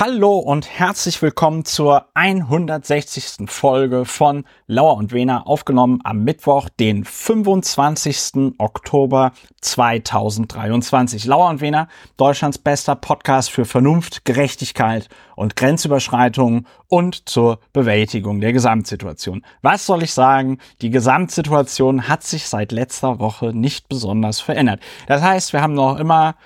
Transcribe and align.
Hallo 0.00 0.38
und 0.38 0.68
herzlich 0.78 1.20
willkommen 1.22 1.64
zur 1.64 2.06
160. 2.14 3.50
Folge 3.50 4.04
von 4.04 4.44
Lauer 4.68 4.96
und 4.96 5.10
Wena, 5.12 5.42
aufgenommen 5.42 5.98
am 6.04 6.22
Mittwoch, 6.22 6.68
den 6.68 7.04
25. 7.04 8.54
Oktober 8.58 9.32
2023. 9.60 11.24
Lauer 11.24 11.50
und 11.50 11.60
Wena, 11.60 11.88
Deutschlands 12.16 12.58
bester 12.58 12.94
Podcast 12.94 13.50
für 13.50 13.64
Vernunft, 13.64 14.24
Gerechtigkeit 14.24 15.08
und 15.34 15.56
Grenzüberschreitungen 15.56 16.68
und 16.86 17.28
zur 17.28 17.58
Bewältigung 17.72 18.40
der 18.40 18.52
Gesamtsituation. 18.52 19.44
Was 19.62 19.84
soll 19.84 20.04
ich 20.04 20.12
sagen? 20.14 20.58
Die 20.80 20.90
Gesamtsituation 20.90 22.06
hat 22.06 22.22
sich 22.22 22.46
seit 22.46 22.70
letzter 22.70 23.18
Woche 23.18 23.46
nicht 23.46 23.88
besonders 23.88 24.38
verändert. 24.38 24.78
Das 25.08 25.22
heißt, 25.22 25.52
wir 25.52 25.60
haben 25.60 25.74
noch 25.74 25.98
immer 25.98 26.36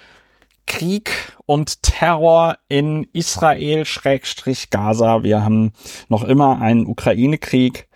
Krieg 0.66 1.10
und 1.46 1.82
Terror 1.82 2.56
in 2.68 3.08
Israel 3.12 3.84
Schrägstrich 3.84 4.70
Gaza. 4.70 5.22
Wir 5.22 5.44
haben 5.44 5.72
noch 6.08 6.24
immer 6.24 6.60
einen 6.60 6.86
Ukraine-Krieg, 6.86 7.88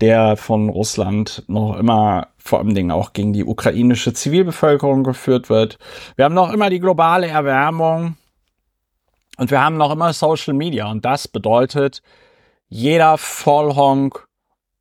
der 0.00 0.36
von 0.36 0.68
Russland 0.68 1.44
noch 1.48 1.76
immer 1.76 2.28
vor 2.38 2.58
allem 2.58 2.74
Dingen 2.74 2.90
auch 2.90 3.12
gegen 3.12 3.32
die 3.32 3.44
ukrainische 3.44 4.12
Zivilbevölkerung 4.12 5.04
geführt 5.04 5.50
wird. 5.50 5.78
Wir 6.16 6.24
haben 6.24 6.34
noch 6.34 6.52
immer 6.52 6.70
die 6.70 6.80
globale 6.80 7.28
Erwärmung 7.28 8.16
und 9.36 9.50
wir 9.50 9.62
haben 9.62 9.76
noch 9.76 9.92
immer 9.92 10.12
Social 10.12 10.54
Media 10.54 10.90
und 10.90 11.04
das 11.04 11.28
bedeutet, 11.28 12.02
jeder 12.68 13.18
Vollhonk 13.18 14.26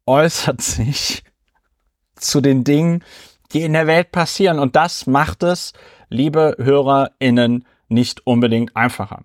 äußert 0.06 0.62
sich 0.62 1.23
zu 2.16 2.42
den 2.42 2.64
Dingen, 2.64 3.03
die 3.52 3.62
in 3.62 3.73
der 3.73 3.88
Welt 3.88 4.12
passieren 4.12 4.59
und 4.59 4.76
das 4.76 5.08
macht 5.08 5.44
es 5.44 5.73
liebe 6.09 6.55
HörerInnen, 6.59 7.66
nicht 7.88 8.26
unbedingt 8.26 8.76
einfacher. 8.76 9.23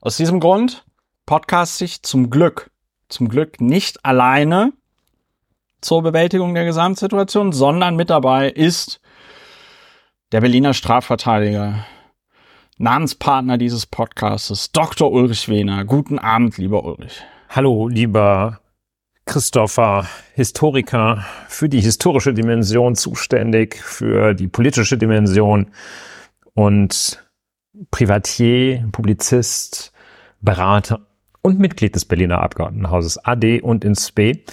Aus 0.00 0.16
diesem 0.16 0.40
Grund 0.40 0.84
podcast 1.26 1.80
ich 1.82 2.02
zum 2.02 2.30
Glück, 2.30 2.70
zum 3.08 3.28
Glück 3.28 3.60
nicht 3.60 4.04
alleine 4.04 4.72
zur 5.80 6.02
Bewältigung 6.02 6.54
der 6.54 6.64
Gesamtsituation, 6.64 7.52
sondern 7.52 7.96
mit 7.96 8.10
dabei 8.10 8.50
ist 8.50 9.00
der 10.32 10.40
Berliner 10.40 10.74
Strafverteidiger, 10.74 11.84
Namenspartner 12.78 13.58
dieses 13.58 13.86
Podcastes, 13.86 14.72
Dr. 14.72 15.12
Ulrich 15.12 15.48
Wehner. 15.48 15.84
Guten 15.84 16.18
Abend, 16.18 16.56
lieber 16.56 16.84
Ulrich. 16.84 17.22
Hallo, 17.48 17.86
lieber 17.88 18.60
Christopher, 19.26 20.06
Historiker, 20.34 21.24
für 21.48 21.68
die 21.68 21.80
historische 21.80 22.32
Dimension 22.32 22.96
zuständig, 22.96 23.76
für 23.76 24.34
die 24.34 24.48
politische 24.48 24.96
Dimension 24.96 25.70
und 26.54 27.24
Privatier, 27.90 28.88
Publizist, 28.92 29.92
Berater 30.40 31.06
und 31.42 31.58
Mitglied 31.58 31.94
des 31.94 32.04
Berliner 32.04 32.40
Abgeordnetenhauses 32.40 33.18
AD 33.18 33.60
und 33.62 33.84
ins 33.84 34.12
B. 34.12 34.44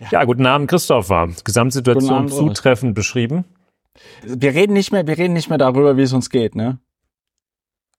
Ja. 0.00 0.08
ja, 0.10 0.24
guten 0.24 0.46
Abend, 0.46 0.68
Christopher. 0.68 1.28
Gesamtsituation 1.44 2.14
Abend, 2.14 2.32
zutreffend 2.32 2.94
beschrieben. 2.94 3.44
Wir 4.22 4.54
reden 4.54 4.72
nicht 4.72 4.92
mehr, 4.92 5.06
wir 5.06 5.16
reden 5.16 5.34
nicht 5.34 5.48
mehr 5.48 5.58
darüber, 5.58 5.96
wie 5.96 6.02
es 6.02 6.12
uns 6.12 6.30
geht, 6.30 6.54
ne? 6.54 6.78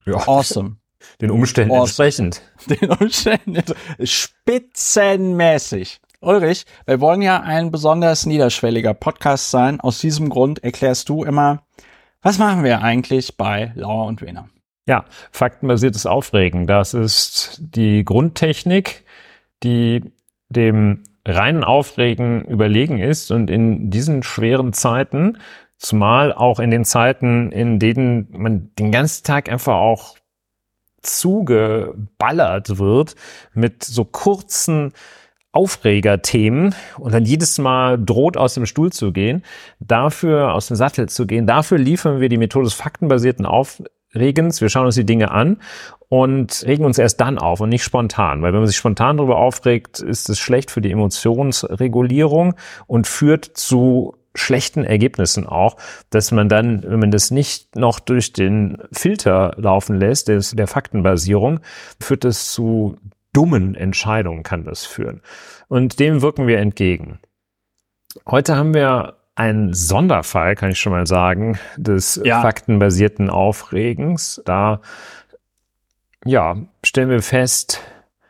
Ja. 0.05 0.15
Awesome. 0.27 0.77
Den 1.21 1.31
Umständen 1.31 1.71
awesome. 1.71 2.08
entsprechend. 2.08 2.41
Den 2.81 2.91
Umständen 2.91 3.63
spitzenmäßig. 4.03 5.99
Ulrich, 6.19 6.65
wir 6.85 6.99
wollen 6.99 7.21
ja 7.21 7.41
ein 7.41 7.71
besonders 7.71 8.25
niederschwelliger 8.25 8.95
Podcast 8.95 9.52
sein. 9.52 9.80
Aus 9.80 9.99
diesem 9.99 10.30
Grund 10.30 10.63
erklärst 10.63 11.09
du 11.09 11.23
immer, 11.23 11.63
was 12.22 12.38
machen 12.38 12.64
wir 12.64 12.82
eigentlich 12.82 13.38
bei 13.38 13.72
Lauer 13.76 14.06
und 14.06 14.22
Wehner? 14.22 14.50
Ja, 14.88 15.06
faktenbasiertes 15.32 16.06
Aufregen. 16.06 16.66
Das 16.66 16.94
ist 16.94 17.58
die 17.60 18.06
Grundtechnik, 18.06 19.04
die 19.64 20.04
dem 20.50 21.04
reinen 21.26 21.64
Aufregen 21.64 22.45
überlegen 22.45 23.00
ist 23.00 23.32
und 23.32 23.50
in 23.50 23.90
diesen 23.92 24.23
schweren 24.23 24.72
Zeiten, 24.72 25.39
zumal 25.77 26.33
auch 26.33 26.60
in 26.60 26.72
den 26.72 26.86
Zeiten, 26.86 27.52
in 27.52 27.80
denen 27.80 28.27
man 28.32 28.72
den 28.80 28.92
ganzen 28.92 29.26
Tag 29.26 29.52
einfach 29.52 29.76
auch 29.76 30.17
zugeballert 31.02 32.80
wird 32.80 33.16
mit 33.54 33.83
so 33.83 34.06
kurzen 34.06 34.94
Aufregerthemen 35.52 36.75
und 36.99 37.13
dann 37.13 37.25
jedes 37.25 37.58
Mal 37.58 37.97
droht 37.97 38.37
aus 38.37 38.53
dem 38.53 38.65
Stuhl 38.65 38.91
zu 38.91 39.11
gehen, 39.11 39.43
dafür 39.80 40.53
aus 40.53 40.67
dem 40.67 40.75
Sattel 40.75 41.09
zu 41.09 41.25
gehen, 41.25 41.47
dafür 41.47 41.77
liefern 41.77 42.19
wir 42.19 42.30
die 42.30 42.37
Methode 42.37 42.65
des 42.65 42.73
faktenbasierten 42.73 43.45
Aufregens. 43.45 44.61
Wir 44.61 44.69
schauen 44.69 44.85
uns 44.85 44.95
die 44.95 45.05
Dinge 45.05 45.31
an 45.31 45.58
und 46.09 46.63
regen 46.65 46.85
uns 46.85 46.97
erst 46.97 47.19
dann 47.21 47.37
auf 47.37 47.59
und 47.59 47.69
nicht 47.69 47.83
spontan, 47.83 48.41
weil 48.41 48.53
wenn 48.53 48.59
man 48.59 48.67
sich 48.67 48.77
spontan 48.77 49.17
darüber 49.17 49.37
aufregt, 49.37 49.99
ist 49.99 50.30
es 50.30 50.39
schlecht 50.39 50.69
für 50.69 50.81
die 50.81 50.91
Emotionsregulierung 50.91 52.55
und 52.85 53.08
führt 53.08 53.45
zu 53.45 54.15
schlechten 54.35 54.83
Ergebnissen 54.83 55.47
auch, 55.47 55.77
dass 56.09 56.31
man 56.31 56.47
dann, 56.47 56.83
wenn 56.83 56.99
man 56.99 57.11
das 57.11 57.31
nicht 57.31 57.75
noch 57.75 57.99
durch 57.99 58.33
den 58.33 58.77
Filter 58.91 59.55
laufen 59.58 59.99
lässt, 59.99 60.27
des, 60.27 60.52
der 60.52 60.67
Faktenbasierung, 60.67 61.59
führt 61.99 62.23
das 62.23 62.52
zu 62.52 62.97
dummen 63.37 63.75
Entscheidungen 63.75 64.42
kann 64.42 64.64
das 64.64 64.83
führen. 64.83 65.21
Und 65.67 65.99
dem 65.99 66.23
wirken 66.23 66.48
wir 66.48 66.58
entgegen. 66.58 67.20
Heute 68.25 68.55
haben 68.55 68.73
wir 68.73 69.17
einen 69.36 69.75
Sonderfall, 69.75 70.55
kann 70.55 70.71
ich 70.71 70.80
schon 70.80 70.92
mal 70.92 71.05
sagen, 71.05 71.59
des 71.77 72.20
ja. 72.23 72.42
faktenbasierten 72.42 73.30
Aufregens. 73.30 74.42
Da, 74.45 74.81
ja, 76.26 76.58
stellen 76.83 77.11
wir 77.11 77.21
fest, 77.21 77.81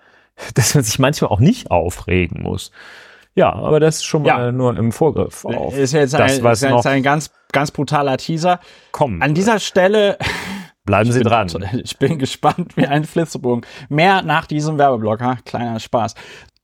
dass 0.55 0.75
man 0.75 0.83
sich 0.83 0.99
manchmal 0.99 1.31
auch 1.31 1.39
nicht 1.39 1.71
aufregen 1.71 2.43
muss. 2.43 2.73
Ja, 3.33 3.53
aber 3.53 3.79
das 3.79 3.97
ist 3.97 4.05
schon 4.05 4.23
mal 4.23 4.47
ja. 4.47 4.51
nur 4.51 4.75
im 4.75 4.91
Vorgriff 4.91 5.45
auf. 5.45 5.77
Ist 5.77 5.93
jetzt 5.93 6.15
ein, 6.15 6.41
das, 6.43 6.63
ist 6.63 6.69
jetzt 6.69 6.87
ein 6.87 7.03
ganz, 7.03 7.31
ganz 7.53 7.71
brutaler 7.71 8.17
Teaser. 8.17 8.59
Komm. 8.91 9.21
An 9.21 9.35
dieser 9.35 9.59
Stelle 9.59 10.17
Bleiben 10.87 11.11
Sie 11.11 11.21
dran. 11.21 11.47
Ich 11.83 11.97
bin 11.99 12.17
gespannt 12.17 12.77
wie 12.77 12.87
ein 12.87 13.03
Flitzebogen. 13.03 13.65
Mehr 13.89 14.23
nach 14.23 14.47
diesem 14.47 14.77
Werbeblock, 14.79 15.21
ha? 15.21 15.37
kleiner 15.45 15.79
Spaß. 15.79 16.15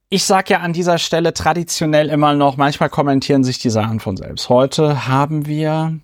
Ich 0.10 0.24
sag 0.24 0.50
ja 0.50 0.62
an 0.62 0.74
dieser 0.74 0.98
Stelle 0.98 1.34
traditionell 1.34 2.10
immer 2.10 2.34
noch, 2.34 2.56
manchmal 2.56 2.90
kommentieren 2.90 3.44
sich 3.44 3.60
die 3.60 3.70
Sachen 3.70 4.00
von 4.00 4.16
selbst. 4.16 4.48
Heute 4.48 5.08
haben 5.08 5.46
wir 5.46 6.00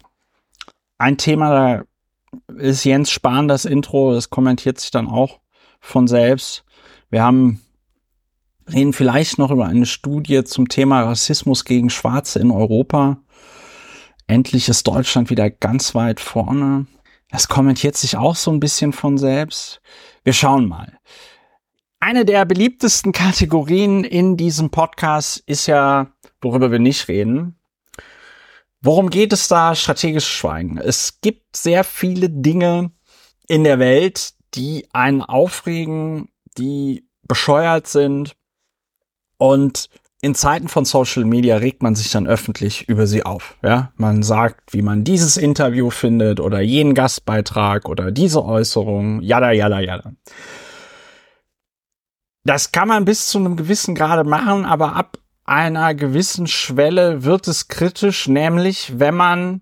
ein 0.97 1.18
Thema, 1.18 1.50
da 1.50 2.56
ist 2.58 2.84
Jens 2.84 3.09
Spahn 3.09 3.47
das 3.47 3.66
Intro, 3.66 4.13
das 4.13 4.29
kommentiert 4.29 4.79
sich 4.79 4.91
dann 4.91 5.08
auch 5.08 5.40
von 5.79 6.08
selbst. 6.08 6.66
Wir 7.09 7.24
haben 7.24 7.62
reden 8.72 8.91
vielleicht 8.94 9.38
noch 9.38 9.50
über 9.50 9.66
eine 9.66 9.85
Studie 9.85 10.44
zum 10.44 10.68
Thema 10.68 11.03
Rassismus 11.03 11.63
gegen 11.63 11.90
Schwarze 11.90 12.40
in 12.40 12.52
Europa. 12.52 13.18
Endlich 14.28 14.68
ist 14.68 14.85
Deutschland 14.88 15.29
wieder 15.29 15.50
ganz 15.50 15.96
weit 15.96 16.19
vorne. 16.19 16.85
Das 17.29 17.47
kommentiert 17.47 17.95
sich 17.95 18.17
auch 18.17 18.35
so 18.35 18.51
ein 18.51 18.59
bisschen 18.59 18.91
von 18.91 19.17
selbst. 19.17 19.81
Wir 20.23 20.34
schauen 20.34 20.67
mal. 20.67 20.97
Eine 22.00 22.25
der 22.25 22.45
beliebtesten 22.45 23.12
Kategorien 23.12 24.03
in 24.03 24.38
diesem 24.38 24.69
Podcast 24.69 25.44
ist 25.45 25.67
ja, 25.67 26.12
worüber 26.41 26.72
wir 26.72 26.79
nicht 26.79 27.07
reden. 27.07 27.59
Worum 28.81 29.09
geht 29.09 29.34
es 29.34 29.47
da? 29.47 29.75
Strategisches 29.75 30.29
Schweigen. 30.29 30.78
Es 30.78 31.19
gibt 31.22 31.56
sehr 31.56 31.84
viele 31.84 32.29
Dinge 32.29 32.91
in 33.47 33.63
der 33.63 33.79
Welt, 33.79 34.34
die 34.53 34.88
einen 34.94 35.22
aufregen, 35.22 36.29
die 36.57 37.07
bescheuert 37.28 37.88
sind 37.88 38.35
und 39.38 39.90
in 40.22 40.35
Zeiten 40.35 40.68
von 40.68 40.84
Social 40.84 41.24
Media 41.24 41.57
regt 41.57 41.81
man 41.81 41.96
sich 41.96 42.12
dann 42.12 42.28
öffentlich 42.28 42.90
über 42.90 43.07
sie 43.07 43.24
auf. 43.24 43.56
Ja, 43.63 43.91
man 43.96 44.22
sagt, 44.22 44.74
wie 44.74 44.81
man 44.81 45.03
dieses 45.03 45.38
Interview 45.38 45.90
findet 45.90 46.40
oder 46.40 46.59
jeden 46.59 46.94
Gastbeitrag 46.94 47.88
oder 47.88 48.12
diese 48.12 48.44
Äußerung, 48.44 49.22
jada, 49.22 49.52
jada, 49.52 49.79
jada. 49.79 50.12
Das 52.43 52.72
kann 52.72 52.88
man 52.88 53.05
bis 53.05 53.28
zu 53.28 53.38
einem 53.38 53.55
gewissen 53.55 53.96
Grade 53.96 54.28
machen, 54.28 54.66
aber 54.66 54.96
ab 54.96 55.17
einer 55.46 55.96
gewissen 55.96 56.47
Schwelle 56.47 57.23
wird 57.23 57.47
es 57.47 57.70
kritisch, 57.70 58.28
nämlich 58.28 58.99
wenn 58.99 59.16
man 59.16 59.61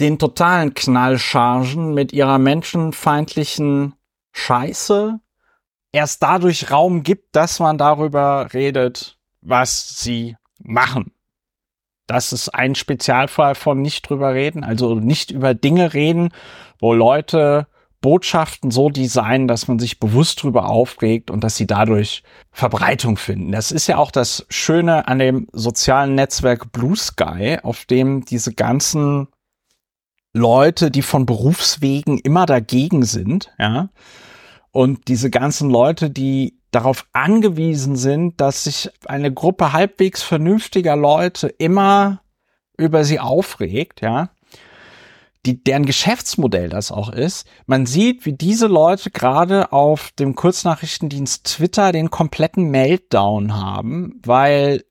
den 0.00 0.18
totalen 0.18 0.72
Knallchargen 0.74 1.92
mit 1.92 2.12
ihrer 2.12 2.38
menschenfeindlichen 2.38 3.94
Scheiße 4.32 5.20
erst 5.92 6.22
dadurch 6.22 6.70
Raum 6.70 7.02
gibt, 7.02 7.36
dass 7.36 7.60
man 7.60 7.76
darüber 7.76 8.48
redet, 8.52 9.19
was 9.40 10.00
sie 10.00 10.36
machen. 10.58 11.12
Das 12.06 12.32
ist 12.32 12.48
ein 12.48 12.74
Spezialfall 12.74 13.54
von 13.54 13.80
nicht 13.80 14.08
drüber 14.08 14.34
reden, 14.34 14.64
also 14.64 14.96
nicht 14.96 15.30
über 15.30 15.54
Dinge 15.54 15.94
reden, 15.94 16.30
wo 16.80 16.92
Leute 16.92 17.68
Botschaften 18.00 18.70
so 18.70 18.88
designen, 18.88 19.46
dass 19.46 19.68
man 19.68 19.78
sich 19.78 20.00
bewusst 20.00 20.42
drüber 20.42 20.68
aufregt 20.68 21.30
und 21.30 21.44
dass 21.44 21.56
sie 21.56 21.66
dadurch 21.66 22.22
Verbreitung 22.50 23.16
finden. 23.16 23.52
Das 23.52 23.70
ist 23.70 23.86
ja 23.86 23.98
auch 23.98 24.10
das 24.10 24.46
Schöne 24.48 25.06
an 25.06 25.18
dem 25.18 25.46
sozialen 25.52 26.14
Netzwerk 26.14 26.72
Blue 26.72 26.96
Sky, 26.96 27.58
auf 27.62 27.84
dem 27.84 28.24
diese 28.24 28.54
ganzen 28.54 29.28
Leute, 30.32 30.90
die 30.90 31.02
von 31.02 31.26
Berufswegen 31.26 32.18
immer 32.18 32.46
dagegen 32.46 33.04
sind, 33.04 33.52
ja, 33.58 33.90
Und 34.72 35.08
diese 35.08 35.30
ganzen 35.30 35.68
Leute, 35.68 36.10
die 36.10 36.59
darauf 36.70 37.06
angewiesen 37.12 37.96
sind, 37.96 38.40
dass 38.40 38.64
sich 38.64 38.90
eine 39.06 39.32
Gruppe 39.32 39.72
halbwegs 39.72 40.22
vernünftiger 40.22 40.96
Leute 40.96 41.48
immer 41.48 42.22
über 42.76 43.04
sie 43.04 43.20
aufregt, 43.20 44.00
ja, 44.00 44.30
die, 45.46 45.62
deren 45.62 45.86
Geschäftsmodell 45.86 46.68
das 46.68 46.92
auch 46.92 47.10
ist. 47.10 47.46
Man 47.66 47.86
sieht, 47.86 48.26
wie 48.26 48.34
diese 48.34 48.66
Leute 48.66 49.10
gerade 49.10 49.72
auf 49.72 50.10
dem 50.18 50.34
Kurznachrichtendienst 50.34 51.44
Twitter 51.44 51.92
den 51.92 52.10
kompletten 52.10 52.70
Meltdown 52.70 53.54
haben, 53.54 54.20
weil 54.22 54.84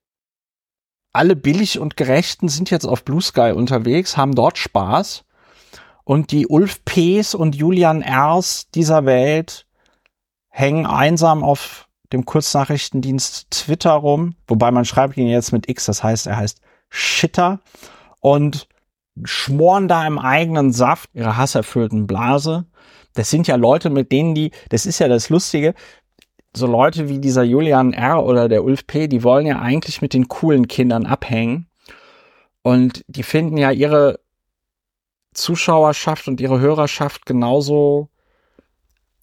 alle 1.13 1.35
billig 1.35 1.79
und 1.79 1.97
Gerechten 1.97 2.49
sind 2.49 2.71
jetzt 2.71 2.85
auf 2.85 3.03
Blue 3.03 3.21
Sky 3.21 3.51
unterwegs, 3.55 4.17
haben 4.17 4.35
dort 4.35 4.57
Spaß. 4.57 5.25
Und 6.03 6.31
die 6.31 6.47
Ulf 6.47 6.83
Ps 6.85 7.35
und 7.35 7.55
Julian 7.55 8.03
Rs 8.03 8.69
dieser 8.71 9.05
Welt 9.05 9.67
hängen 10.49 10.85
einsam 10.85 11.43
auf 11.43 11.87
dem 12.11 12.25
Kurznachrichtendienst 12.25 13.51
Twitter 13.51 13.91
rum, 13.91 14.35
wobei 14.47 14.71
man 14.71 14.85
schreibt 14.85 15.17
ihn 15.17 15.27
jetzt 15.27 15.51
mit 15.51 15.69
X, 15.69 15.85
das 15.85 16.03
heißt, 16.03 16.27
er 16.27 16.37
heißt 16.37 16.61
Shitter 16.89 17.59
und 18.19 18.67
schmoren 19.23 19.87
da 19.87 20.05
im 20.07 20.17
eigenen 20.17 20.71
Saft 20.71 21.09
ihrer 21.13 21.37
hasserfüllten 21.37 22.07
Blase. 22.07 22.65
Das 23.13 23.29
sind 23.29 23.47
ja 23.47 23.55
Leute, 23.55 23.89
mit 23.89 24.11
denen 24.11 24.33
die, 24.33 24.51
das 24.69 24.85
ist 24.85 24.99
ja 24.99 25.07
das 25.07 25.29
Lustige, 25.29 25.75
so 26.55 26.65
Leute 26.65 27.09
wie 27.09 27.19
dieser 27.19 27.43
Julian 27.43 27.93
R. 27.93 28.23
oder 28.23 28.49
der 28.49 28.63
Ulf 28.63 28.87
P., 28.87 29.07
die 29.07 29.23
wollen 29.23 29.45
ja 29.45 29.59
eigentlich 29.59 30.01
mit 30.01 30.13
den 30.13 30.27
coolen 30.27 30.67
Kindern 30.67 31.05
abhängen. 31.05 31.67
Und 32.63 33.03
die 33.07 33.23
finden 33.23 33.57
ja 33.57 33.71
ihre 33.71 34.19
Zuschauerschaft 35.33 36.27
und 36.27 36.41
ihre 36.41 36.59
Hörerschaft 36.59 37.25
genauso 37.25 38.09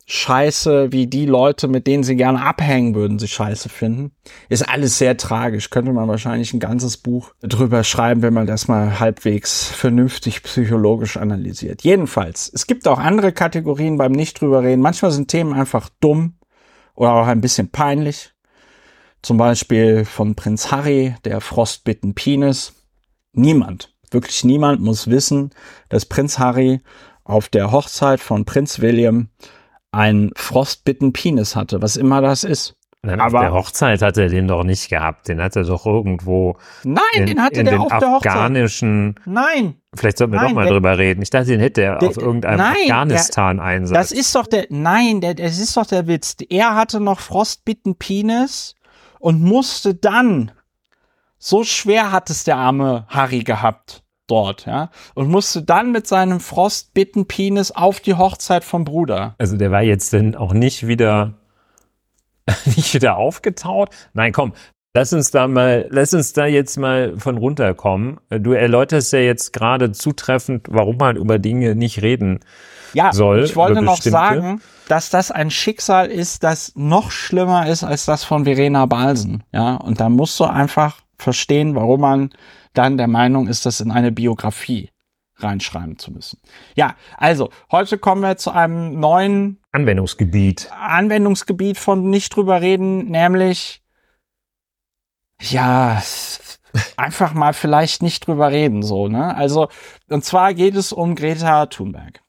scheiße, 0.07 0.93
wie 0.93 1.09
die 1.09 1.27
Leute, 1.27 1.67
mit 1.67 1.89
denen 1.89 2.05
sie 2.05 2.15
gerne 2.15 2.41
abhängen 2.41 2.95
würden, 2.95 3.19
sie 3.19 3.27
scheiße 3.27 3.69
finden. 3.69 4.13
Ist 4.49 4.69
alles 4.69 4.99
sehr 4.99 5.17
tragisch. 5.17 5.71
Könnte 5.71 5.93
man 5.93 6.09
wahrscheinlich 6.09 6.55
ein 6.55 6.61
ganzes 6.61 6.97
Buch 6.97 7.33
drüber 7.43 7.83
schreiben, 7.83 8.23
wenn 8.23 8.33
man 8.33 8.47
das 8.47 8.69
mal 8.69 9.01
halbwegs 9.01 9.67
vernünftig 9.67 10.45
psychologisch 10.45 11.17
analysiert. 11.17 11.83
Jedenfalls, 11.83 12.51
es 12.55 12.69
gibt 12.69 12.87
auch 12.87 12.99
andere 12.99 13.33
Kategorien 13.33 13.99
beim 13.99 14.13
Nicht 14.13 14.41
drüber 14.41 14.63
reden. 14.63 14.81
Manchmal 14.81 15.11
sind 15.11 15.29
Themen 15.29 15.53
einfach 15.53 15.91
dumm 16.01 16.35
oder 16.95 17.13
auch 17.15 17.27
ein 17.27 17.41
bisschen 17.41 17.71
peinlich. 17.71 18.33
Zum 19.23 19.39
Beispiel 19.39 20.05
von 20.05 20.37
Prinz 20.37 20.71
Harry, 20.71 21.17
der 21.25 21.41
frostbitten 21.41 22.15
Penis. 22.15 22.75
Niemand, 23.33 23.93
wirklich 24.13 24.45
niemand 24.45 24.81
muss 24.81 25.09
wissen, 25.09 25.51
dass 25.89 26.07
Prinz 26.07 26.39
Harry 26.39 26.81
auf 27.25 27.49
der 27.49 27.73
Hochzeit 27.73 28.21
von 28.21 28.45
Prinz 28.45 28.81
William 28.81 29.31
einen 29.97 30.31
frostbitten 30.37 31.13
Penis 31.13 31.57
hatte, 31.57 31.83
was 31.83 31.97
immer 31.97 32.21
das 32.21 32.45
ist. 32.45 32.77
Nein, 33.03 33.21
Aber 33.21 33.39
auf 33.39 33.45
der 33.45 33.53
Hochzeit 33.53 34.03
hat 34.03 34.17
er 34.17 34.29
den 34.29 34.49
doch 34.49 34.65
nicht 34.65 34.89
gehabt. 34.89 35.29
Den 35.29 35.41
hat 35.41 35.55
er 35.55 35.63
doch 35.63 35.87
irgendwo. 35.87 36.57
Nein, 36.83 37.03
in, 37.15 37.27
den 37.27 37.43
hatte 37.43 37.61
in 37.61 37.67
der 37.67 37.75
den 37.75 37.83
auf 37.83 37.99
der 37.99 38.09
afghanischen. 38.09 39.15
Nein. 39.25 39.77
Vielleicht 39.95 40.19
sollten 40.19 40.33
wir 40.33 40.41
nein, 40.41 40.49
doch 40.49 40.55
mal 40.55 40.65
der, 40.65 40.73
drüber 40.73 40.99
reden. 40.99 41.23
Ich 41.23 41.31
dachte, 41.31 41.47
den 41.47 41.61
hätte 41.61 41.83
er 41.83 41.99
der, 41.99 42.09
auf 42.09 42.17
irgendeinem 42.17 42.61
Afghanistan-Einsatz. 42.61 43.97
Das 43.97 44.13
ist 44.13 44.35
doch 44.35 44.47
der. 44.47 44.67
Nein, 44.71 45.21
der, 45.21 45.35
das 45.35 45.59
ist 45.59 45.77
doch 45.77 45.87
der 45.87 46.09
Witz. 46.09 46.37
Er 46.49 46.75
hatte 46.75 46.99
noch 46.99 47.21
frostbitten 47.21 47.95
Penis 47.97 48.75
und 49.21 49.41
musste 49.41 49.95
dann. 49.95 50.51
So 51.39 51.63
schwer 51.63 52.11
hat 52.11 52.29
es 52.29 52.43
der 52.43 52.57
arme 52.57 53.07
Harry 53.09 53.45
gehabt 53.45 54.03
dort, 54.27 54.67
ja, 54.67 54.91
und 55.15 55.29
musste 55.29 55.63
dann 55.63 55.93
mit 55.93 56.07
seinem 56.07 56.41
frostbitten 56.41 57.27
Penis 57.27 57.71
auf 57.71 58.01
die 58.01 58.15
Hochzeit 58.15 58.65
vom 58.65 58.85
Bruder. 58.85 59.35
Also 59.39 59.57
der 59.57 59.71
war 59.71 59.83
jetzt 59.83 60.13
denn 60.13 60.35
auch 60.35 60.53
nicht 60.53 60.87
wieder 60.87 61.35
nicht 62.65 62.95
wieder 62.95 63.17
aufgetaut? 63.17 63.91
Nein, 64.13 64.33
komm, 64.33 64.53
Lass 64.97 65.13
uns 65.13 65.31
da 65.31 65.47
mal, 65.47 65.87
lass 65.91 66.15
uns 66.15 66.33
da 66.33 66.47
jetzt 66.47 66.79
mal 66.79 67.19
von 67.19 67.37
runterkommen. 67.37 68.19
Du 68.31 68.53
erläuterst 68.53 69.13
ja 69.13 69.19
jetzt 69.19 69.53
gerade 69.53 69.93
zutreffend, 69.93 70.69
warum 70.71 70.97
man 70.97 71.17
über 71.17 71.39
Dinge 71.39 71.75
nicht 71.75 72.01
reden 72.01 72.41
ja, 72.95 73.13
soll. 73.13 73.45
Ich 73.45 73.57
wollte 73.57 73.83
noch 73.83 74.01
sagen, 74.01 74.63
dass 74.89 75.11
das 75.11 75.31
ein 75.31 75.51
Schicksal 75.51 76.07
ist, 76.07 76.45
das 76.45 76.73
noch 76.77 77.11
schlimmer 77.11 77.69
ist 77.69 77.85
als 77.85 78.07
das 78.07 78.25
von 78.25 78.45
Verena 78.47 78.87
Balsen. 78.87 79.43
Ja, 79.53 79.75
und 79.75 80.01
da 80.01 80.09
musst 80.09 80.41
du 80.41 80.45
einfach 80.45 80.97
verstehen, 81.19 81.75
warum 81.75 82.01
man 82.01 82.31
dann 82.79 82.97
der 82.97 83.09
Meinung 83.09 83.49
ist, 83.49 83.67
das 83.67 83.81
in 83.81 83.91
eine 83.91 84.13
Biografie 84.13 84.91
reinschreiben 85.37 85.99
zu 85.99 86.13
müssen. 86.13 86.41
Ja, 86.75 86.97
also 87.17 87.51
heute 87.71 87.99
kommen 87.99 88.23
wir 88.23 88.37
zu 88.37 88.51
einem 88.51 88.99
neuen 88.99 89.61
Anwendungsgebiet. 89.73 90.71
Anwendungsgebiet 90.73 91.79
von 91.79 92.09
nicht 92.09 92.35
drüber 92.35 92.61
reden, 92.61 93.11
nämlich 93.11 93.83
ja, 95.41 96.03
einfach 96.97 97.35
mal 97.35 97.53
vielleicht 97.53 98.03
nicht 98.03 98.27
drüber 98.27 98.51
reden, 98.51 98.83
so, 98.83 99.09
ne? 99.09 99.37
Also, 99.37 99.69
und 100.09 100.25
zwar 100.25 100.55
geht 100.55 100.77
es 100.77 100.93
um 100.93 101.15
Greta 101.15 101.67
Thunberg. 101.67 102.23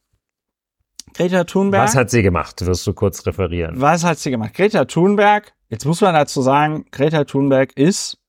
Greta 1.13 1.45
Thunberg. 1.45 1.83
Was 1.83 1.95
hat 1.95 2.09
sie 2.09 2.21
gemacht? 2.21 2.65
Wirst 2.65 2.85
du 2.85 2.93
kurz 2.93 3.25
referieren? 3.25 3.79
Was 3.79 4.03
hat 4.03 4.19
sie 4.19 4.29
gemacht? 4.29 4.53
Greta 4.53 4.85
Thunberg, 4.85 5.53
jetzt 5.69 5.85
muss 5.85 6.01
man 6.01 6.13
dazu 6.13 6.41
sagen, 6.41 6.85
Greta 6.91 7.23
Thunberg 7.23 7.71
ist 7.77 8.19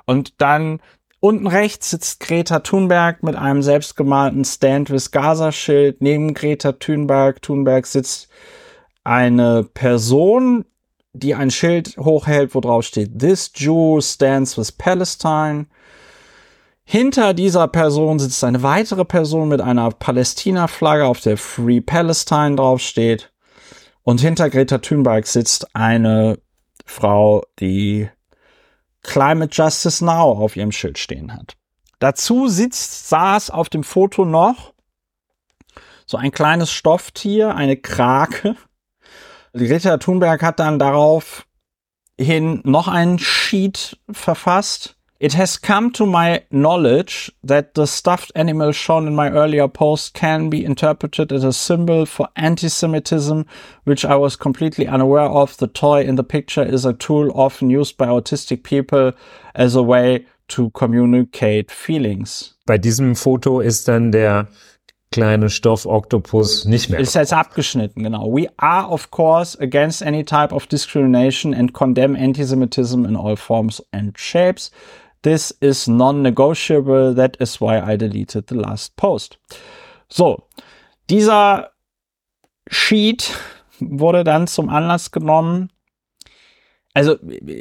Und 0.05 0.33
dann 0.37 0.81
Unten 1.21 1.47
rechts 1.47 1.91
sitzt 1.91 2.19
Greta 2.19 2.59
Thunberg 2.59 3.23
mit 3.23 3.35
einem 3.35 3.63
selbstgemalten 3.63 4.43
Stand 4.43 4.91
with 4.91 5.11
Gaza 5.11 5.53
Schild. 5.53 6.01
Neben 6.01 6.33
Greta 6.33 6.73
Thunberg, 6.73 7.41
Thunberg 7.41 7.87
sitzt 7.87 8.27
eine 9.05 9.63
Person, 9.63 10.65
die 11.17 11.35
ein 11.35 11.51
Schild 11.51 11.95
hochhält, 11.97 12.55
wo 12.55 12.61
drauf 12.61 12.85
steht, 12.85 13.19
This 13.19 13.51
Jew 13.55 13.99
stands 14.01 14.57
with 14.57 14.71
Palestine. 14.71 15.67
Hinter 16.83 17.33
dieser 17.33 17.67
Person 17.67 18.19
sitzt 18.19 18.43
eine 18.43 18.63
weitere 18.63 19.03
Person 19.03 19.49
mit 19.49 19.61
einer 19.61 19.91
Palästina-Flagge, 19.91 21.05
auf 21.05 21.19
der 21.19 21.37
Free 21.37 21.81
Palestine 21.81 22.55
draufsteht. 22.55 23.31
Und 24.03 24.21
hinter 24.21 24.49
Greta 24.49 24.77
Thunberg 24.77 25.27
sitzt 25.27 25.75
eine 25.75 26.39
Frau, 26.85 27.43
die 27.59 28.09
Climate 29.03 29.53
Justice 29.53 30.03
Now 30.03 30.31
auf 30.31 30.55
ihrem 30.55 30.71
Schild 30.71 30.97
stehen 30.97 31.33
hat. 31.33 31.55
Dazu 31.99 32.47
sitzt, 32.47 33.09
saß 33.09 33.49
auf 33.49 33.69
dem 33.69 33.83
Foto 33.83 34.23
noch 34.23 34.73
so 36.05 36.17
ein 36.17 36.31
kleines 36.31 36.71
Stofftier, 36.71 37.55
eine 37.55 37.75
Krake. 37.75 38.55
Greta 39.57 39.97
Thunberg 39.97 40.41
hat 40.41 40.59
dann 40.59 40.79
daraufhin 40.79 42.61
noch 42.63 42.87
einen 42.87 43.19
Sheet 43.19 43.97
verfasst. 44.11 44.95
It 45.19 45.35
has 45.35 45.59
come 45.59 45.91
to 45.93 46.05
my 46.05 46.43
knowledge 46.51 47.31
that 47.41 47.73
the 47.73 47.87
stuffed 47.87 48.31
animal 48.35 48.71
shown 48.71 49.07
in 49.07 49.15
my 49.15 49.31
earlier 49.31 49.67
post 49.67 50.13
can 50.13 50.51
be 50.51 50.63
interpreted 50.63 51.31
as 51.31 51.43
a 51.43 51.51
symbol 51.51 52.05
for 52.05 52.29
anti-Semitism, 52.35 53.43
which 53.83 54.05
I 54.05 54.15
was 54.15 54.37
completely 54.37 54.87
unaware 54.87 55.27
of. 55.27 55.57
The 55.57 55.67
toy 55.67 56.03
in 56.03 56.17
the 56.17 56.23
picture 56.23 56.61
is 56.61 56.85
a 56.85 56.93
tool 56.93 57.31
often 57.33 57.71
used 57.71 57.97
by 57.97 58.05
autistic 58.05 58.61
people 58.61 59.13
as 59.55 59.75
a 59.75 59.81
way 59.81 60.27
to 60.49 60.69
communicate 60.71 61.71
feelings. 61.71 62.55
Bei 62.67 62.77
diesem 62.77 63.15
Foto 63.15 63.59
ist 63.59 63.87
dann 63.87 64.11
der 64.11 64.47
kleine 65.17 65.49
Stoffoktopus 65.49 66.65
nicht 66.65 66.89
mehr. 66.89 66.99
Ist 66.99 67.15
jetzt 67.15 67.33
abgeschnitten, 67.33 68.03
genau. 68.03 68.31
We 68.31 68.47
are, 68.57 68.87
of 68.87 69.09
course, 69.09 69.59
against 69.59 70.03
any 70.03 70.23
type 70.23 70.53
of 70.53 70.67
discrimination 70.67 71.53
and 71.53 71.73
condemn 71.73 72.15
antisemitism 72.15 73.03
in 73.05 73.15
all 73.15 73.35
forms 73.35 73.83
and 73.91 74.17
shapes. 74.17 74.71
This 75.23 75.51
is 75.59 75.87
non-negotiable. 75.87 77.15
That 77.15 77.37
is 77.37 77.59
why 77.59 77.81
I 77.81 77.97
deleted 77.97 78.47
the 78.49 78.55
last 78.55 78.95
post. 78.95 79.39
So, 80.07 80.43
dieser 81.09 81.71
Sheet 82.69 83.33
wurde 83.79 84.23
dann 84.23 84.45
zum 84.45 84.69
Anlass 84.69 85.11
genommen, 85.11 85.71
also 86.97 87.15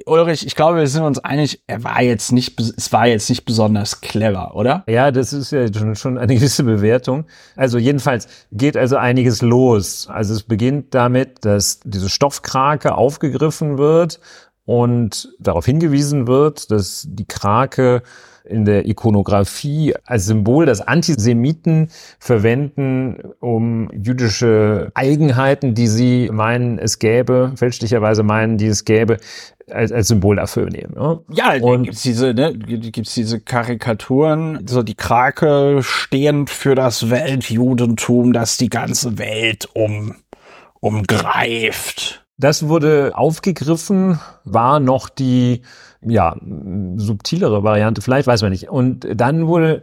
Ulrich, 0.07 0.47
ich 0.47 0.55
glaube, 0.55 0.79
wir 0.79 0.87
sind 0.87 1.03
uns 1.03 1.19
einig, 1.19 1.63
er 1.67 1.85
war 1.85 2.01
jetzt 2.01 2.33
nicht, 2.33 2.59
es 2.59 2.91
war 2.91 3.07
jetzt 3.07 3.29
nicht 3.29 3.45
besonders 3.45 4.01
clever, 4.01 4.57
oder? 4.57 4.83
Ja, 4.89 5.11
das 5.11 5.35
ist 5.35 5.51
ja 5.51 5.71
schon, 5.71 5.95
schon 5.95 6.17
eine 6.17 6.35
gewisse 6.35 6.65
Bewertung. 6.65 7.27
Also 7.55 7.77
jedenfalls 7.77 8.29
geht 8.51 8.79
also 8.79 8.97
einiges 8.97 9.43
los. 9.43 10.09
Also 10.09 10.33
es 10.33 10.43
beginnt 10.43 10.95
damit, 10.95 11.45
dass 11.45 11.81
diese 11.85 12.09
Stoffkrake 12.09 12.95
aufgegriffen 12.95 13.77
wird 13.77 14.21
und 14.65 15.29
darauf 15.39 15.67
hingewiesen 15.67 16.27
wird, 16.27 16.71
dass 16.71 17.05
die 17.07 17.27
Krake 17.27 18.05
in 18.47 18.65
der 18.65 18.87
Ikonografie 18.87 19.95
als 20.05 20.27
Symbol, 20.27 20.67
das 20.67 20.81
Antisemiten 20.81 21.89
verwenden, 22.19 23.19
um 23.41 23.91
jüdische 23.93 24.91
Eigenheiten, 24.95 25.75
die 25.75 25.87
sie 25.87 26.31
meinen, 26.33 26.79
es 26.79 26.99
gäbe, 26.99 27.53
fälschlicherweise 27.57 28.23
meinen, 28.23 28.59
die 28.59 28.67
es 28.67 28.85
gäbe, 28.85 29.19
als, 29.71 29.93
als 29.93 30.09
Symbol 30.09 30.37
dafür 30.37 30.71
nehmen. 30.71 30.95
Ne? 30.95 31.21
Ja, 31.33 31.55
und 31.61 31.85
gibt's 31.85 32.03
diese, 32.03 32.35
ne, 32.35 32.55
gibt's 32.55 33.15
diese 33.15 33.41
Karikaturen, 33.41 34.67
so 34.67 34.83
die 34.83 34.95
Krake 34.95 35.81
stehend 35.83 36.51
für 36.51 36.75
das 36.75 37.11
Weltjudentum, 37.11 38.33
das 38.33 38.57
die 38.57 38.71
ganze 38.71 39.19
Welt 39.19 39.69
um, 39.75 40.15
umgreift. 40.81 42.26
Das 42.39 42.69
wurde 42.69 43.13
aufgegriffen, 43.15 44.21
war 44.45 44.79
noch 44.79 45.09
die 45.09 45.63
ja, 46.03 46.37
subtilere 46.97 47.65
Variante, 47.65 48.03
vielleicht 48.03 48.27
weiß 48.27 48.43
man 48.43 48.53
nicht. 48.53 48.69
Und 48.69 49.07
dann 49.15 49.47
wurde 49.47 49.83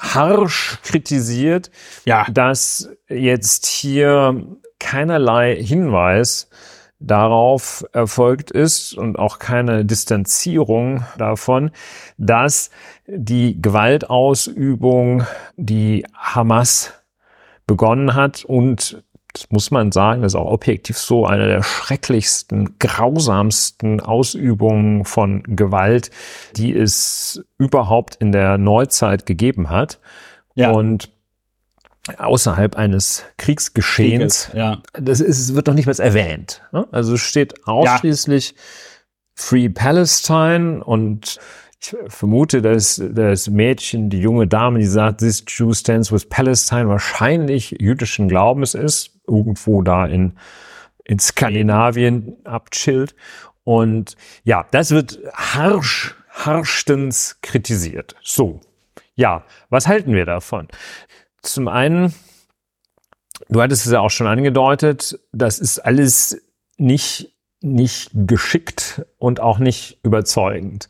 harsch 0.00 0.78
kritisiert, 0.82 1.70
ja. 2.04 2.26
dass 2.30 2.88
jetzt 3.08 3.66
hier 3.66 4.46
keinerlei 4.78 5.56
Hinweis 5.62 6.48
darauf 7.00 7.84
erfolgt 7.92 8.50
ist 8.50 8.94
und 8.94 9.18
auch 9.18 9.38
keine 9.38 9.84
Distanzierung 9.84 11.04
davon, 11.16 11.70
dass 12.16 12.70
die 13.06 13.60
Gewaltausübung, 13.60 15.24
die 15.56 16.04
Hamas 16.14 16.92
begonnen 17.66 18.14
hat 18.14 18.44
und 18.44 19.04
das 19.38 19.50
muss 19.50 19.70
man 19.70 19.92
sagen, 19.92 20.22
das 20.22 20.32
ist 20.32 20.36
auch 20.36 20.50
objektiv 20.50 20.98
so, 20.98 21.24
eine 21.24 21.46
der 21.46 21.62
schrecklichsten, 21.62 22.78
grausamsten 22.78 24.00
Ausübungen 24.00 25.04
von 25.04 25.42
Gewalt, 25.44 26.10
die 26.56 26.76
es 26.76 27.44
überhaupt 27.56 28.16
in 28.16 28.32
der 28.32 28.58
Neuzeit 28.58 29.26
gegeben 29.26 29.70
hat. 29.70 30.00
Ja. 30.54 30.72
Und 30.72 31.10
außerhalb 32.16 32.76
eines 32.76 33.24
Kriegsgeschehens, 33.36 34.46
Krieges, 34.46 34.56
ja. 34.56 34.82
das 34.94 35.20
ist, 35.20 35.54
wird 35.54 35.68
doch 35.68 35.74
nicht 35.74 35.86
mehr 35.86 35.98
erwähnt. 35.98 36.62
Ne? 36.72 36.88
Also 36.90 37.14
es 37.14 37.20
steht 37.20 37.66
ausschließlich 37.68 38.50
ja. 38.50 38.56
Free 39.34 39.68
Palestine 39.68 40.82
und 40.82 41.38
ich 41.80 41.96
vermute, 42.08 42.60
dass 42.60 43.00
das 43.12 43.48
Mädchen, 43.48 44.10
die 44.10 44.20
junge 44.20 44.48
Dame, 44.48 44.80
die 44.80 44.86
sagt, 44.86 45.20
this 45.20 45.44
Jew 45.46 45.74
stands 45.74 46.10
with 46.10 46.28
Palestine, 46.28 46.88
wahrscheinlich 46.88 47.76
jüdischen 47.78 48.28
Glaubens 48.28 48.74
ist, 48.74 49.17
irgendwo 49.28 49.82
da 49.82 50.06
in, 50.06 50.38
in 51.04 51.18
Skandinavien 51.18 52.36
abchillt. 52.44 53.14
Und 53.64 54.16
ja, 54.44 54.66
das 54.70 54.90
wird 54.90 55.18
harsch, 55.34 56.14
harschstens 56.30 57.38
kritisiert. 57.42 58.16
So. 58.22 58.60
Ja, 59.14 59.44
was 59.68 59.88
halten 59.88 60.14
wir 60.14 60.24
davon? 60.24 60.68
Zum 61.42 61.68
einen, 61.68 62.14
du 63.48 63.60
hattest 63.60 63.84
es 63.86 63.92
ja 63.92 64.00
auch 64.00 64.10
schon 64.10 64.26
angedeutet, 64.26 65.18
das 65.32 65.58
ist 65.58 65.80
alles 65.80 66.40
nicht, 66.76 67.34
nicht 67.60 68.10
geschickt 68.14 69.04
und 69.18 69.40
auch 69.40 69.58
nicht 69.58 69.98
überzeugend. 70.02 70.88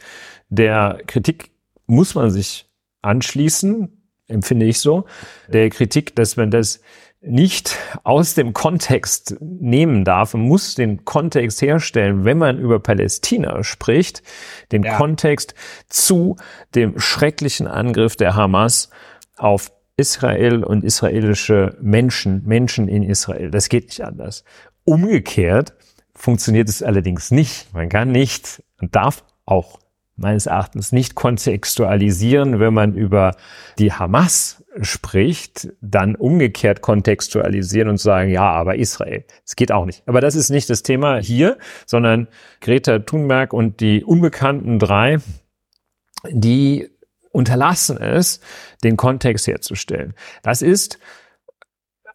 Der 0.50 1.00
Kritik 1.07 1.50
muss 1.87 2.14
man 2.14 2.30
sich 2.30 2.71
anschließen, 3.02 3.99
empfinde 4.28 4.66
ich 4.66 4.78
so. 4.78 5.07
Der 5.49 5.71
Kritik, 5.71 6.14
dass 6.14 6.37
man 6.37 6.50
das 6.50 6.80
nicht 7.21 7.77
aus 8.05 8.35
dem 8.35 8.53
Kontext 8.53 9.37
nehmen 9.41 10.05
darf. 10.05 10.35
Man 10.35 10.43
muss 10.43 10.75
den 10.77 11.05
Kontext 11.05 11.61
herstellen, 11.63 12.25
wenn 12.25 12.39
man 12.39 12.59
über 12.59 12.79
Palästina 12.79 13.65
spricht, 13.65 14.23
den 14.71 14.85
ja. 14.85 14.97
Kontext 14.97 15.55
zu 15.89 16.37
dem 16.75 16.99
schrecklichen 16.99 17.67
Angriff 17.67 18.17
der 18.17 18.37
Hamas 18.37 18.91
auf 19.37 19.73
Israel 19.97 20.63
und 20.63 20.85
israelische 20.85 21.77
Menschen, 21.81 22.45
Menschen 22.47 22.87
in 22.87 23.03
Israel. 23.03 23.51
Das 23.51 23.69
geht 23.69 23.87
nicht 23.87 24.05
anders. 24.05 24.45
Umgekehrt 24.85 25.75
funktioniert 26.15 26.69
es 26.69 26.83
allerdings 26.83 27.33
nicht. 27.33 27.73
Man 27.75 27.89
kann 27.89 28.13
nicht 28.13 28.63
und 28.81 28.95
darf 28.95 29.25
auch 29.45 29.81
meines 30.17 30.47
Erachtens 30.47 30.93
nicht 30.93 31.15
kontextualisieren, 31.15 32.61
wenn 32.61 32.75
man 32.75 32.95
über 32.95 33.37
die 33.79 33.93
Hamas 33.93 34.65
spricht, 34.81 35.69
dann 35.81 36.15
umgekehrt 36.15 36.83
kontextualisieren 36.83 37.89
und 37.89 37.99
sagen, 37.99 38.31
ja, 38.31 38.51
aber 38.51 38.77
Israel. 38.77 39.25
Es 39.45 39.57
geht 39.57 39.73
auch 39.73 39.85
nicht. 39.85 40.03
Aber 40.07 40.21
das 40.21 40.35
ist 40.35 40.51
nicht 40.51 40.71
das 40.71 40.83
Thema 40.83 41.19
hier, 41.19 41.59
sondern 41.87 42.29
Greta 42.61 43.01
Thunberg 43.01 43.53
und 43.53 43.81
die 43.81 44.05
unbekannten 44.05 44.79
drei, 44.79 45.19
die 46.31 46.91
unterlassen 47.33 47.99
es, 47.99 48.41
den 48.83 48.97
Kontext 48.97 49.47
herzustellen. 49.47 50.15
Das 50.43 50.63
ist 50.63 50.99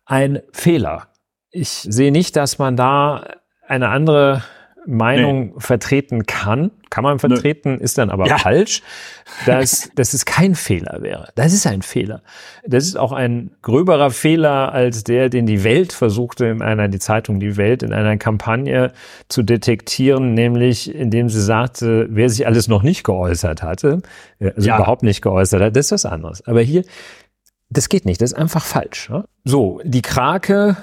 ein 0.05 0.41
Fehler. 0.51 1.07
Ich 1.51 1.69
sehe 1.69 2.11
nicht, 2.11 2.35
dass 2.35 2.57
man 2.59 2.75
da 2.75 3.27
eine 3.67 3.89
andere 3.89 4.43
Meinung 4.85 5.47
nee. 5.47 5.53
vertreten 5.57 6.25
kann, 6.25 6.71
kann 6.89 7.03
man 7.03 7.19
vertreten, 7.19 7.75
nee. 7.75 7.83
ist 7.83 7.97
dann 7.97 8.09
aber 8.09 8.27
ja. 8.27 8.37
falsch, 8.37 8.81
dass, 9.45 9.89
dass 9.95 10.13
es 10.13 10.25
kein 10.25 10.55
Fehler 10.55 11.01
wäre. 11.01 11.29
Das 11.35 11.53
ist 11.53 11.65
ein 11.65 11.81
Fehler. 11.81 12.21
Das 12.65 12.85
ist 12.85 12.97
auch 12.97 13.11
ein 13.11 13.51
gröberer 13.61 14.11
Fehler 14.11 14.73
als 14.73 15.03
der, 15.03 15.29
den 15.29 15.45
die 15.45 15.63
Welt 15.63 15.93
versuchte 15.93 16.45
in 16.45 16.61
einer, 16.61 16.87
die 16.87 16.99
Zeitung 16.99 17.39
Die 17.39 17.57
Welt 17.57 17.83
in 17.83 17.93
einer 17.93 18.17
Kampagne 18.17 18.91
zu 19.29 19.43
detektieren, 19.43 20.33
nämlich 20.33 20.93
indem 20.93 21.29
sie 21.29 21.41
sagte, 21.41 22.07
wer 22.09 22.29
sich 22.29 22.45
alles 22.45 22.67
noch 22.67 22.83
nicht 22.83 23.03
geäußert 23.03 23.63
hatte, 23.63 24.01
also 24.39 24.67
ja. 24.67 24.75
überhaupt 24.75 25.03
nicht 25.03 25.21
geäußert 25.21 25.61
hat, 25.61 25.75
das 25.75 25.87
ist 25.87 25.91
was 25.91 26.05
anderes. 26.05 26.45
Aber 26.45 26.61
hier, 26.61 26.83
das 27.69 27.89
geht 27.89 28.05
nicht, 28.05 28.21
das 28.21 28.33
ist 28.33 28.37
einfach 28.37 28.63
falsch. 28.63 29.11
So, 29.43 29.81
die 29.83 30.01
Krake 30.01 30.77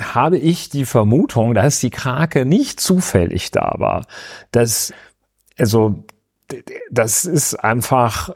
habe 0.00 0.38
ich 0.38 0.68
die 0.68 0.84
Vermutung, 0.84 1.54
dass 1.54 1.80
die 1.80 1.90
Krake 1.90 2.46
nicht 2.46 2.80
zufällig 2.80 3.50
da 3.50 3.74
war. 3.78 4.06
Das, 4.50 4.92
also, 5.58 6.04
das 6.90 7.24
ist 7.24 7.54
einfach, 7.54 8.30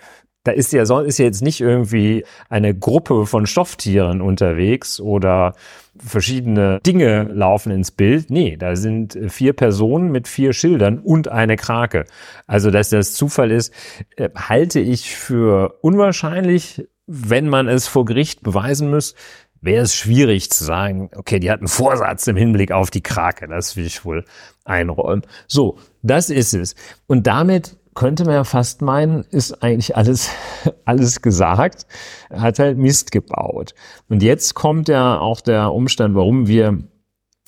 da 0.45 0.53
ist 0.53 0.73
ja, 0.73 0.83
ist 0.83 1.19
ja 1.19 1.25
jetzt 1.25 1.43
nicht 1.43 1.61
irgendwie 1.61 2.25
eine 2.49 2.75
Gruppe 2.75 3.27
von 3.27 3.47
Stofftieren 3.47 4.21
unterwegs 4.21 5.01
oder 5.01 5.55
verschiedene 5.99 6.81
Dinge 6.85 7.25
laufen 7.25 7.73
ins 7.73 7.91
Bild. 7.91 8.31
Nee, 8.31 8.57
da 8.57 8.77
sind 8.77 9.19
vier 9.29 9.55
Personen 9.55 10.13
mit 10.13 10.29
vier 10.29 10.53
Schildern 10.53 10.99
und 10.99 11.29
eine 11.29 11.57
Krake. 11.57 12.05
Also, 12.47 12.71
dass 12.71 12.91
das 12.91 13.15
Zufall 13.15 13.51
ist, 13.51 13.73
äh, 14.17 14.29
halte 14.35 14.81
ich 14.81 15.17
für 15.17 15.79
unwahrscheinlich, 15.81 16.87
wenn 17.07 17.49
man 17.49 17.67
es 17.67 17.87
vor 17.87 18.05
Gericht 18.05 18.43
beweisen 18.43 18.91
muss 18.91 19.15
wäre 19.61 19.85
es 19.85 19.95
schwierig 19.95 20.51
zu 20.51 20.65
sagen, 20.65 21.11
okay, 21.17 21.41
die 21.41 21.51
hatten 21.51 21.69
Vorsatz 21.69 22.27
im 22.27 22.37
Hinblick 22.37 22.73
auf 22.73 22.91
die 22.91 23.03
Krake. 23.03 23.49
Das 23.49 23.77
will 23.77 23.87
ich 23.87 24.05
wohl 24.05 24.25
einräumen. 24.65 25.23
So, 25.47 25.79
das 26.03 26.31
ist 26.31 26.55
es. 26.55 26.75
Und 27.07 27.27
damit 27.27 27.77
könnte 27.95 28.25
man 28.25 28.35
ja 28.35 28.45
fast 28.45 28.83
meinen, 28.83 29.25
ist 29.31 29.63
eigentlich 29.63 29.97
alles, 29.97 30.31
alles 30.85 31.23
gesagt. 31.23 31.87
Hat 32.31 32.59
halt 32.59 32.79
Mist 32.79 33.11
gebaut. 33.11 33.75
Und 34.09 34.23
jetzt 34.23 34.55
kommt 34.55 34.89
ja 34.89 35.19
auch 35.19 35.41
der 35.41 35.73
Umstand, 35.73 36.15
warum 36.15 36.47
wir 36.47 36.79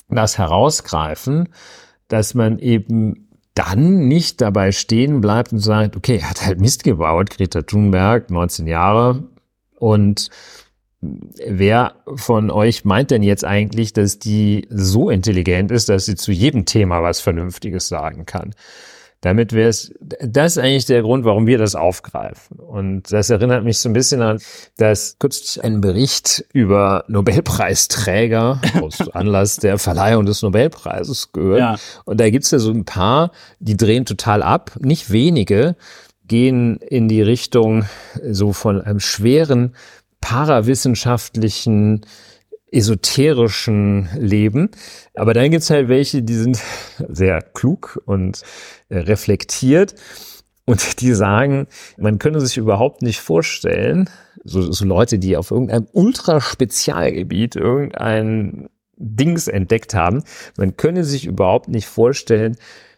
das 0.09 0.37
herausgreifen, 0.37 1.49
dass 2.07 2.33
man 2.33 2.59
eben 2.59 3.29
dann 3.53 4.07
nicht 4.07 4.41
dabei 4.41 4.71
stehen 4.71 5.21
bleibt 5.21 5.51
und 5.51 5.59
sagt, 5.59 5.95
okay, 5.95 6.17
er 6.17 6.29
hat 6.29 6.45
halt 6.45 6.59
Mist 6.59 6.83
gebaut, 6.83 7.29
Greta 7.29 7.61
Thunberg, 7.61 8.29
19 8.29 8.67
Jahre 8.67 9.23
und 9.77 10.29
Wer 11.01 11.93
von 12.15 12.51
euch 12.51 12.83
meint 12.83 13.11
denn 13.11 13.23
jetzt 13.23 13.45
eigentlich, 13.45 13.93
dass 13.93 14.19
die 14.19 14.67
so 14.69 15.09
intelligent 15.09 15.71
ist, 15.71 15.87
dass 15.87 16.05
sie 16.05 16.15
zu 16.15 16.31
jedem 16.31 16.65
Thema 16.65 17.01
was 17.01 17.21
Vernünftiges 17.21 17.87
sagen 17.87 18.25
kann? 18.25 18.53
Damit 19.21 19.51
wäre 19.51 19.67
es, 19.67 19.93
das 19.99 20.53
ist 20.53 20.63
eigentlich 20.63 20.85
der 20.85 21.01
Grund, 21.01 21.25
warum 21.25 21.45
wir 21.45 21.57
das 21.57 21.75
aufgreifen. 21.75 22.57
Und 22.57 23.11
das 23.11 23.29
erinnert 23.29 23.65
mich 23.65 23.79
so 23.79 23.89
ein 23.89 23.93
bisschen 23.93 24.21
an, 24.21 24.39
dass 24.77 25.17
kürzlich 25.19 25.61
ein 25.61 25.81
Bericht 25.81 26.45
über 26.53 27.03
Nobelpreisträger 27.09 28.61
aus 28.81 29.09
Anlass 29.09 29.57
der 29.57 29.77
Verleihung 29.77 30.25
des 30.25 30.41
Nobelpreises 30.41 31.33
gehört. 31.33 31.59
Ja. 31.59 31.75
Und 32.05 32.21
da 32.21 32.29
gibt's 32.29 32.51
ja 32.51 32.59
so 32.59 32.71
ein 32.71 32.85
paar, 32.85 33.31
die 33.59 33.75
drehen 33.75 34.05
total 34.05 34.41
ab. 34.41 34.71
Nicht 34.79 35.11
wenige 35.11 35.75
gehen 36.29 36.77
in 36.77 37.09
die 37.09 37.21
Richtung 37.21 37.85
so 38.23 38.53
von 38.53 38.79
einem 38.79 39.01
schweren 39.01 39.75
parawissenschaftlichen 40.21 42.05
esoterischen 42.71 44.09
Leben. 44.15 44.69
Aber 45.15 45.33
dann 45.33 45.51
gibt's 45.51 45.69
halt 45.69 45.89
welche, 45.89 46.21
die 46.21 46.35
sind 46.35 46.59
sehr 47.09 47.41
klug 47.41 48.01
und 48.05 48.41
äh, 48.89 48.99
reflektiert 48.99 49.95
und 50.65 51.01
die 51.01 51.13
sagen, 51.13 51.67
man 51.97 52.19
könne 52.19 52.41
sich 52.41 52.57
überhaupt 52.57 53.01
nicht 53.01 53.19
vorstellen, 53.19 54.09
so, 54.43 54.71
so 54.71 54.85
Leute, 54.85 55.19
die 55.19 55.35
auf 55.35 55.51
irgendeinem 55.51 55.87
Ultraspezialgebiet 55.91 57.55
irgendein 57.55 58.69
Dings 58.95 59.47
entdeckt 59.47 59.95
haben, 59.95 60.23
man 60.57 60.77
könne 60.77 61.03
sich 61.03 61.25
überhaupt 61.25 61.69
nicht 61.69 61.87
vorstellen, 61.87 62.55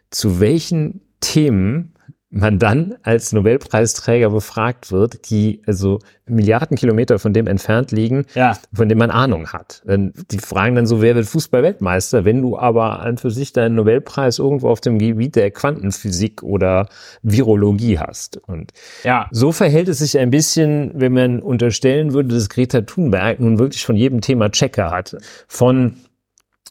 zu 0.09 0.39
welchen 0.39 1.01
Themen 1.21 1.93
man 2.33 2.59
dann 2.59 2.95
als 3.03 3.33
Nobelpreisträger 3.33 4.29
befragt 4.29 4.91
wird, 4.91 5.29
die 5.29 5.61
also 5.67 5.99
Milliarden 6.25 6.77
Kilometer 6.77 7.19
von 7.19 7.33
dem 7.33 7.45
entfernt 7.45 7.91
liegen, 7.91 8.25
ja. 8.35 8.57
von 8.73 8.87
dem 8.87 8.99
man 8.99 9.11
Ahnung 9.11 9.49
hat. 9.49 9.83
Die 9.85 10.39
fragen 10.39 10.75
dann 10.75 10.87
so, 10.87 11.01
wer 11.01 11.13
wird 11.15 11.25
Fußballweltmeister, 11.25 12.23
wenn 12.23 12.41
du 12.41 12.57
aber 12.57 13.01
an 13.01 13.17
für 13.17 13.31
sich 13.31 13.51
deinen 13.51 13.75
Nobelpreis 13.75 14.39
irgendwo 14.39 14.69
auf 14.69 14.79
dem 14.79 14.97
Gebiet 14.97 15.35
der 15.35 15.51
Quantenphysik 15.51 16.41
oder 16.41 16.87
Virologie 17.21 17.99
hast. 17.99 18.37
Und 18.37 18.71
ja. 19.03 19.27
so 19.31 19.51
verhält 19.51 19.89
es 19.89 19.99
sich 19.99 20.17
ein 20.17 20.29
bisschen, 20.29 20.91
wenn 20.95 21.11
man 21.11 21.41
unterstellen 21.41 22.13
würde, 22.13 22.33
dass 22.33 22.47
Greta 22.47 22.81
Thunberg 22.81 23.41
nun 23.41 23.59
wirklich 23.59 23.85
von 23.85 23.97
jedem 23.97 24.21
Thema 24.21 24.49
Checker 24.49 24.89
hat. 24.89 25.17
Von 25.49 25.97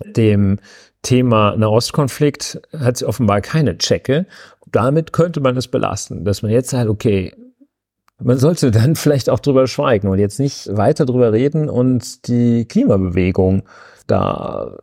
dem 0.06 0.58
Thema 1.02 1.56
Nahostkonflikt 1.56 2.60
hat 2.78 2.98
sie 2.98 3.06
offenbar 3.06 3.40
keine 3.40 3.78
Checke 3.78 4.26
damit 4.72 5.12
könnte 5.12 5.40
man 5.40 5.56
es 5.56 5.68
belasten, 5.68 6.24
dass 6.24 6.42
man 6.42 6.50
jetzt 6.50 6.70
sagt, 6.70 6.88
okay, 6.88 7.32
man 8.22 8.38
sollte 8.38 8.70
dann 8.70 8.96
vielleicht 8.96 9.30
auch 9.30 9.40
drüber 9.40 9.66
schweigen 9.66 10.08
und 10.08 10.18
jetzt 10.18 10.38
nicht 10.38 10.68
weiter 10.76 11.06
drüber 11.06 11.32
reden 11.32 11.68
und 11.68 12.28
die 12.28 12.66
Klimabewegung 12.66 13.62
da 14.06 14.76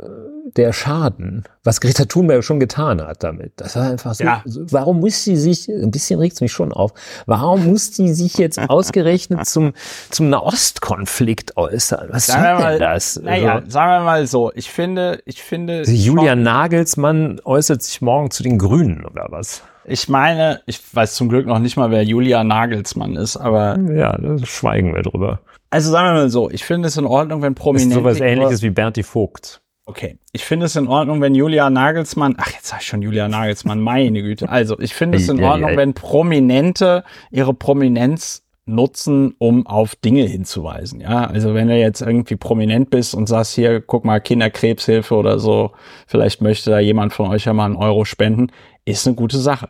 der 0.56 0.72
Schaden, 0.72 1.44
was 1.64 1.82
Greta 1.82 2.06
Thunberg 2.06 2.44
schon 2.44 2.60
getan 2.60 3.02
hat 3.02 3.24
damit. 3.24 3.54
Das 3.58 3.76
war 3.76 3.92
einfach 3.92 4.14
so. 4.14 4.24
Ja. 4.24 4.42
Warum 4.46 5.02
muss 5.02 5.24
sie 5.24 5.36
sich, 5.36 5.68
ein 5.68 5.92
bisschen 5.92 6.20
regt 6.20 6.36
es 6.36 6.42
mich 6.42 6.54
schon 6.54 6.72
auf, 6.72 6.94
warum 7.26 7.66
muss 7.66 7.94
sie 7.94 8.14
sich 8.14 8.38
jetzt 8.38 8.58
ausgerechnet 8.70 9.46
zum, 9.46 9.74
zum 10.10 10.30
Nahostkonflikt 10.30 11.58
äußern? 11.58 12.08
Was 12.12 12.28
sagen 12.28 12.62
soll 12.62 12.72
denn 12.72 12.80
das? 12.80 13.22
Naja, 13.22 13.56
also, 13.56 13.70
sagen 13.70 13.92
wir 13.92 14.06
mal 14.06 14.28
so, 14.28 14.52
ich 14.56 14.72
finde, 14.72 15.22
ich 15.26 15.44
finde. 15.44 15.84
Julian 15.84 16.44
Nagelsmann 16.44 17.42
äußert 17.44 17.84
sich 17.84 18.02
morgen 18.02 18.32
zu 18.32 18.44
den 18.44 18.58
Grünen 18.58 19.06
oder 19.06 19.28
was? 19.30 19.64
Ich 19.88 20.10
meine, 20.10 20.62
ich 20.66 20.80
weiß 20.94 21.16
zum 21.16 21.30
Glück 21.30 21.46
noch 21.46 21.60
nicht 21.60 21.78
mal, 21.78 21.92
wer 21.92 22.04
Julia 22.04 22.44
Nagelsmann 22.44 23.16
ist, 23.16 23.38
aber. 23.38 23.78
Ja, 23.80 24.18
da 24.18 24.38
schweigen 24.46 24.94
wir 24.94 25.02
drüber. 25.02 25.40
Also 25.70 25.92
sagen 25.92 26.08
wir 26.10 26.14
mal 26.14 26.30
so, 26.30 26.50
ich 26.50 26.64
finde 26.64 26.88
es 26.88 26.98
in 26.98 27.06
Ordnung, 27.06 27.42
wenn 27.42 27.56
Prominente. 27.56 27.96
Ist 27.96 28.00
sowas 28.00 28.20
ähnliches 28.20 28.62
wie 28.62 28.70
Berti 28.70 29.04
Vogt. 29.04 29.62
Okay. 29.86 30.18
Ich 30.34 30.44
finde 30.44 30.66
es 30.66 30.76
in 30.76 30.88
Ordnung, 30.88 31.22
wenn 31.22 31.34
Julia 31.34 31.70
Nagelsmann, 31.70 32.36
ach, 32.38 32.52
jetzt 32.52 32.68
sag 32.68 32.82
ich 32.82 32.88
schon 32.88 33.02
Julia 33.02 33.30
Nagelsmann, 33.30 33.80
meine 33.80 34.22
Güte. 34.22 34.50
Also, 34.50 34.78
ich 34.80 34.94
finde 34.94 35.18
es 35.18 35.30
in 35.30 35.42
Ordnung, 35.42 35.78
wenn 35.78 35.94
Prominente 35.94 37.06
ihre 37.32 37.54
Prominenz 37.54 38.44
nutzen, 38.66 39.34
um 39.38 39.66
auf 39.66 39.96
Dinge 39.96 40.24
hinzuweisen. 40.24 41.00
Ja, 41.00 41.24
also 41.24 41.54
wenn 41.54 41.70
du 41.70 41.78
jetzt 41.78 42.02
irgendwie 42.02 42.36
prominent 42.36 42.90
bist 42.90 43.16
und 43.16 43.28
sagst 43.28 43.56
hier, 43.56 43.80
guck 43.80 44.04
mal, 44.04 44.20
Kinderkrebshilfe 44.20 45.16
oder 45.16 45.40
so, 45.40 45.72
vielleicht 46.06 46.42
möchte 46.42 46.72
da 46.72 46.80
jemand 46.80 47.14
von 47.14 47.30
euch 47.30 47.46
ja 47.46 47.54
mal 47.54 47.66
einen 47.66 47.78
Euro 47.78 48.04
spenden 48.04 48.52
ist 48.88 49.08
eine 49.08 49.16
gute 49.16 49.40
Sache. 49.40 49.70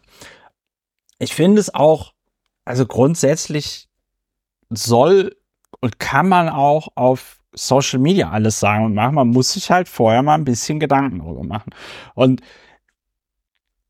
Ich 1.19 1.33
finde 1.33 1.59
es 1.59 1.73
auch, 1.73 2.13
also 2.65 2.85
grundsätzlich 2.85 3.89
soll 4.69 5.35
und 5.79 5.99
kann 5.99 6.29
man 6.29 6.49
auch 6.49 6.89
auf 6.95 7.39
Social 7.53 7.99
Media 7.99 8.29
alles 8.29 8.59
sagen 8.59 8.85
und 8.85 8.93
machen. 8.93 9.15
Man 9.15 9.29
muss 9.29 9.53
sich 9.53 9.71
halt 9.71 9.89
vorher 9.89 10.21
mal 10.21 10.35
ein 10.35 10.45
bisschen 10.45 10.79
Gedanken 10.79 11.17
darüber 11.19 11.43
machen. 11.43 11.71
Und 12.13 12.41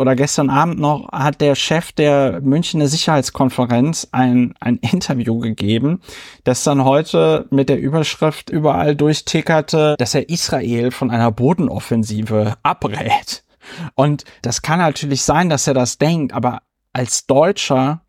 oder 0.00 0.16
gestern 0.16 0.50
Abend 0.50 0.80
noch 0.80 1.12
hat 1.12 1.40
der 1.40 1.54
Chef 1.54 1.92
der 1.92 2.40
Münchner 2.40 2.88
Sicherheitskonferenz 2.88 4.08
ein, 4.12 4.54
ein 4.58 4.76
Interview 4.76 5.38
gegeben, 5.38 6.00
das 6.44 6.64
dann 6.64 6.84
heute 6.84 7.46
mit 7.50 7.68
der 7.68 7.78
Überschrift 7.78 8.50
überall 8.50 8.96
durchtickerte, 8.96 9.96
dass 9.98 10.14
er 10.14 10.28
Israel 10.28 10.90
von 10.90 11.10
einer 11.10 11.30
Bodenoffensive 11.30 12.54
abrät. 12.62 13.44
Und 13.94 14.24
das 14.42 14.62
kann 14.62 14.78
natürlich 14.78 15.22
sein, 15.22 15.48
dass 15.48 15.66
er 15.66 15.74
das 15.74 15.98
denkt, 15.98 16.32
aber 16.32 16.62
als 16.92 17.26
Deutscher 17.26 18.02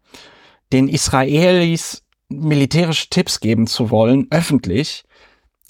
den 0.72 0.88
Israelis 0.88 2.04
militärische 2.30 3.10
Tipps 3.10 3.40
geben 3.42 3.68
zu 3.68 3.92
wollen, 3.92 4.28
öffentlich, 4.32 5.04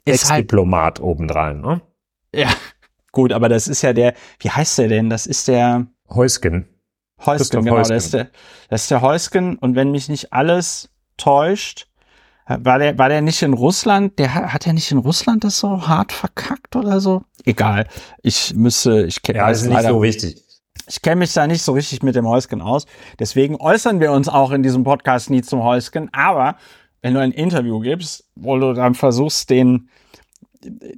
ist 0.05 0.29
halt 0.29 0.41
Ex-Diplomat 0.41 0.99
halt, 0.99 1.01
obendrein, 1.01 1.61
ne? 1.61 1.81
Ja, 2.33 2.49
gut, 3.11 3.33
aber 3.33 3.49
das 3.49 3.67
ist 3.67 3.81
ja 3.81 3.93
der, 3.93 4.13
wie 4.39 4.49
heißt 4.49 4.77
der 4.77 4.87
denn? 4.87 5.09
Das 5.09 5.25
ist 5.25 5.47
der, 5.47 5.87
Heusgen. 6.13 6.67
Heusgen, 7.25 7.63
genau, 7.63 7.77
Heusgen. 7.77 7.93
Das, 7.93 8.05
ist 8.05 8.13
der, 8.13 8.29
das 8.69 8.83
ist 8.83 8.91
der 8.91 9.01
Heusgen. 9.01 9.57
Und 9.57 9.75
wenn 9.75 9.91
mich 9.91 10.09
nicht 10.09 10.33
alles 10.33 10.89
täuscht, 11.17 11.87
äh, 12.47 12.57
war 12.61 12.79
der, 12.79 12.97
war 12.97 13.09
der 13.09 13.21
nicht 13.21 13.41
in 13.41 13.53
Russland? 13.53 14.17
Der 14.19 14.33
hat, 14.33 14.53
hat 14.53 14.67
er 14.67 14.73
nicht 14.73 14.91
in 14.91 14.97
Russland 14.97 15.43
das 15.43 15.59
so 15.59 15.87
hart 15.87 16.11
verkackt 16.11 16.75
oder 16.75 16.99
so? 16.99 17.23
Egal. 17.45 17.87
Ich 18.21 18.53
müsste, 18.55 19.05
ich 19.05 19.21
kenne 19.21 19.39
ja, 19.39 19.49
ist 19.49 19.65
nicht 19.65 19.81
so 19.81 20.01
wichtig. 20.01 20.43
Ich 20.87 21.01
kenne 21.01 21.17
mich 21.17 21.33
da 21.33 21.47
nicht 21.47 21.61
so 21.61 21.73
richtig 21.73 22.03
mit 22.03 22.15
dem 22.15 22.27
Heusgen 22.27 22.61
aus. 22.61 22.85
Deswegen 23.19 23.55
äußern 23.55 23.99
wir 23.99 24.11
uns 24.11 24.27
auch 24.27 24.51
in 24.51 24.63
diesem 24.63 24.83
Podcast 24.83 25.29
nie 25.29 25.41
zum 25.41 25.63
Heusgen. 25.63 26.09
Aber 26.11 26.57
wenn 27.01 27.13
du 27.13 27.19
ein 27.19 27.31
Interview 27.31 27.79
gibst, 27.79 28.25
wo 28.35 28.57
du 28.57 28.73
dann 28.73 28.95
versuchst, 28.95 29.49
den 29.49 29.89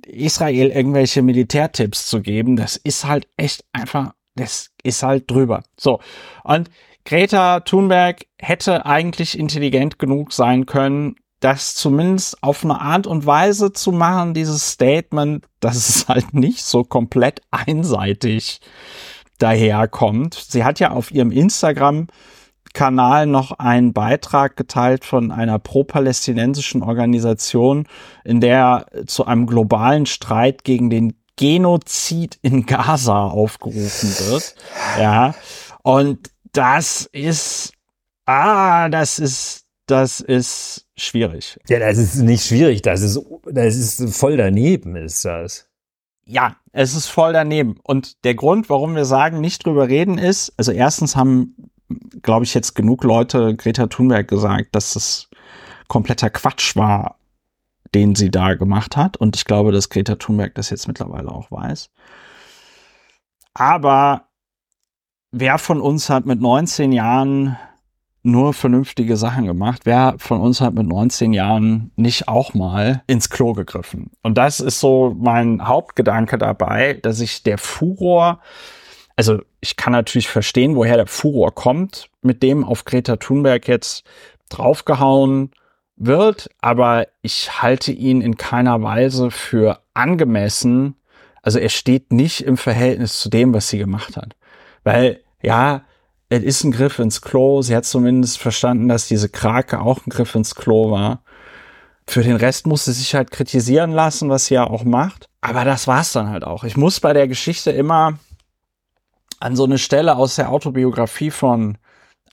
Israel 0.06 0.70
irgendwelche 0.70 1.22
Militärtipps 1.22 2.08
zu 2.08 2.22
geben, 2.22 2.56
das 2.56 2.76
ist 2.76 3.06
halt 3.06 3.28
echt 3.38 3.64
einfach 3.72 4.14
das 4.36 4.72
ist 4.84 5.04
halt 5.04 5.30
drüber. 5.30 5.64
So. 5.78 6.00
Und 6.44 6.70
Greta 7.06 7.60
Thunberg 7.62 8.26
hätte 8.40 8.86
eigentlich 8.86 9.38
intelligent 9.38 10.00
genug 10.00 10.32
sein 10.32 10.66
können, 10.66 11.16
das 11.40 11.76
zumindest 11.76 12.42
auf 12.42 12.64
eine 12.64 12.80
Art 12.80 13.06
und 13.06 13.26
Weise 13.26 13.74
zu 13.74 13.92
machen, 13.92 14.34
dieses 14.34 14.72
Statement, 14.72 15.46
dass 15.60 15.76
es 15.76 16.08
halt 16.08 16.34
nicht 16.34 16.64
so 16.64 16.84
komplett 16.84 17.42
einseitig 17.52 18.62
daherkommt. 19.40 20.36
Sie 20.36 20.64
hat 20.64 20.80
ja 20.80 20.92
auf 20.92 21.12
ihrem 21.12 21.32
Instagram 21.32 22.08
Kanal 22.74 23.28
noch 23.28 23.52
einen 23.52 23.94
Beitrag 23.94 24.56
geteilt 24.56 25.06
von 25.06 25.32
einer 25.32 25.60
pro-palästinensischen 25.60 26.82
Organisation, 26.82 27.88
in 28.24 28.42
der 28.42 28.88
zu 29.06 29.26
einem 29.26 29.46
globalen 29.46 30.06
Streit 30.06 30.64
gegen 30.64 30.90
den 30.90 31.14
Genozid 31.38 32.38
in 32.42 32.66
Gaza 32.66 33.28
aufgerufen 33.28 34.10
wird. 34.28 34.56
Ja. 35.00 35.36
Und 35.82 36.30
das 36.52 37.10
ist, 37.12 37.74
ah, 38.26 38.90
das 38.90 39.20
ist, 39.20 39.66
das 39.88 40.20
ist 40.22 40.86
schwierig. 40.96 41.60
Ja, 41.68 41.80
das 41.80 41.98
ist 41.98 42.16
nicht 42.16 42.46
schwierig. 42.46 42.82
Das 42.82 43.02
ist, 43.02 43.20
das 43.46 43.76
ist 43.76 44.16
voll 44.16 44.38
daneben, 44.38 44.96
ist 44.96 45.26
das. 45.26 45.68
Ja, 46.26 46.56
es 46.72 46.96
ist 46.96 47.08
voll 47.08 47.34
daneben. 47.34 47.76
Und 47.84 48.24
der 48.24 48.36
Grund, 48.36 48.70
warum 48.70 48.96
wir 48.96 49.06
sagen, 49.06 49.42
nicht 49.42 49.66
drüber 49.66 49.90
reden, 49.90 50.18
ist, 50.18 50.54
also 50.58 50.72
erstens 50.72 51.16
haben 51.16 51.56
glaube 52.22 52.46
ich, 52.46 52.54
jetzt 52.54 52.76
genug 52.76 53.04
Leute 53.04 53.56
Greta 53.56 53.88
Thunberg 53.88 54.28
gesagt, 54.28 54.76
dass 54.76 54.96
es 54.96 55.30
kompletter 55.88 56.30
Quatsch 56.30 56.76
war, 56.76 57.18
den 57.94 58.16
sie 58.16 58.32
da 58.32 58.54
gemacht 58.56 58.98
hat. 58.98 59.18
Und 59.18 59.36
ich 59.36 59.46
glaube, 59.46 59.72
dass 59.72 59.90
Greta 59.90 60.16
Thunberg 60.16 60.56
das 60.56 60.70
jetzt 60.70 60.88
mittlerweile 60.88 61.30
auch 61.30 61.52
weiß. 61.52 61.90
Aber 63.54 64.28
wer 65.32 65.58
von 65.58 65.82
uns 65.82 66.10
hat 66.10 66.26
mit 66.26 66.42
19 66.42 66.92
Jahren 66.92 67.58
nur 68.24 68.54
vernünftige 68.54 69.18
Sachen 69.18 69.46
gemacht. 69.46 69.82
Wer 69.84 70.16
von 70.18 70.40
uns 70.40 70.62
hat 70.62 70.74
mit 70.74 70.88
19 70.88 71.34
Jahren 71.34 71.92
nicht 71.98 72.30
auch 72.30 72.54
mal 72.54 73.04
ins 73.06 73.30
Klo 73.30 73.52
gegriffen? 73.52 74.12
Und 74.24 74.38
das 74.38 74.62
ist 74.62 74.80
so 74.80 75.14
mein 75.20 75.68
Hauptgedanke 75.68 76.38
dabei, 76.38 77.00
dass 77.04 77.20
ich 77.20 77.44
der 77.44 77.58
Furor, 77.58 78.40
also 79.18 79.42
ich 79.60 79.76
kann 79.76 79.92
natürlich 79.92 80.30
verstehen, 80.30 80.76
woher 80.76 80.96
der 80.96 81.08
Furor 81.08 81.54
kommt, 81.54 82.10
mit 82.22 82.42
dem 82.42 82.64
auf 82.64 82.86
Greta 82.86 83.18
Thunberg 83.18 83.68
jetzt 83.68 84.06
draufgehauen 84.50 85.52
wird, 86.06 86.50
aber 86.62 87.08
ich 87.22 87.62
halte 87.62 87.92
ihn 87.92 88.22
in 88.22 88.38
keiner 88.38 88.82
Weise 88.82 89.32
für 89.32 89.82
angemessen. 89.94 90.96
Also 91.42 91.60
er 91.60 91.70
steht 91.70 92.12
nicht 92.12 92.42
im 92.42 92.58
Verhältnis 92.58 93.20
zu 93.20 93.30
dem, 93.30 93.54
was 93.54 93.70
sie 93.70 93.78
gemacht 93.78 94.18
hat. 94.18 94.36
Weil, 94.84 95.22
ja, 95.42 95.84
es 96.30 96.44
ist 96.44 96.64
ein 96.64 96.72
Griff 96.72 97.00
ins 97.00 97.22
Klo. 97.22 97.62
Sie 97.62 97.76
hat 97.76 97.86
zumindest 97.86 98.40
verstanden, 98.40 98.88
dass 98.88 99.08
diese 99.08 99.30
Krake 99.30 99.80
auch 99.82 100.06
ein 100.06 100.10
Griff 100.10 100.36
ins 100.36 100.56
Klo 100.56 100.92
war. 100.92 101.24
Für 102.08 102.24
den 102.24 102.36
Rest 102.36 102.68
musste 102.68 102.92
sie 102.92 103.02
sich 103.02 103.16
halt 103.16 103.32
kritisieren 103.32 103.92
lassen, 103.92 104.30
was 104.30 104.48
sie 104.48 104.56
ja 104.56 104.66
auch 104.66 104.84
macht. 104.84 105.30
Aber 105.42 105.64
das 105.64 105.88
war's 105.88 106.12
dann 106.12 106.30
halt 106.30 106.44
auch. 106.44 106.64
Ich 106.64 106.76
muss 106.76 107.00
bei 107.00 107.14
der 107.14 107.28
Geschichte 107.28 107.72
immer 107.72 108.18
an 109.40 109.56
so 109.56 109.66
eine 109.66 109.78
Stelle 109.78 110.16
aus 110.16 110.36
der 110.36 110.50
Autobiografie 110.50 111.32
von 111.32 111.78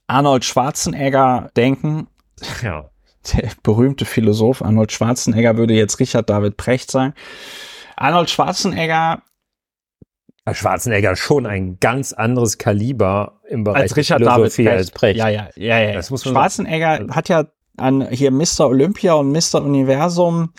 Arnold 0.07 0.45
Schwarzenegger 0.45 1.51
denken. 1.57 2.09
Ja. 2.63 2.91
Der 3.33 3.51
berühmte 3.63 4.05
Philosoph 4.05 4.63
Arnold 4.63 4.93
Schwarzenegger 4.93 5.57
würde 5.57 5.75
jetzt 5.75 6.01
Richard 6.01 6.31
David 6.31 6.57
Precht 6.57 6.91
sein. 6.91 7.13
Arnold 7.97 8.31
Schwarzenegger 8.31 9.23
Schwarzenegger 10.53 11.15
schon 11.17 11.47
ein 11.47 11.79
ganz 11.81 12.13
anderes 12.13 12.59
Kaliber 12.59 13.41
im 13.49 13.63
Bereich 13.65 13.83
als 13.83 13.97
Richard 13.97 14.23
David 14.23 14.55
Precht. 14.55 14.69
als 14.69 14.91
Precht. 14.91 15.19
Ja, 15.19 15.29
ja, 15.29 15.49
ja, 15.55 15.79
ja. 15.79 15.93
Das 15.93 16.11
muss 16.11 16.25
man 16.25 16.35
Schwarzenegger 16.35 16.97
sagen. 16.97 17.15
hat 17.15 17.29
ja 17.29 17.45
an 17.77 18.09
hier 18.11 18.31
Mr. 18.31 18.67
Olympia 18.67 19.15
und 19.15 19.33
Mr. 19.33 19.63
Universum 19.63 20.53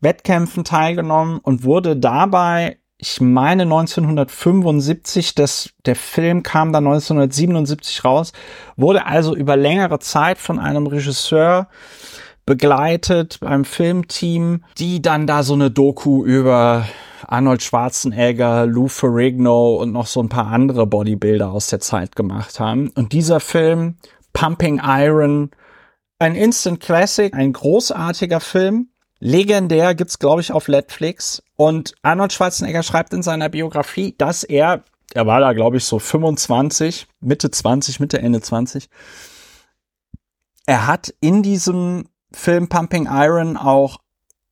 Wettkämpfen 0.00 0.64
teilgenommen 0.64 1.38
und 1.38 1.64
wurde 1.64 1.96
dabei, 1.96 2.78
ich 3.02 3.20
meine 3.20 3.64
1975, 3.64 5.34
das, 5.34 5.70
der 5.86 5.96
Film 5.96 6.44
kam 6.44 6.72
dann 6.72 6.86
1977 6.86 8.04
raus, 8.04 8.32
wurde 8.76 9.06
also 9.06 9.34
über 9.34 9.56
längere 9.56 9.98
Zeit 9.98 10.38
von 10.38 10.60
einem 10.60 10.86
Regisseur 10.86 11.68
begleitet 12.46 13.38
beim 13.40 13.64
Filmteam, 13.64 14.64
die 14.78 15.02
dann 15.02 15.26
da 15.26 15.42
so 15.42 15.54
eine 15.54 15.72
Doku 15.72 16.24
über 16.24 16.86
Arnold 17.26 17.62
Schwarzenegger, 17.62 18.66
Lou 18.66 18.86
Ferrigno 18.86 19.74
und 19.76 19.90
noch 19.90 20.06
so 20.06 20.22
ein 20.22 20.28
paar 20.28 20.46
andere 20.46 20.86
Bodybuilder 20.86 21.50
aus 21.50 21.66
der 21.66 21.80
Zeit 21.80 22.14
gemacht 22.14 22.60
haben. 22.60 22.90
Und 22.94 23.12
dieser 23.12 23.40
Film, 23.40 23.96
Pumping 24.32 24.80
Iron, 24.84 25.50
ein 26.20 26.36
Instant 26.36 26.78
Classic, 26.78 27.34
ein 27.34 27.52
großartiger 27.52 28.38
Film. 28.38 28.91
Legendär 29.24 29.94
gibt's, 29.94 30.18
glaube 30.18 30.40
ich, 30.40 30.50
auf 30.50 30.66
Netflix. 30.66 31.44
Und 31.54 31.94
Arnold 32.02 32.32
Schwarzenegger 32.32 32.82
schreibt 32.82 33.14
in 33.14 33.22
seiner 33.22 33.48
Biografie, 33.48 34.16
dass 34.18 34.42
er, 34.42 34.82
er 35.14 35.26
war 35.28 35.38
da, 35.38 35.52
glaube 35.52 35.76
ich, 35.76 35.84
so 35.84 36.00
25, 36.00 37.06
Mitte 37.20 37.52
20, 37.52 38.00
Mitte, 38.00 38.18
Ende 38.18 38.40
20. 38.40 38.88
Er 40.66 40.88
hat 40.88 41.14
in 41.20 41.44
diesem 41.44 42.08
Film 42.32 42.68
Pumping 42.68 43.06
Iron 43.08 43.56
auch 43.56 43.98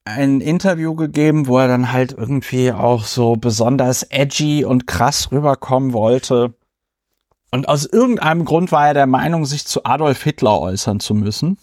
ein 0.04 0.40
Interview 0.40 0.94
gegeben, 0.94 1.48
wo 1.48 1.58
er 1.58 1.66
dann 1.66 1.90
halt 1.90 2.12
irgendwie 2.12 2.70
auch 2.70 3.02
so 3.02 3.34
besonders 3.34 4.04
edgy 4.04 4.64
und 4.64 4.86
krass 4.86 5.32
rüberkommen 5.32 5.92
wollte. 5.92 6.54
Und 7.50 7.68
aus 7.68 7.86
irgendeinem 7.86 8.44
Grund 8.44 8.70
war 8.70 8.86
er 8.86 8.94
der 8.94 9.08
Meinung, 9.08 9.46
sich 9.46 9.66
zu 9.66 9.84
Adolf 9.84 10.22
Hitler 10.22 10.60
äußern 10.60 11.00
zu 11.00 11.14
müssen. 11.14 11.58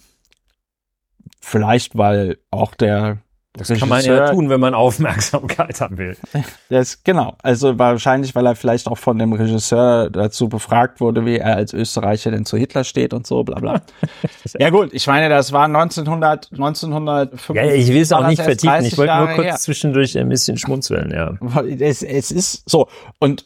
Vielleicht, 1.49 1.97
weil 1.97 2.39
auch 2.51 2.75
der 2.75 3.19
Das 3.53 3.69
kann 3.69 3.87
man 3.87 4.03
ja 4.03 4.31
tun, 4.31 4.49
wenn 4.49 4.59
man 4.59 4.73
Aufmerksamkeit 4.73 5.79
haben 5.79 5.97
will. 5.97 6.17
Das, 6.69 7.05
genau. 7.05 7.37
Also 7.41 7.79
wahrscheinlich, 7.79 8.35
weil 8.35 8.45
er 8.45 8.57
vielleicht 8.57 8.87
auch 8.87 8.97
von 8.97 9.17
dem 9.17 9.31
Regisseur 9.31 10.09
dazu 10.09 10.49
befragt 10.49 10.99
wurde, 10.99 11.25
wie 11.25 11.37
er 11.37 11.55
als 11.55 11.71
Österreicher 11.71 12.31
denn 12.31 12.43
zu 12.43 12.57
Hitler 12.57 12.83
steht 12.83 13.13
und 13.13 13.25
so, 13.25 13.45
bla 13.45 13.59
bla. 13.59 13.81
ja 14.59 14.69
gut, 14.69 14.89
ich 14.91 15.07
meine, 15.07 15.29
das 15.29 15.53
war 15.53 15.63
1900, 15.63 16.49
1905. 16.51 17.55
Ja, 17.55 17.63
ich 17.63 17.87
will 17.87 18.01
es 18.01 18.11
auch 18.11 18.27
nicht 18.27 18.41
vertiefen. 18.41 18.73
30 18.73 18.91
Ich 18.91 18.97
wollte 18.97 19.15
nur 19.15 19.27
kurz 19.27 19.45
her. 19.45 19.55
zwischendurch 19.55 20.17
ein 20.17 20.27
bisschen 20.27 20.57
schmunzeln, 20.57 21.11
ja. 21.11 21.37
Es, 21.79 22.03
es 22.03 22.31
ist 22.31 22.69
so. 22.69 22.89
Und 23.19 23.45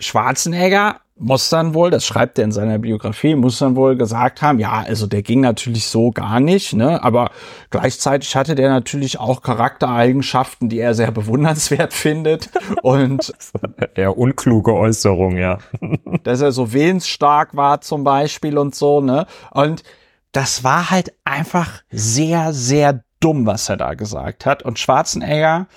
Schwarzenegger 0.00 0.96
muss 1.16 1.48
dann 1.48 1.74
wohl, 1.74 1.90
das 1.90 2.04
schreibt 2.04 2.38
er 2.38 2.44
in 2.44 2.52
seiner 2.52 2.78
Biografie, 2.78 3.36
muss 3.36 3.58
dann 3.58 3.76
wohl 3.76 3.96
gesagt 3.96 4.42
haben, 4.42 4.58
ja, 4.58 4.84
also 4.86 5.06
der 5.06 5.22
ging 5.22 5.40
natürlich 5.40 5.86
so 5.86 6.10
gar 6.10 6.40
nicht, 6.40 6.72
ne, 6.72 7.02
aber 7.04 7.30
gleichzeitig 7.70 8.34
hatte 8.34 8.56
der 8.56 8.68
natürlich 8.68 9.20
auch 9.20 9.40
Charaktereigenschaften, 9.40 10.68
die 10.68 10.80
er 10.80 10.94
sehr 10.94 11.12
bewundernswert 11.12 11.92
findet. 11.94 12.50
Und 12.82 13.32
Ja, 13.96 14.08
unkluge 14.08 14.74
Äußerung, 14.74 15.36
ja. 15.36 15.58
dass 16.24 16.40
er 16.40 16.50
so 16.50 16.72
willensstark 16.72 17.54
war 17.56 17.80
zum 17.80 18.02
Beispiel 18.02 18.58
und 18.58 18.74
so, 18.74 19.00
ne, 19.00 19.26
und 19.52 19.84
das 20.32 20.64
war 20.64 20.90
halt 20.90 21.12
einfach 21.22 21.82
sehr, 21.90 22.52
sehr 22.52 23.04
dumm, 23.20 23.46
was 23.46 23.68
er 23.68 23.76
da 23.76 23.94
gesagt 23.94 24.46
hat. 24.46 24.64
Und 24.64 24.80
Schwarzenegger 24.80 25.68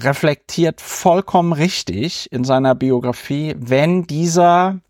reflektiert 0.00 0.80
vollkommen 0.80 1.52
richtig 1.52 2.30
in 2.32 2.44
seiner 2.44 2.74
Biografie, 2.74 3.54
wenn 3.58 4.06
dieser 4.06 4.80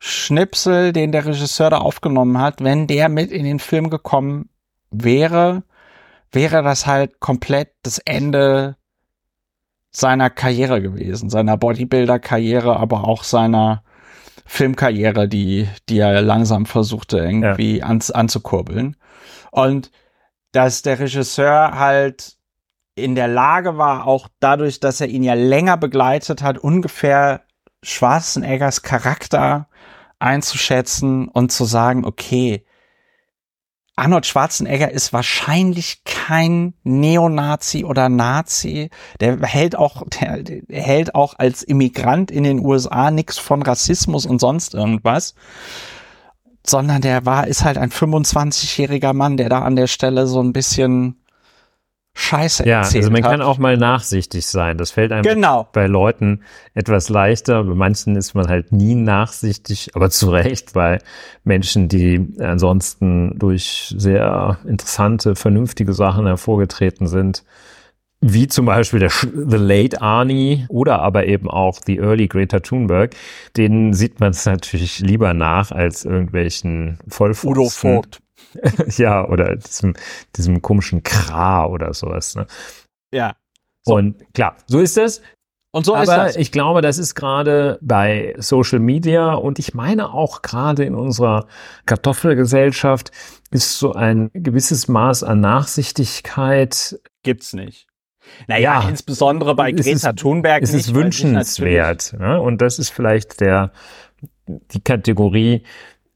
Schnipsel, 0.00 0.92
den 0.92 1.12
der 1.12 1.26
Regisseur 1.26 1.70
da 1.70 1.78
aufgenommen 1.78 2.38
hat, 2.40 2.62
wenn 2.62 2.86
der 2.86 3.08
mit 3.08 3.30
in 3.30 3.44
den 3.44 3.58
Film 3.58 3.90
gekommen 3.90 4.48
wäre, 4.90 5.62
wäre 6.30 6.62
das 6.62 6.86
halt 6.86 7.20
komplett 7.20 7.70
das 7.82 7.98
Ende 7.98 8.76
seiner 9.90 10.30
Karriere 10.30 10.82
gewesen, 10.82 11.30
seiner 11.30 11.56
Bodybuilder-Karriere, 11.56 12.76
aber 12.76 13.04
auch 13.04 13.24
seiner 13.24 13.82
Filmkarriere, 14.44 15.28
die, 15.28 15.68
die 15.88 15.98
er 15.98 16.22
langsam 16.22 16.66
versuchte 16.66 17.18
irgendwie 17.18 17.82
ans, 17.82 18.10
anzukurbeln. 18.10 18.96
Und 19.50 19.90
dass 20.52 20.82
der 20.82 20.98
Regisseur 20.98 21.78
halt 21.78 22.37
in 22.98 23.14
der 23.14 23.28
Lage 23.28 23.78
war, 23.78 24.06
auch 24.06 24.28
dadurch, 24.40 24.80
dass 24.80 25.00
er 25.00 25.08
ihn 25.08 25.22
ja 25.22 25.34
länger 25.34 25.76
begleitet 25.76 26.42
hat, 26.42 26.58
ungefähr 26.58 27.42
Schwarzeneggers 27.82 28.82
Charakter 28.82 29.68
einzuschätzen 30.18 31.28
und 31.28 31.52
zu 31.52 31.64
sagen, 31.64 32.04
okay, 32.04 32.64
Arnold 33.98 34.26
Schwarzenegger 34.26 34.92
ist 34.92 35.12
wahrscheinlich 35.12 36.04
kein 36.04 36.74
Neonazi 36.84 37.84
oder 37.84 38.08
Nazi. 38.08 38.90
Der 39.18 39.40
hält 39.40 39.76
auch, 39.76 40.04
der, 40.06 40.44
hält 40.68 41.16
auch 41.16 41.34
als 41.36 41.64
Immigrant 41.64 42.30
in 42.30 42.44
den 42.44 42.64
USA 42.64 43.10
nichts 43.10 43.38
von 43.38 43.60
Rassismus 43.60 44.24
und 44.24 44.38
sonst 44.38 44.74
irgendwas. 44.74 45.34
Sondern 46.64 47.00
der 47.00 47.26
war, 47.26 47.48
ist 47.48 47.64
halt 47.64 47.76
ein 47.76 47.90
25-jähriger 47.90 49.14
Mann, 49.14 49.36
der 49.36 49.48
da 49.48 49.62
an 49.62 49.74
der 49.74 49.88
Stelle 49.88 50.28
so 50.28 50.40
ein 50.40 50.52
bisschen 50.52 51.20
Scheiße 52.20 52.66
Ja, 52.68 52.78
erzählt 52.78 53.04
also 53.04 53.12
man 53.12 53.22
hat. 53.22 53.30
kann 53.30 53.42
auch 53.42 53.58
mal 53.58 53.76
nachsichtig 53.76 54.44
sein. 54.46 54.76
Das 54.76 54.90
fällt 54.90 55.12
einem 55.12 55.22
Genau. 55.22 55.68
bei 55.72 55.86
Leuten 55.86 56.40
etwas 56.74 57.08
leichter. 57.08 57.62
Bei 57.62 57.74
manchen 57.74 58.16
ist 58.16 58.34
man 58.34 58.48
halt 58.48 58.72
nie 58.72 58.96
nachsichtig, 58.96 59.90
aber 59.94 60.10
zu 60.10 60.30
Recht 60.30 60.72
bei 60.72 60.98
Menschen, 61.44 61.88
die 61.88 62.26
ansonsten 62.40 63.38
durch 63.38 63.94
sehr 63.96 64.58
interessante, 64.66 65.36
vernünftige 65.36 65.92
Sachen 65.92 66.26
hervorgetreten 66.26 67.06
sind. 67.06 67.44
Wie 68.20 68.48
zum 68.48 68.66
Beispiel 68.66 68.98
der 68.98 69.10
The 69.10 69.56
Late 69.56 70.02
Arnie 70.02 70.66
oder 70.68 71.00
aber 71.02 71.26
eben 71.26 71.48
auch 71.48 71.78
The 71.86 71.98
Early 71.98 72.26
Greta 72.26 72.58
Thunberg. 72.58 73.14
Denen 73.56 73.92
sieht 73.94 74.18
man 74.18 74.30
es 74.30 74.44
natürlich 74.44 74.98
lieber 74.98 75.34
nach 75.34 75.70
als 75.70 76.04
irgendwelchen 76.04 76.98
Vollpfosten. 77.06 77.50
Udo 77.52 77.68
Vogt. 77.68 78.18
Ja, 78.96 79.26
oder 79.28 79.56
diesem, 79.56 79.94
diesem 80.36 80.62
komischen 80.62 81.02
Kra 81.02 81.66
oder 81.66 81.92
sowas. 81.94 82.34
Ne? 82.34 82.46
Ja. 83.12 83.36
So. 83.84 83.94
Und 83.94 84.32
klar, 84.34 84.56
so 84.66 84.80
ist 84.80 84.96
es. 84.98 85.20
Und 85.70 85.84
so 85.84 85.94
ist 85.96 86.08
Aber 86.08 86.24
das. 86.24 86.36
ich 86.36 86.50
glaube, 86.50 86.80
das 86.80 86.96
ist 86.96 87.14
gerade 87.14 87.78
bei 87.82 88.34
Social 88.38 88.78
Media 88.78 89.34
und 89.34 89.58
ich 89.58 89.74
meine 89.74 90.14
auch 90.14 90.40
gerade 90.40 90.84
in 90.84 90.94
unserer 90.94 91.46
Kartoffelgesellschaft 91.84 93.10
ist 93.50 93.78
so 93.78 93.92
ein 93.92 94.30
gewisses 94.32 94.88
Maß 94.88 95.24
an 95.24 95.40
Nachsichtigkeit. 95.40 96.98
Gibt's 97.22 97.52
nicht. 97.52 97.86
Naja, 98.46 98.82
Ja. 98.82 98.88
insbesondere 98.88 99.54
bei 99.54 99.70
Es 99.72 99.84
Greta 99.84 100.10
ist- 100.10 100.18
Thunberg. 100.18 100.62
Es 100.62 100.72
ist 100.72 100.86
sie 100.86 100.94
wünschenswert. 100.94 102.14
Ne? 102.18 102.40
Und 102.40 102.62
das 102.62 102.78
ist 102.78 102.90
vielleicht 102.90 103.40
der 103.40 103.72
die 104.46 104.80
Kategorie 104.80 105.64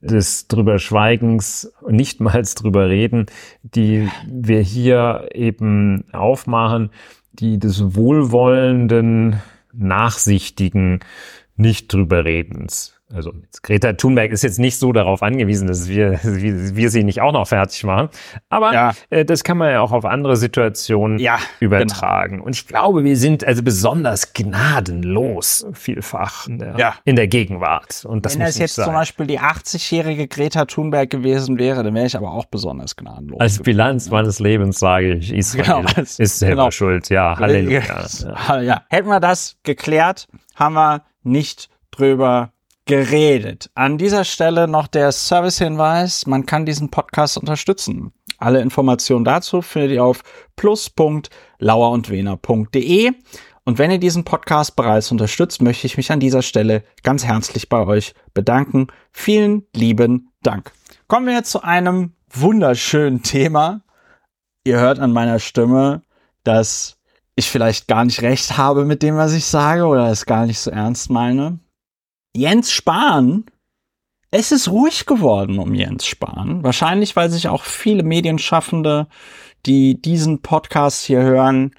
des 0.02 0.48
drüber 0.48 0.78
Schweigens, 0.78 1.72
nicht 1.88 2.20
mal 2.20 2.42
drüber 2.42 2.88
reden, 2.88 3.26
die 3.62 4.08
wir 4.26 4.60
hier 4.60 5.28
eben 5.32 6.04
aufmachen, 6.12 6.90
die 7.32 7.58
des 7.58 7.94
wohlwollenden, 7.94 9.40
nachsichtigen, 9.72 11.00
nicht 11.56 11.92
drüber 11.92 12.24
redens. 12.24 13.00
Also 13.14 13.33
Greta 13.62 13.92
Thunberg 13.92 14.33
ist 14.33 14.42
jetzt 14.42 14.59
nicht 14.59 14.79
so 14.79 14.92
darauf 14.92 15.22
angewiesen, 15.22 15.68
dass 15.68 15.88
wir, 15.88 16.18
wir 16.22 16.90
sie 16.90 17.05
nicht 17.05 17.20
auch 17.20 17.33
noch 17.33 17.46
fertig 17.46 17.85
machen. 17.85 18.09
Aber 18.48 18.72
ja. 18.72 18.92
äh, 19.11 19.25
das 19.25 19.44
kann 19.44 19.59
man 19.59 19.70
ja 19.70 19.81
auch 19.81 19.92
auf 19.92 20.05
andere 20.05 20.37
Situationen 20.37 21.18
ja, 21.18 21.38
übertragen. 21.61 22.37
Genau. 22.37 22.46
Und 22.46 22.57
ich 22.57 22.66
glaube, 22.66 23.05
wir 23.05 23.16
sind 23.16 23.44
also 23.44 23.62
besonders 23.62 24.33
gnadenlos 24.33 25.66
vielfach 25.75 26.46
in 26.46 26.59
der, 26.59 26.77
ja. 26.79 26.94
in 27.05 27.16
der 27.16 27.29
Gegenwart. 27.29 28.05
Und 28.05 28.25
das 28.25 28.38
Wenn 28.38 28.46
es 28.46 28.59
jetzt 28.59 28.77
sein. 28.77 28.87
zum 28.87 28.94
Beispiel 28.94 29.27
die 29.27 29.40
80-jährige 29.40 30.29
Greta 30.29 30.64
Thunberg 30.64 31.11
gewesen 31.11 31.59
wäre, 31.59 31.83
dann 31.83 31.94
wäre 31.94 32.07
ich 32.07 32.16
aber 32.16 32.33
auch 32.33 32.46
besonders 32.46 32.96
gnadenlos. 32.96 33.40
Als 33.40 33.59
Bilanz 33.59 34.11
meines 34.11 34.38
Lebens 34.38 34.79
sage 34.79 35.14
ich, 35.14 35.33
Israel 35.33 35.85
genau, 35.85 36.03
ist 36.03 36.38
selber 36.38 36.55
genau. 36.55 36.70
schuld. 36.70 37.09
Ja, 37.09 37.38
Halleluja. 37.38 37.83
Ja. 38.48 38.61
ja. 38.61 38.83
Hätten 38.88 39.09
wir 39.09 39.20
das 39.20 39.57
geklärt, 39.62 40.29
haben 40.55 40.75
wir 40.75 41.03
nicht 41.22 41.68
drüber 41.90 42.51
geredet. 42.87 43.71
An 43.75 43.99
dieser 43.99 44.25
Stelle 44.25 44.66
noch 44.66 44.87
der 44.87 45.12
Servicehinweis, 45.12 46.25
man 46.27 46.47
kann 46.47 46.64
diesen 46.66 46.90
Podcast 46.90 47.38
unterstützen. 47.38 48.12
Alle 48.38 48.61
Informationen 48.61 49.25
dazu 49.25 49.62
findet 49.62 49.92
ihr 49.92 50.05
auf 50.05 50.23
plus.lauerundwener.de. 50.57 53.12
Und 53.64 53.79
wenn 53.79 53.92
ihr 53.92 53.99
diesen 53.99 54.25
Podcast 54.25 54.75
bereits 54.75 55.12
unterstützt, 55.12 55.62
möchte 55.62 55.87
ich 55.87 55.97
mich 55.97 56.11
an 56.11 56.18
dieser 56.18 56.42
Stelle 56.42 56.83
ganz 57.05 57.25
herzlich 57.25 57.68
bei 57.68 57.87
euch 57.87 58.12
bedanken. 58.35 58.88
Vielen 59.12 59.68
lieben 59.75 60.33
Dank. 60.42 60.73
Kommen 61.07 61.27
wir 61.27 61.35
jetzt 61.35 61.53
zu 61.53 61.62
einem 61.62 62.16
wunderschönen 62.29 63.23
Thema. 63.23 63.83
Ihr 64.64 64.81
hört 64.81 64.99
an 64.99 65.12
meiner 65.12 65.38
Stimme, 65.38 66.03
dass 66.42 66.99
ich 67.37 67.49
vielleicht 67.49 67.87
gar 67.87 68.05
nicht 68.05 68.23
recht 68.23 68.59
habe 68.59 68.85
mit 68.85 69.03
dem, 69.03 69.16
was 69.16 69.33
ich 69.33 69.45
sage 69.45 69.87
oder 69.87 70.11
es 70.11 70.27
gar 70.27 70.47
nicht 70.47 70.59
so 70.59 70.73
ernst 70.73 71.11
meine. 71.11 71.61
Jens 72.35 72.73
Spahn, 72.73 73.45
es 74.31 74.53
ist 74.53 74.68
ruhig 74.68 75.05
geworden 75.05 75.59
um 75.59 75.75
Jens 75.75 76.07
Spahn. 76.07 76.64
Wahrscheinlich, 76.64 77.14
weil 77.14 77.31
sich 77.31 77.49
auch 77.49 77.64
viele 77.64 78.03
Medienschaffende, 78.03 79.07
die 79.66 80.01
diesen 80.01 80.40
Podcast 80.40 81.05
hier 81.05 81.23
hören, 81.23 81.73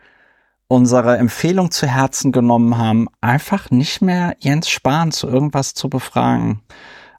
unsere 0.68 1.18
Empfehlung 1.18 1.72
zu 1.72 1.88
Herzen 1.88 2.32
genommen 2.32 2.78
haben, 2.78 3.08
einfach 3.22 3.72
nicht 3.72 4.02
mehr 4.02 4.36
Jens 4.40 4.70
Spahn 4.70 5.12
zu 5.12 5.28
irgendwas 5.28 5.74
zu 5.74 5.90
befragen. 5.90 6.62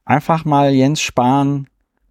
Einfach 0.05 0.44
mal 0.44 0.70
Jens 0.70 1.01
Spahn 1.01 1.66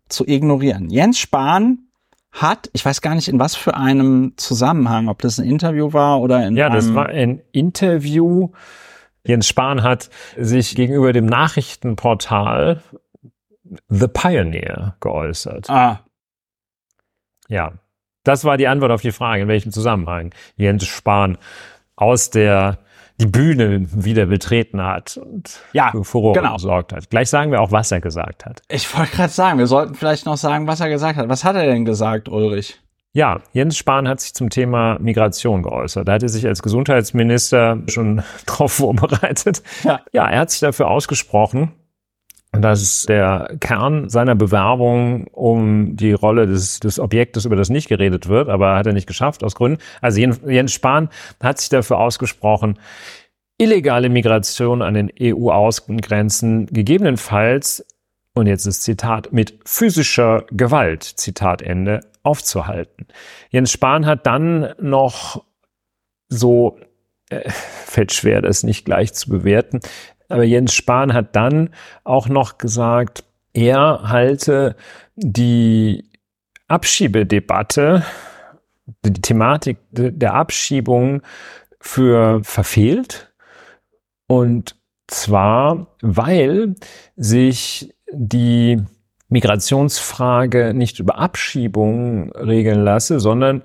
zu 0.09 0.27
ignorieren. 0.27 0.89
Jens 0.89 1.19
Spahn 1.19 1.87
hat, 2.33 2.69
ich 2.73 2.83
weiß 2.83 3.01
gar 3.01 3.15
nicht 3.15 3.29
in 3.29 3.39
was 3.39 3.55
für 3.55 3.75
einem 3.75 4.33
Zusammenhang, 4.35 5.07
ob 5.07 5.21
das 5.21 5.39
ein 5.39 5.47
Interview 5.47 5.93
war 5.93 6.19
oder 6.19 6.45
in 6.45 6.57
Ja, 6.57 6.69
das 6.69 6.93
war 6.93 7.07
ein 7.07 7.41
Interview 7.51 8.49
Jens 9.25 9.47
Spahn 9.47 9.83
hat 9.83 10.09
sich 10.37 10.75
gegenüber 10.75 11.13
dem 11.13 11.25
Nachrichtenportal 11.25 12.81
The 13.89 14.07
Pioneer 14.07 14.95
geäußert. 14.99 15.69
Ah. 15.69 16.01
Ja, 17.47 17.73
das 18.23 18.45
war 18.45 18.57
die 18.57 18.67
Antwort 18.67 18.91
auf 18.91 19.01
die 19.01 19.11
Frage, 19.11 19.43
in 19.43 19.47
welchem 19.47 19.71
Zusammenhang 19.71 20.33
Jens 20.55 20.85
Spahn 20.85 21.37
aus 21.95 22.29
der 22.29 22.79
die 23.19 23.27
Bühne 23.27 23.87
wieder 23.91 24.25
betreten 24.25 24.81
hat 24.81 25.17
und 25.17 25.61
ja, 25.71 25.91
für 25.91 26.03
Furore 26.03 26.39
genau. 26.39 26.55
gesorgt 26.55 26.93
hat. 26.93 27.09
Gleich 27.09 27.29
sagen 27.29 27.51
wir 27.51 27.61
auch, 27.61 27.71
was 27.71 27.91
er 27.91 28.01
gesagt 28.01 28.45
hat. 28.45 28.61
Ich 28.69 28.97
wollte 28.97 29.15
gerade 29.15 29.31
sagen, 29.31 29.59
wir 29.59 29.67
sollten 29.67 29.93
vielleicht 29.93 30.25
noch 30.25 30.37
sagen, 30.37 30.67
was 30.67 30.79
er 30.79 30.89
gesagt 30.89 31.17
hat. 31.17 31.29
Was 31.29 31.43
hat 31.43 31.55
er 31.55 31.65
denn 31.65 31.85
gesagt, 31.85 32.27
Ulrich? 32.27 32.81
Ja, 33.15 33.41
Jens 33.53 33.77
Spahn 33.77 34.07
hat 34.07 34.21
sich 34.21 34.33
zum 34.33 34.49
Thema 34.49 34.97
Migration 34.99 35.61
geäußert. 35.61 36.07
Da 36.07 36.13
hat 36.13 36.23
er 36.23 36.29
sich 36.29 36.47
als 36.47 36.63
Gesundheitsminister 36.63 37.77
schon 37.87 38.23
drauf 38.47 38.73
vorbereitet. 38.73 39.61
Ja. 39.83 40.01
ja, 40.11 40.27
er 40.27 40.39
hat 40.39 40.49
sich 40.49 40.61
dafür 40.61 40.89
ausgesprochen, 40.89 41.73
dass 42.51 43.05
der 43.05 43.55
Kern 43.59 44.09
seiner 44.09 44.33
Bewerbung 44.33 45.27
um 45.27 45.95
die 45.95 46.13
Rolle 46.13 46.47
des, 46.47 46.79
des 46.79 46.99
Objektes, 46.99 47.45
über 47.45 47.55
das 47.55 47.69
nicht 47.69 47.87
geredet 47.87 48.29
wird, 48.29 48.49
aber 48.49 48.75
hat 48.75 48.87
er 48.87 48.93
nicht 48.93 49.07
geschafft 49.07 49.43
aus 49.43 49.53
Gründen. 49.53 49.79
Also 50.01 50.19
Jens 50.19 50.73
Spahn 50.73 51.09
hat 51.41 51.59
sich 51.59 51.69
dafür 51.69 51.99
ausgesprochen, 51.99 52.79
illegale 53.59 54.09
Migration 54.09 54.81
an 54.81 54.95
den 54.95 55.11
EU-Außengrenzen 55.21 56.65
gegebenenfalls, 56.65 57.85
und 58.33 58.47
jetzt 58.47 58.65
ist 58.65 58.81
Zitat, 58.81 59.31
mit 59.31 59.59
physischer 59.65 60.45
Gewalt, 60.49 61.03
Zitat 61.03 61.61
Ende, 61.61 62.01
aufzuhalten. 62.23 63.07
Jens 63.49 63.71
Spahn 63.71 64.05
hat 64.05 64.25
dann 64.25 64.73
noch 64.79 65.43
so, 66.29 66.79
äh, 67.29 67.49
fällt 67.49 68.13
schwer, 68.13 68.41
das 68.41 68.63
nicht 68.63 68.85
gleich 68.85 69.13
zu 69.13 69.29
bewerten, 69.29 69.81
aber 70.29 70.43
Jens 70.43 70.73
Spahn 70.73 71.13
hat 71.13 71.35
dann 71.35 71.69
auch 72.03 72.27
noch 72.27 72.57
gesagt, 72.57 73.23
er 73.53 74.09
halte 74.09 74.75
die 75.15 76.09
Abschiebedebatte, 76.67 78.03
die 79.05 79.21
Thematik 79.21 79.77
der 79.91 80.33
Abschiebung 80.33 81.21
für 81.79 82.43
verfehlt. 82.43 83.31
Und 84.27 84.75
zwar, 85.07 85.95
weil 86.01 86.75
sich 87.15 87.93
die 88.11 88.81
Migrationsfrage 89.33 90.73
nicht 90.75 90.99
über 90.99 91.17
Abschiebung 91.17 92.31
regeln 92.33 92.83
lasse, 92.83 93.19
sondern 93.19 93.63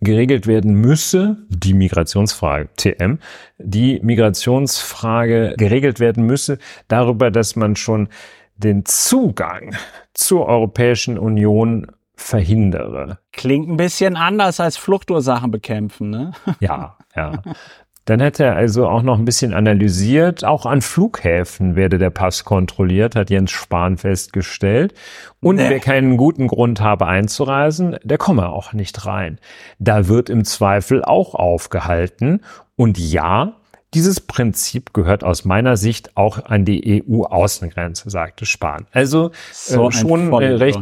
geregelt 0.00 0.46
werden 0.46 0.74
müsse, 0.74 1.36
die 1.48 1.74
Migrationsfrage, 1.74 2.70
TM, 2.76 3.18
die 3.58 4.00
Migrationsfrage 4.02 5.54
geregelt 5.58 6.00
werden 6.00 6.24
müsse 6.24 6.58
darüber, 6.88 7.30
dass 7.30 7.56
man 7.56 7.76
schon 7.76 8.08
den 8.56 8.86
Zugang 8.86 9.76
zur 10.14 10.46
Europäischen 10.46 11.18
Union 11.18 11.86
verhindere. 12.14 13.18
Klingt 13.32 13.68
ein 13.68 13.76
bisschen 13.76 14.16
anders 14.16 14.60
als 14.60 14.78
Fluchtursachen 14.78 15.50
bekämpfen, 15.50 16.08
ne? 16.08 16.32
Ja, 16.60 16.96
ja. 17.14 17.42
Dann 18.04 18.20
hat 18.20 18.40
er 18.40 18.56
also 18.56 18.88
auch 18.88 19.02
noch 19.02 19.18
ein 19.18 19.24
bisschen 19.24 19.54
analysiert. 19.54 20.44
Auch 20.44 20.66
an 20.66 20.82
Flughäfen 20.82 21.76
werde 21.76 21.98
der 21.98 22.10
Pass 22.10 22.44
kontrolliert, 22.44 23.14
hat 23.14 23.30
Jens 23.30 23.52
Spahn 23.52 23.96
festgestellt. 23.96 24.94
Und 25.40 25.56
nee. 25.56 25.68
wer 25.68 25.78
keinen 25.78 26.16
guten 26.16 26.48
Grund 26.48 26.80
habe 26.80 27.06
einzureisen, 27.06 27.96
der 28.02 28.18
komme 28.18 28.48
auch 28.48 28.72
nicht 28.72 29.06
rein. 29.06 29.38
Da 29.78 30.08
wird 30.08 30.30
im 30.30 30.44
Zweifel 30.44 31.04
auch 31.04 31.34
aufgehalten. 31.36 32.40
Und 32.74 32.98
ja, 32.98 33.52
dieses 33.94 34.20
Prinzip 34.20 34.92
gehört 34.94 35.22
aus 35.22 35.44
meiner 35.44 35.76
Sicht 35.76 36.16
auch 36.16 36.44
an 36.44 36.64
die 36.64 37.04
EU-Außengrenze, 37.06 38.10
sagte 38.10 38.46
Spahn. 38.46 38.86
Also 38.90 39.30
so 39.52 39.88
äh, 39.88 39.92
schon 39.92 40.34
eine 40.34 40.58
recht 40.58 40.80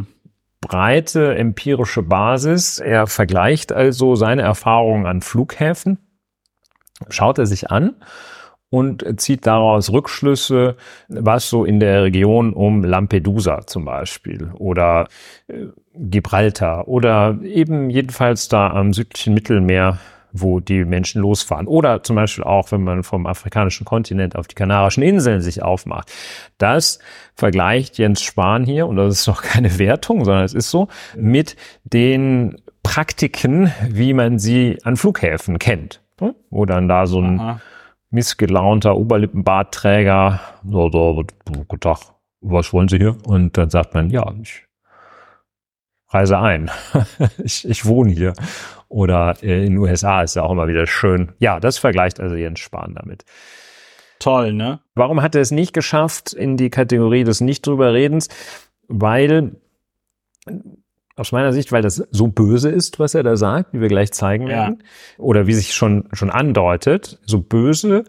breite 0.61 1.35
empirische 1.35 2.01
Basis. 2.01 2.79
Er 2.79 3.05
vergleicht 3.05 3.71
also 3.71 4.15
seine 4.15 4.41
Erfahrungen 4.41 5.05
an 5.05 5.21
Flughäfen 5.21 5.99
schaut 7.09 7.37
er 7.39 7.45
sich 7.45 7.71
an 7.71 7.95
und 8.71 9.19
zieht 9.19 9.45
daraus 9.45 9.91
Rückschlüsse, 9.91 10.77
was 11.09 11.49
so 11.49 11.65
in 11.65 11.79
der 11.79 12.03
Region 12.03 12.53
um 12.53 12.83
Lampedusa 12.83 13.67
zum 13.67 13.85
Beispiel 13.85 14.49
oder 14.57 15.07
äh, 15.47 15.67
Gibraltar 15.93 16.87
oder 16.87 17.37
eben 17.43 17.89
jedenfalls 17.89 18.47
da 18.47 18.69
am 18.69 18.93
südlichen 18.93 19.33
Mittelmeer, 19.33 19.99
wo 20.31 20.61
die 20.61 20.85
Menschen 20.85 21.21
losfahren. 21.21 21.67
Oder 21.67 22.03
zum 22.03 22.15
Beispiel 22.15 22.45
auch, 22.45 22.71
wenn 22.71 22.83
man 22.83 23.03
vom 23.03 23.27
afrikanischen 23.27 23.85
Kontinent 23.85 24.37
auf 24.37 24.47
die 24.47 24.55
Kanarischen 24.55 25.03
Inseln 25.03 25.41
sich 25.41 25.61
aufmacht. 25.61 26.09
Das 26.57 26.99
vergleicht 27.35 27.97
Jens 27.97 28.21
Spahn 28.21 28.63
hier, 28.63 28.87
und 28.87 28.95
das 28.95 29.19
ist 29.19 29.27
noch 29.27 29.41
keine 29.41 29.77
Wertung, 29.79 30.23
sondern 30.23 30.45
es 30.45 30.53
ist 30.53 30.71
so, 30.71 30.87
mit 31.17 31.57
den 31.83 32.55
Praktiken, 32.83 33.73
wie 33.89 34.13
man 34.13 34.39
sie 34.39 34.77
an 34.83 34.95
Flughäfen 34.95 35.59
kennt. 35.59 36.01
Hm? 36.21 36.35
Wo 36.49 36.65
dann 36.65 36.87
da 36.87 37.07
so 37.07 37.19
ein 37.19 37.39
Aha. 37.39 37.61
missgelaunter 38.11 38.95
Oberlippenbartträger, 38.95 40.39
so, 40.69 40.89
so, 40.91 41.23
guten 41.67 41.79
Tag, 41.79 41.99
was 42.41 42.71
wollen 42.71 42.87
Sie 42.87 42.97
hier? 42.97 43.17
Und 43.25 43.57
dann 43.57 43.69
sagt 43.69 43.93
man, 43.93 44.09
ja, 44.09 44.31
ich 44.41 44.65
reise 46.09 46.37
ein. 46.39 46.69
ich, 47.43 47.67
ich 47.67 47.85
wohne 47.85 48.11
hier. 48.11 48.33
Oder 48.87 49.35
äh, 49.41 49.65
in 49.65 49.73
den 49.73 49.77
USA 49.77 50.21
ist 50.21 50.35
ja 50.35 50.43
auch 50.43 50.51
immer 50.51 50.67
wieder 50.67 50.85
schön. 50.85 51.31
Ja, 51.39 51.59
das 51.59 51.77
vergleicht 51.77 52.19
also 52.19 52.35
Jens 52.35 52.59
Spahn 52.59 52.93
damit. 52.93 53.25
Toll, 54.19 54.53
ne? 54.53 54.81
Warum 54.93 55.21
hat 55.23 55.33
er 55.33 55.41
es 55.41 55.49
nicht 55.49 55.73
geschafft 55.73 56.33
in 56.33 56.55
die 56.55 56.69
Kategorie 56.69 57.23
des 57.23 57.41
nicht 57.41 57.65
drüber 57.65 57.93
Redens? 57.93 58.27
Weil 58.87 59.55
aus 61.15 61.31
meiner 61.31 61.53
Sicht, 61.53 61.71
weil 61.71 61.81
das 61.81 62.03
so 62.11 62.27
böse 62.27 62.69
ist, 62.69 62.99
was 62.99 63.15
er 63.15 63.23
da 63.23 63.35
sagt, 63.35 63.73
wie 63.73 63.81
wir 63.81 63.87
gleich 63.87 64.11
zeigen 64.11 64.47
werden, 64.47 64.79
ja. 64.79 65.23
oder 65.23 65.47
wie 65.47 65.53
sich 65.53 65.73
schon, 65.73 66.07
schon 66.13 66.29
andeutet, 66.29 67.19
so 67.25 67.41
böse 67.41 68.03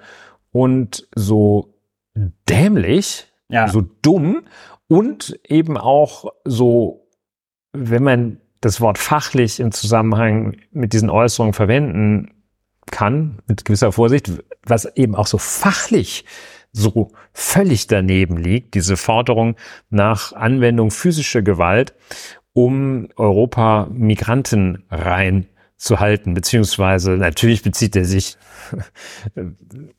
und 0.51 1.09
so 1.15 1.75
dämlich, 2.49 3.27
ja. 3.49 3.69
so 3.69 3.83
dumm 4.03 4.43
und 4.89 5.39
eben 5.47 5.77
auch 5.77 6.33
so, 6.45 7.09
wenn 7.73 8.03
man 8.03 8.39
das 8.61 8.81
Wort 8.81 8.99
fachlich 8.99 9.59
im 9.59 9.73
Zusammenhang 9.73 10.57
mit 10.71 10.93
diesen 10.93 11.11
Äußerungen 11.11 11.55
verwenden 11.55 12.31
kann, 12.91 13.39
mit 13.49 13.65
gewisser 13.65 13.93
Vorsicht, 13.93 14.31
was 14.65 14.85
eben 14.97 15.15
auch 15.17 15.27
so 15.27 15.39
fachlich 15.39 16.25
so 16.73 17.13
völlig 17.33 17.87
daneben 17.87 18.39
liegt, 18.39 18.75
diese 18.75 18.97
Forderung 18.97 19.57
nach 19.91 20.33
Anwendung 20.33 20.91
physischer 20.91 21.43
Gewalt, 21.43 21.95
um 22.53 23.09
Europa 23.17 23.89
Migranten 23.91 24.85
rein 24.91 25.47
zu 25.83 25.99
halten, 25.99 26.33
beziehungsweise 26.33 27.13
natürlich 27.13 27.63
bezieht 27.63 27.97
er 27.97 28.05
sich 28.05 28.37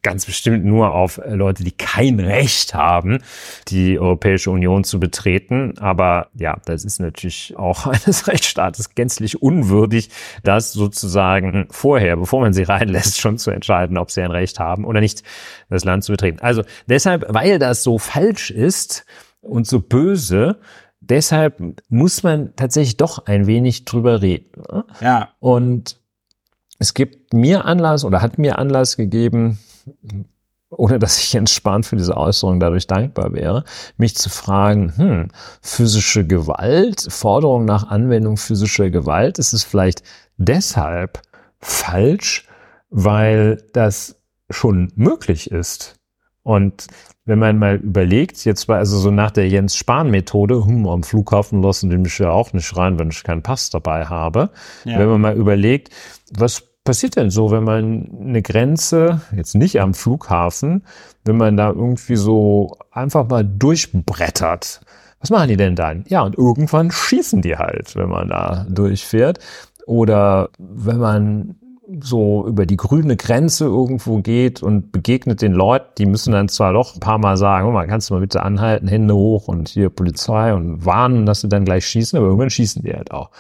ganz 0.02 0.26
bestimmt 0.26 0.64
nur 0.64 0.94
auf 0.94 1.20
Leute, 1.28 1.66
die 1.66 1.74
kein 1.74 2.22
Recht 2.22 2.74
haben, 2.74 3.20
die 3.68 4.00
Europäische 4.00 4.50
Union 4.50 4.86
zu 4.86 4.98
betreten. 4.98 5.74
Aber 5.80 6.30
ja, 6.36 6.58
das 6.66 6.86
ist 6.86 7.02
natürlich 7.02 7.56
auch 7.58 7.86
eines 8.06 8.30
Rechtsstaates 8.30 8.96
gänzlich 8.96 9.42
unwürdig, 9.42 10.10
das 10.44 10.72
sozusagen 10.72 11.68
vorher, 11.70 12.16
bevor 12.16 12.40
man 12.40 12.54
sie 12.54 12.64
reinlässt, 12.64 13.20
schon 13.20 13.38
zu 13.38 13.52
entscheiden, 13.52 13.98
ob 13.98 14.10
sie 14.10 14.22
ein 14.22 14.32
Recht 14.32 14.60
haben 14.60 14.86
oder 14.86 15.02
nicht, 15.02 15.24
das 15.70 15.84
Land 15.84 16.06
zu 16.06 16.14
betreten. 16.14 16.40
Also 16.40 16.64
deshalb, 16.88 17.26
weil 17.28 17.60
das 17.60 17.84
so 17.84 17.98
falsch 17.98 18.52
ist 18.52 19.06
und 19.42 19.68
so 19.68 19.82
böse, 19.82 20.60
deshalb 21.10 21.62
muss 21.90 22.24
man 22.24 22.56
tatsächlich 22.56 22.98
doch 22.98 23.26
ein 23.26 23.48
wenig 23.48 23.86
drüber 23.86 24.22
reden. 24.22 24.64
Ne? 24.72 24.86
Ja. 25.02 25.30
Und 25.40 25.98
es 26.80 26.94
gibt 26.94 27.34
mir 27.34 27.66
Anlass 27.66 28.04
oder 28.04 28.22
hat 28.22 28.38
mir 28.38 28.58
Anlass 28.58 28.98
gegeben, 28.98 29.60
ohne 30.70 31.00
dass 31.00 31.20
ich 31.20 31.34
Jens 31.34 31.52
Spahn 31.52 31.84
für 31.84 31.96
diese 31.96 32.18
Äußerung 32.18 32.60
dadurch 32.60 32.88
dankbar 32.88 33.34
wäre, 33.34 33.64
mich 33.98 34.16
zu 34.16 34.30
fragen, 34.30 34.94
hm, 34.96 35.28
physische 35.62 36.26
Gewalt, 36.26 37.06
Forderung 37.10 37.66
nach 37.66 37.88
Anwendung 37.88 38.38
physischer 38.38 38.90
Gewalt, 38.90 39.40
ist 39.40 39.54
es 39.54 39.64
vielleicht 39.64 40.04
deshalb 40.38 41.22
falsch, 41.60 42.48
weil 42.90 43.64
das 43.74 44.16
schon 44.50 44.92
möglich 44.96 45.52
ist. 45.52 46.00
Und 46.44 46.88
wenn 47.26 47.40
man 47.40 47.58
mal 47.58 47.76
überlegt, 47.76 48.44
jetzt 48.44 48.68
war 48.68 48.78
also 48.78 48.98
so 48.98 49.10
nach 49.10 49.32
der 49.32 49.48
Jens 49.48 49.78
Spahn 49.78 50.12
Methode, 50.12 50.66
hm, 50.66 50.86
am 50.88 51.04
Flughafen 51.04 51.64
lassen 51.64 51.90
die 51.90 51.98
mich 51.98 52.20
ja 52.20 52.32
auch 52.32 52.52
nicht 52.52 52.76
rein, 52.76 53.00
wenn 53.00 53.10
ich 53.10 53.24
keinen 53.24 53.42
Pass 53.42 53.70
dabei 53.70 54.06
habe. 54.06 54.50
Ja. 54.84 55.00
Wenn 55.00 55.08
man 55.08 55.22
mal 55.22 55.36
überlegt, 55.36 55.90
was 56.34 56.64
passiert 56.84 57.16
denn 57.16 57.30
so, 57.30 57.50
wenn 57.52 57.64
man 57.64 58.10
eine 58.20 58.42
Grenze, 58.42 59.22
jetzt 59.36 59.56
nicht 59.56 59.80
am 59.80 59.94
Flughafen, 59.94 60.86
wenn 61.24 61.38
man 61.38 61.56
da 61.56 61.70
irgendwie 61.70 62.18
so 62.18 62.78
einfach 62.92 63.30
mal 63.30 63.46
durchbrettert? 63.46 64.82
Was 65.22 65.30
machen 65.30 65.48
die 65.48 65.58
denn 65.58 65.78
dann? 65.78 66.04
Ja, 66.10 66.24
und 66.24 66.38
irgendwann 66.38 66.92
schießen 66.92 67.42
die 67.42 67.56
halt, 67.56 67.96
wenn 67.96 68.10
man 68.10 68.28
da 68.28 68.66
durchfährt. 68.70 69.40
Oder 69.86 70.50
wenn 70.58 70.98
man 70.98 71.56
so 72.02 72.48
über 72.48 72.66
die 72.66 72.78
grüne 72.78 73.16
Grenze 73.16 73.66
irgendwo 73.66 74.20
geht 74.20 74.64
und 74.64 74.92
begegnet 74.92 75.42
den 75.42 75.54
Leuten, 75.54 75.86
die 75.98 76.06
müssen 76.06 76.32
dann 76.32 76.50
zwar 76.50 76.74
doch 76.74 76.96
ein 76.96 77.00
paar 77.00 77.18
Mal 77.18 77.38
sagen, 77.38 77.68
oh 77.68 77.72
mal, 77.72 77.88
kannst 77.88 78.10
du 78.10 78.14
mal 78.14 78.22
bitte 78.22 78.44
anhalten, 78.44 78.88
Hände 78.88 79.16
hoch 79.16 79.48
und 79.48 79.70
hier 79.70 79.90
Polizei 79.90 80.54
und 80.54 80.86
warnen, 80.86 81.26
dass 81.26 81.42
sie 81.42 81.50
dann 81.50 81.66
gleich 81.66 81.86
schießen, 81.86 82.18
aber 82.18 82.28
irgendwann 82.28 82.50
schießen 82.50 82.84
die 82.84 82.94
halt 82.94 83.12
auch. 83.12 83.32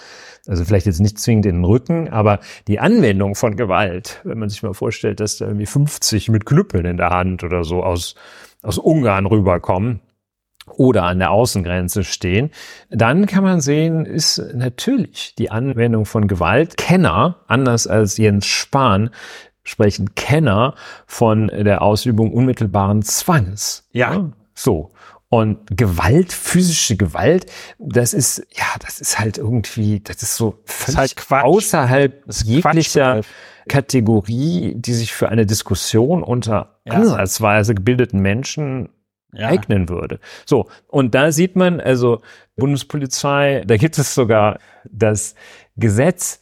Also 0.47 0.65
vielleicht 0.65 0.85
jetzt 0.85 0.99
nicht 0.99 1.19
zwingend 1.19 1.45
in 1.45 1.55
den 1.57 1.65
Rücken, 1.65 2.09
aber 2.09 2.39
die 2.67 2.79
Anwendung 2.79 3.35
von 3.35 3.55
Gewalt, 3.55 4.19
wenn 4.23 4.39
man 4.39 4.49
sich 4.49 4.61
mal 4.61 4.73
vorstellt, 4.73 5.19
dass 5.19 5.37
da 5.37 5.45
irgendwie 5.45 5.65
50 5.65 6.29
mit 6.29 6.45
Knüppeln 6.45 6.85
in 6.85 6.97
der 6.97 7.11
Hand 7.11 7.43
oder 7.43 7.63
so 7.63 7.81
aus, 7.81 8.15
aus 8.61 8.77
Ungarn 8.77 9.25
rüberkommen, 9.25 10.01
oder 10.67 11.03
an 11.03 11.19
der 11.19 11.31
Außengrenze 11.31 12.03
stehen, 12.03 12.51
dann 12.89 13.25
kann 13.25 13.43
man 13.43 13.61
sehen, 13.61 14.05
ist 14.05 14.41
natürlich 14.53 15.35
die 15.35 15.51
Anwendung 15.51 16.05
von 16.05 16.27
Gewalt. 16.27 16.77
Kenner, 16.77 17.37
anders 17.47 17.87
als 17.87 18.17
Jens 18.17 18.45
Spahn, 18.45 19.09
sprechen 19.63 20.15
Kenner 20.15 20.75
von 21.05 21.47
der 21.47 21.81
Ausübung 21.81 22.33
unmittelbaren 22.33 23.01
Zwangs. 23.01 23.87
Ja. 23.91 24.31
So. 24.53 24.91
Und 25.29 25.75
Gewalt, 25.75 26.31
physische 26.31 26.95
Gewalt, 26.95 27.47
das 27.79 28.13
ist, 28.13 28.45
ja, 28.51 28.65
das 28.79 29.01
ist 29.01 29.17
halt 29.19 29.39
irgendwie, 29.39 29.99
das 29.99 30.21
ist 30.21 30.35
so 30.35 30.59
völlig 30.65 31.17
ist 31.17 31.29
halt 31.31 31.43
außerhalb 31.43 32.23
jeglicher 32.43 33.21
Kategorie, 33.67 34.73
die 34.75 34.93
sich 34.93 35.11
für 35.11 35.29
eine 35.29 35.47
Diskussion 35.47 36.21
unter 36.21 36.79
ja. 36.85 36.93
ansatzweise 36.93 37.73
gebildeten 37.73 38.19
Menschen 38.19 38.89
ja. 39.33 39.47
eignen 39.47 39.89
würde. 39.89 40.19
So, 40.45 40.67
und 40.87 41.15
da 41.15 41.31
sieht 41.31 41.55
man, 41.55 41.79
also 41.79 42.21
Bundespolizei, 42.55 43.63
da 43.65 43.77
gibt 43.77 43.97
es 43.97 44.13
sogar 44.13 44.59
das 44.89 45.35
Gesetz 45.75 46.39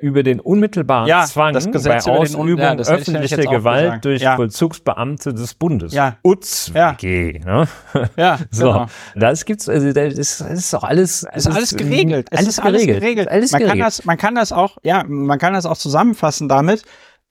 über 0.00 0.22
den 0.22 0.40
unmittelbaren 0.40 1.06
ja, 1.06 1.26
Zwang 1.26 1.52
bei 1.52 1.98
Ausübung 1.98 2.58
ja, 2.58 2.74
öffentlicher 2.74 3.42
Gewalt 3.42 4.04
durch 4.04 4.22
ja. 4.22 4.36
Vollzugsbeamte 4.36 5.34
des 5.34 5.54
Bundes. 5.54 5.92
Ja. 5.92 6.16
UZWG. 6.24 7.40
Ja, 7.44 7.44
ne? 7.44 7.68
ja 8.16 8.38
so. 8.50 8.72
Genau. 8.72 8.86
Das 9.14 9.44
gibt's, 9.44 9.68
also 9.68 9.92
das 9.92 10.14
ist, 10.14 10.40
das 10.40 10.52
ist 10.52 10.72
doch 10.72 10.84
alles, 10.84 11.26
es 11.32 11.46
ist 11.46 11.54
alles 11.54 11.76
geregelt. 11.76 12.28
Es 12.30 12.38
alles 12.38 12.48
ist 12.48 12.58
alles 12.60 12.80
geregelt. 12.80 13.00
geregelt. 13.02 13.28
Alles 13.28 13.52
man 13.52 13.60
geregelt. 13.60 13.78
kann 13.78 13.86
das, 13.86 14.04
man 14.06 14.16
kann 14.16 14.34
das 14.34 14.52
auch, 14.52 14.78
ja, 14.82 15.04
man 15.06 15.38
kann 15.38 15.52
das 15.52 15.66
auch 15.66 15.76
zusammenfassen 15.76 16.48
damit. 16.48 16.82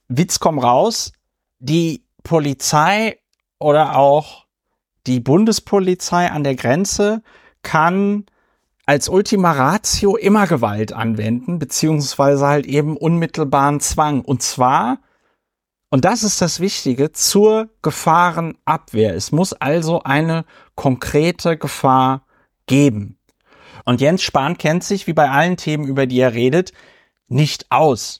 Witz 0.08 0.40
komm 0.40 0.60
raus. 0.60 1.12
Die 1.60 2.06
Polizei 2.24 3.18
oder 3.60 3.98
auch 3.98 4.46
die 5.10 5.20
Bundespolizei 5.20 6.30
an 6.30 6.44
der 6.44 6.56
Grenze 6.56 7.24
kann 7.64 8.26
als 8.86 9.10
Ultima 9.10 9.52
Ratio 9.52 10.16
immer 10.16 10.46
Gewalt 10.48 10.94
anwenden, 10.94 11.58
beziehungsweise 11.58 12.46
halt 12.46 12.68
eben 12.68 12.96
unmittelbaren 12.96 13.80
Zwang. 13.80 14.22
Und 14.22 14.44
zwar, 14.44 15.00
und 15.90 16.06
das 16.06 16.24
ist 16.24 16.42
das 16.42 16.60
Wichtige, 16.60 17.12
zur 17.12 17.70
Gefahrenabwehr. 17.82 19.16
Es 19.16 19.32
muss 19.32 19.54
also 19.54 20.04
eine 20.04 20.46
konkrete 20.76 21.58
Gefahr 21.58 22.26
geben. 22.68 23.18
Und 23.86 24.02
Jens 24.02 24.22
Spahn 24.22 24.58
kennt 24.60 24.84
sich, 24.84 25.08
wie 25.08 25.14
bei 25.14 25.30
allen 25.30 25.58
Themen, 25.58 25.88
über 25.88 26.06
die 26.06 26.20
er 26.20 26.36
redet, 26.36 26.72
nicht 27.28 27.72
aus. 27.72 28.20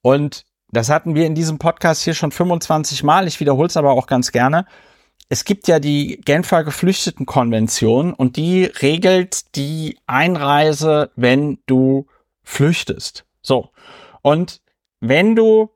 Und 0.00 0.46
das 0.70 0.88
hatten 0.88 1.14
wir 1.14 1.26
in 1.26 1.34
diesem 1.34 1.58
Podcast 1.58 2.02
hier 2.02 2.14
schon 2.14 2.30
25 2.30 3.04
Mal. 3.04 3.26
Ich 3.26 3.40
wiederhole 3.40 3.68
es 3.68 3.76
aber 3.76 3.92
auch 3.92 4.06
ganz 4.06 4.32
gerne 4.32 4.64
es 5.28 5.44
gibt 5.44 5.68
ja 5.68 5.78
die 5.78 6.20
Genfer 6.24 6.64
Geflüchtetenkonvention 6.64 8.14
und 8.14 8.36
die 8.36 8.64
regelt 8.64 9.54
die 9.56 9.98
Einreise, 10.06 11.10
wenn 11.16 11.58
du 11.66 12.06
flüchtest. 12.42 13.26
So. 13.42 13.70
Und 14.22 14.62
wenn 15.00 15.36
du 15.36 15.70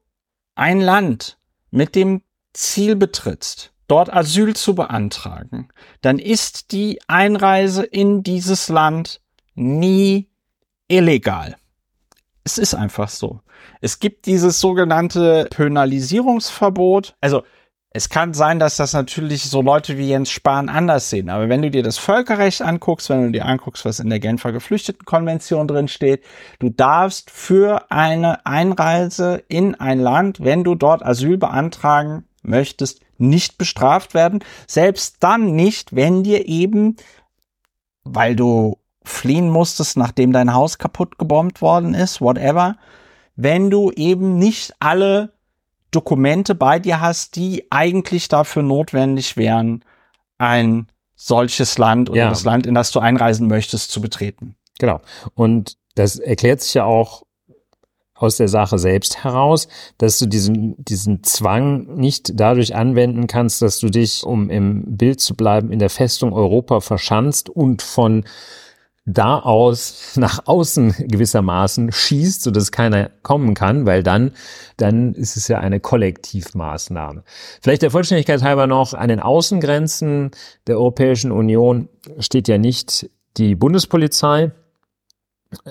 ein 0.54 0.80
Land 0.80 1.38
mit 1.70 1.94
dem 1.94 2.22
Ziel 2.54 2.96
betrittst, 2.96 3.72
dort 3.88 4.12
Asyl 4.12 4.56
zu 4.56 4.74
beantragen, 4.74 5.68
dann 6.00 6.18
ist 6.18 6.72
die 6.72 7.00
Einreise 7.06 7.82
in 7.82 8.22
dieses 8.22 8.68
Land 8.68 9.20
nie 9.54 10.30
illegal. 10.88 11.56
Es 12.44 12.58
ist 12.58 12.74
einfach 12.74 13.08
so. 13.08 13.40
Es 13.80 14.00
gibt 14.00 14.26
dieses 14.26 14.60
sogenannte 14.60 15.46
Penalisierungsverbot. 15.50 17.14
Also 17.20 17.44
es 17.94 18.08
kann 18.08 18.32
sein, 18.32 18.58
dass 18.58 18.76
das 18.76 18.94
natürlich 18.94 19.44
so 19.44 19.60
Leute 19.60 19.98
wie 19.98 20.08
Jens 20.08 20.30
Spahn 20.30 20.70
anders 20.70 21.10
sehen. 21.10 21.28
Aber 21.28 21.50
wenn 21.50 21.60
du 21.60 21.70
dir 21.70 21.82
das 21.82 21.98
Völkerrecht 21.98 22.62
anguckst, 22.62 23.10
wenn 23.10 23.24
du 23.24 23.32
dir 23.32 23.44
anguckst, 23.44 23.84
was 23.84 24.00
in 24.00 24.08
der 24.08 24.18
Genfer 24.18 24.52
Geflüchtetenkonvention 24.52 25.68
drin 25.68 25.88
steht, 25.88 26.24
du 26.58 26.70
darfst 26.70 27.30
für 27.30 27.90
eine 27.90 28.46
Einreise 28.46 29.42
in 29.48 29.74
ein 29.74 30.00
Land, 30.00 30.42
wenn 30.42 30.64
du 30.64 30.74
dort 30.74 31.04
Asyl 31.04 31.36
beantragen 31.36 32.24
möchtest, 32.42 33.00
nicht 33.18 33.58
bestraft 33.58 34.14
werden. 34.14 34.42
Selbst 34.66 35.16
dann 35.20 35.54
nicht, 35.54 35.94
wenn 35.94 36.22
dir 36.22 36.48
eben, 36.48 36.96
weil 38.04 38.34
du 38.34 38.78
fliehen 39.04 39.50
musstest, 39.50 39.98
nachdem 39.98 40.32
dein 40.32 40.54
Haus 40.54 40.78
kaputt 40.78 41.18
gebombt 41.18 41.60
worden 41.60 41.92
ist, 41.92 42.22
whatever, 42.22 42.76
wenn 43.36 43.68
du 43.68 43.90
eben 43.90 44.38
nicht 44.38 44.74
alle 44.80 45.32
Dokumente 45.92 46.54
bei 46.56 46.80
dir 46.80 47.00
hast, 47.00 47.36
die 47.36 47.66
eigentlich 47.70 48.28
dafür 48.28 48.62
notwendig 48.62 49.36
wären, 49.36 49.84
ein 50.38 50.88
solches 51.14 51.78
Land 51.78 52.10
oder 52.10 52.18
ja. 52.18 52.28
das 52.28 52.44
Land, 52.44 52.66
in 52.66 52.74
das 52.74 52.90
du 52.90 52.98
einreisen 52.98 53.46
möchtest, 53.46 53.92
zu 53.92 54.00
betreten. 54.00 54.56
Genau. 54.80 55.00
Und 55.34 55.76
das 55.94 56.18
erklärt 56.18 56.62
sich 56.62 56.74
ja 56.74 56.84
auch 56.84 57.22
aus 58.14 58.36
der 58.36 58.48
Sache 58.48 58.78
selbst 58.78 59.24
heraus, 59.24 59.68
dass 59.98 60.18
du 60.18 60.26
diesen, 60.26 60.76
diesen 60.78 61.24
Zwang 61.24 61.94
nicht 61.96 62.32
dadurch 62.34 62.74
anwenden 62.74 63.26
kannst, 63.26 63.62
dass 63.62 63.78
du 63.78 63.88
dich, 63.88 64.24
um 64.24 64.48
im 64.48 64.96
Bild 64.96 65.20
zu 65.20 65.34
bleiben, 65.34 65.72
in 65.72 65.80
der 65.80 65.90
Festung 65.90 66.32
Europa 66.32 66.80
verschanzt 66.80 67.50
und 67.50 67.82
von 67.82 68.24
da 69.04 69.38
aus 69.38 70.12
nach 70.16 70.46
außen 70.46 70.94
gewissermaßen 71.08 71.92
schießt, 71.92 72.42
so 72.42 72.50
dass 72.50 72.72
keiner 72.72 73.10
kommen 73.22 73.54
kann, 73.54 73.86
weil 73.86 74.02
dann 74.02 74.32
dann 74.76 75.14
ist 75.14 75.36
es 75.36 75.48
ja 75.48 75.58
eine 75.58 75.80
Kollektivmaßnahme. 75.80 77.24
Vielleicht 77.60 77.82
der 77.82 77.90
Vollständigkeit 77.90 78.42
halber 78.42 78.66
noch 78.66 78.94
an 78.94 79.08
den 79.08 79.20
Außengrenzen 79.20 80.30
der 80.66 80.76
Europäischen 80.76 81.32
Union 81.32 81.88
steht 82.18 82.48
ja 82.48 82.58
nicht 82.58 83.10
die 83.36 83.54
Bundespolizei, 83.54 84.52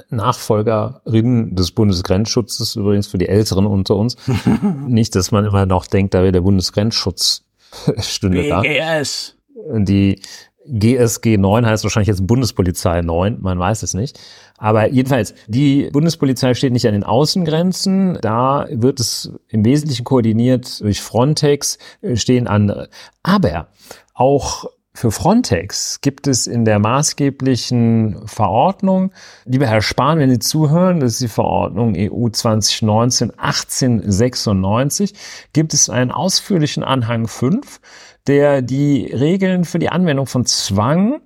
Nachfolgerin 0.09 1.55
des 1.55 1.71
Bundesgrenzschutzes, 1.71 2.75
übrigens 2.75 3.07
für 3.07 3.17
die 3.17 3.27
Älteren 3.27 3.65
unter 3.65 3.95
uns. 3.95 4.15
Nicht, 4.87 5.15
dass 5.15 5.31
man 5.31 5.45
immer 5.45 5.65
noch 5.65 5.87
denkt, 5.87 6.13
da 6.13 6.21
wäre 6.21 6.31
der 6.31 6.41
Bundesgrenzschutz 6.41 7.43
stünde 7.99 8.47
da. 8.47 8.61
BGS. 8.61 9.37
Die 9.73 10.21
GSG 10.67 11.37
9 11.37 11.65
heißt 11.65 11.83
wahrscheinlich 11.83 12.07
jetzt 12.07 12.27
Bundespolizei 12.27 13.01
9, 13.01 13.37
man 13.41 13.59
weiß 13.59 13.83
es 13.83 13.93
nicht. 13.93 14.19
Aber 14.57 14.89
jedenfalls, 14.89 15.33
die 15.47 15.89
Bundespolizei 15.91 16.53
steht 16.53 16.73
nicht 16.73 16.87
an 16.87 16.93
den 16.93 17.03
Außengrenzen, 17.03 18.19
da 18.21 18.67
wird 18.69 18.99
es 18.99 19.31
im 19.47 19.65
Wesentlichen 19.65 20.03
koordiniert 20.03 20.81
durch 20.81 21.01
Frontex, 21.01 21.77
stehen 22.13 22.47
andere. 22.47 22.89
Aber 23.23 23.69
auch 24.13 24.65
für 24.93 25.09
Frontex 25.09 26.01
gibt 26.01 26.27
es 26.27 26.47
in 26.47 26.65
der 26.65 26.77
maßgeblichen 26.77 28.27
Verordnung, 28.27 29.13
lieber 29.45 29.65
Herr 29.65 29.81
Spahn, 29.81 30.19
wenn 30.19 30.29
Sie 30.29 30.39
zuhören, 30.39 30.99
das 30.99 31.13
ist 31.13 31.21
die 31.21 31.29
Verordnung 31.29 31.95
e 31.95 32.11
EU 32.11 32.25
2019-1896, 32.25 35.13
gibt 35.53 35.73
es 35.73 35.89
einen 35.89 36.11
ausführlichen 36.11 36.83
Anhang 36.83 37.27
5, 37.27 37.79
der 38.27 38.61
die 38.61 39.05
Regeln 39.05 39.65
für 39.65 39.79
die 39.79 39.89
Anwendung 39.89 40.27
von 40.27 40.45
Zwang 40.45 41.21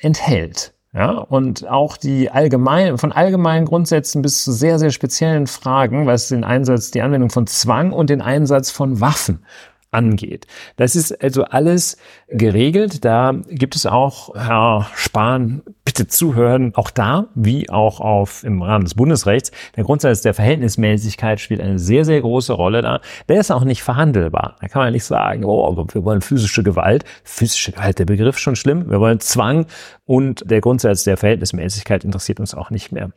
enthält. 0.00 0.74
Ja, 0.92 1.10
und 1.10 1.68
auch 1.68 1.96
die 1.96 2.30
allgemein, 2.30 2.98
von 2.98 3.10
allgemeinen 3.10 3.66
Grundsätzen 3.66 4.22
bis 4.22 4.44
zu 4.44 4.52
sehr, 4.52 4.78
sehr 4.78 4.92
speziellen 4.92 5.48
Fragen, 5.48 6.06
was 6.06 6.28
den 6.28 6.44
Einsatz, 6.44 6.92
die 6.92 7.02
Anwendung 7.02 7.30
von 7.30 7.48
Zwang 7.48 7.92
und 7.92 8.10
den 8.10 8.22
Einsatz 8.22 8.70
von 8.70 9.00
Waffen 9.00 9.44
angeht. 9.90 10.46
Das 10.76 10.94
ist 10.94 11.22
also 11.22 11.44
alles 11.44 11.96
geregelt. 12.28 13.04
Da 13.04 13.32
gibt 13.48 13.74
es 13.74 13.86
auch, 13.86 14.34
Herr 14.36 14.88
Spahn, 14.94 15.62
bitte 15.94 16.08
zuhören, 16.08 16.72
auch 16.74 16.90
da, 16.90 17.28
wie 17.36 17.70
auch 17.70 18.00
auf, 18.00 18.42
im 18.42 18.62
Rahmen 18.62 18.84
des 18.84 18.94
Bundesrechts, 18.94 19.52
der 19.76 19.84
Grundsatz 19.84 20.22
der 20.22 20.34
Verhältnismäßigkeit 20.34 21.40
spielt 21.40 21.60
eine 21.60 21.78
sehr, 21.78 22.04
sehr 22.04 22.20
große 22.20 22.52
Rolle 22.52 22.82
da. 22.82 23.00
Der 23.28 23.38
ist 23.38 23.52
auch 23.52 23.62
nicht 23.62 23.84
verhandelbar. 23.84 24.56
Da 24.60 24.66
kann 24.66 24.82
man 24.82 24.92
nicht 24.92 25.04
sagen, 25.04 25.44
oh, 25.44 25.86
wir 25.92 26.04
wollen 26.04 26.20
physische 26.20 26.64
Gewalt. 26.64 27.04
Physische 27.22 27.70
Gewalt, 27.70 28.00
der 28.00 28.06
Begriff 28.06 28.38
schon 28.38 28.56
schlimm. 28.56 28.90
Wir 28.90 28.98
wollen 28.98 29.20
Zwang 29.20 29.66
und 30.04 30.50
der 30.50 30.60
Grundsatz 30.60 31.04
der 31.04 31.16
Verhältnismäßigkeit 31.16 32.02
interessiert 32.02 32.40
uns 32.40 32.54
auch 32.54 32.70
nicht 32.70 32.90
mehr. 32.90 33.12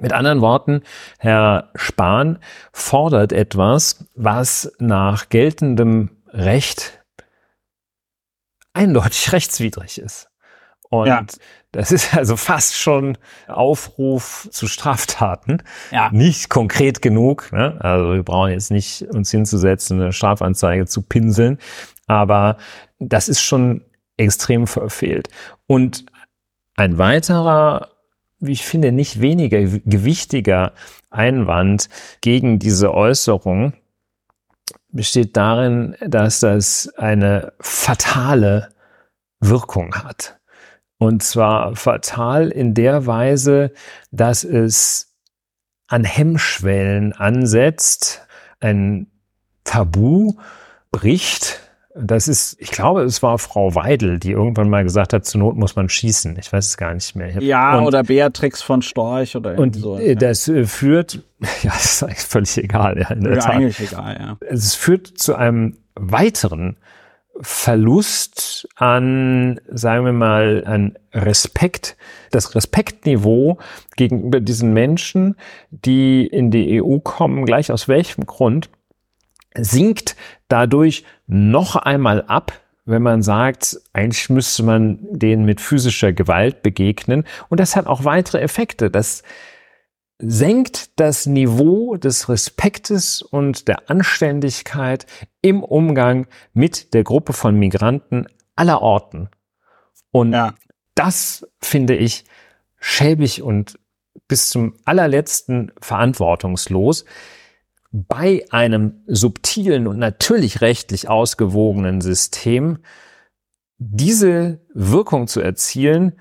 Mit 0.00 0.12
anderen 0.12 0.40
Worten, 0.40 0.82
Herr 1.18 1.70
Spahn 1.76 2.40
fordert 2.72 3.32
etwas, 3.32 4.06
was 4.16 4.72
nach 4.80 5.28
geltendem 5.28 6.10
Recht 6.30 7.04
eindeutig 8.72 9.30
rechtswidrig 9.32 9.98
ist. 9.98 10.31
Und 10.92 11.06
ja. 11.06 11.24
das 11.72 11.90
ist 11.90 12.14
also 12.14 12.36
fast 12.36 12.76
schon 12.76 13.16
Aufruf 13.48 14.46
zu 14.50 14.66
Straftaten. 14.66 15.62
Ja. 15.90 16.10
Nicht 16.12 16.50
konkret 16.50 17.00
genug. 17.00 17.50
Ne? 17.50 17.78
Also 17.80 18.12
wir 18.12 18.22
brauchen 18.22 18.50
jetzt 18.50 18.70
nicht 18.70 19.02
uns 19.10 19.30
hinzusetzen, 19.30 20.00
eine 20.00 20.12
Strafanzeige 20.12 20.84
zu 20.84 21.00
pinseln. 21.00 21.58
Aber 22.06 22.58
das 22.98 23.30
ist 23.30 23.40
schon 23.40 23.86
extrem 24.18 24.66
verfehlt. 24.66 25.30
Und 25.66 26.04
ein 26.76 26.98
weiterer 26.98 27.88
wie 28.42 28.52
ich 28.52 28.66
finde, 28.66 28.90
nicht 28.90 29.20
weniger 29.20 29.62
gewichtiger 29.62 30.72
Einwand 31.10 31.88
gegen 32.22 32.58
diese 32.58 32.92
Äußerung 32.92 33.72
besteht 34.88 35.36
darin, 35.36 35.96
dass 36.04 36.40
das 36.40 36.92
eine 36.96 37.52
fatale 37.60 38.70
Wirkung 39.38 39.94
hat. 39.94 40.40
Und 41.02 41.22
zwar 41.22 41.74
fatal 41.74 42.48
in 42.48 42.74
der 42.74 43.06
Weise, 43.06 43.72
dass 44.12 44.44
es 44.44 45.12
an 45.88 46.04
Hemmschwellen 46.04 47.12
ansetzt, 47.12 48.26
ein 48.60 49.08
Tabu 49.64 50.34
bricht, 50.92 51.60
das 51.94 52.26
ist, 52.26 52.56
ich 52.58 52.70
glaube, 52.70 53.02
es 53.02 53.22
war 53.22 53.38
Frau 53.38 53.74
Weidel, 53.74 54.18
die 54.18 54.30
irgendwann 54.30 54.70
mal 54.70 54.82
gesagt 54.82 55.12
hat, 55.12 55.26
zur 55.26 55.40
Not 55.40 55.56
muss 55.56 55.76
man 55.76 55.88
schießen. 55.88 56.38
Ich 56.38 56.52
weiß 56.52 56.66
es 56.66 56.76
gar 56.76 56.94
nicht 56.94 57.14
mehr. 57.14 57.42
Ja, 57.42 57.78
und, 57.78 57.84
oder 57.84 58.04
Beatrix 58.04 58.62
von 58.62 58.80
Storch 58.80 59.36
oder 59.36 59.58
Und 59.58 59.76
so. 59.76 59.98
Äh, 59.98 60.14
das 60.14 60.46
ja. 60.46 60.54
Äh, 60.54 60.64
führt, 60.64 61.14
ja, 61.62 61.70
das 61.70 61.94
ist 61.96 62.02
eigentlich 62.02 62.20
völlig 62.20 62.56
egal. 62.58 62.98
Ja, 62.98 63.10
in 63.10 63.24
der 63.24 63.34
ja, 63.34 63.40
Tat. 63.40 63.50
eigentlich 63.50 63.80
egal, 63.80 64.16
ja. 64.18 64.36
Es 64.48 64.74
führt 64.74 65.06
zu 65.06 65.34
einem 65.34 65.76
weiteren 65.94 66.76
Verlust 67.40 68.68
an, 68.76 69.60
sagen 69.68 70.04
wir 70.04 70.12
mal, 70.12 70.64
an 70.66 70.98
Respekt, 71.12 71.96
das 72.30 72.54
Respektniveau 72.54 73.58
gegenüber 73.96 74.40
diesen 74.40 74.72
Menschen, 74.72 75.36
die 75.70 76.26
in 76.26 76.50
die 76.50 76.82
EU 76.82 76.98
kommen, 76.98 77.46
gleich 77.46 77.72
aus 77.72 77.88
welchem 77.88 78.26
Grund, 78.26 78.68
sinkt 79.54 80.16
dadurch 80.48 81.04
noch 81.26 81.76
einmal 81.76 82.22
ab, 82.22 82.52
wenn 82.84 83.02
man 83.02 83.22
sagt, 83.22 83.80
eigentlich 83.92 84.28
müsste 84.28 84.64
man 84.64 84.98
denen 85.10 85.44
mit 85.44 85.60
physischer 85.60 86.12
Gewalt 86.12 86.62
begegnen. 86.62 87.24
Und 87.48 87.60
das 87.60 87.76
hat 87.76 87.86
auch 87.86 88.04
weitere 88.04 88.40
Effekte. 88.40 88.90
Das 88.90 89.22
senkt 90.24 91.00
das 91.00 91.26
Niveau 91.26 91.96
des 91.96 92.28
Respektes 92.28 93.22
und 93.22 93.66
der 93.66 93.90
Anständigkeit 93.90 95.06
im 95.40 95.64
Umgang 95.64 96.28
mit 96.52 96.94
der 96.94 97.02
Gruppe 97.02 97.32
von 97.32 97.58
Migranten 97.58 98.26
aller 98.54 98.80
Orten. 98.82 99.28
Und 100.12 100.32
ja. 100.32 100.54
das 100.94 101.46
finde 101.60 101.96
ich 101.96 102.24
schäbig 102.78 103.42
und 103.42 103.78
bis 104.28 104.48
zum 104.48 104.76
allerletzten 104.84 105.72
verantwortungslos 105.80 107.04
bei 107.90 108.44
einem 108.50 109.02
subtilen 109.06 109.88
und 109.88 109.98
natürlich 109.98 110.60
rechtlich 110.60 111.08
ausgewogenen 111.08 112.00
System 112.00 112.78
diese 113.78 114.60
Wirkung 114.72 115.26
zu 115.26 115.40
erzielen 115.40 116.12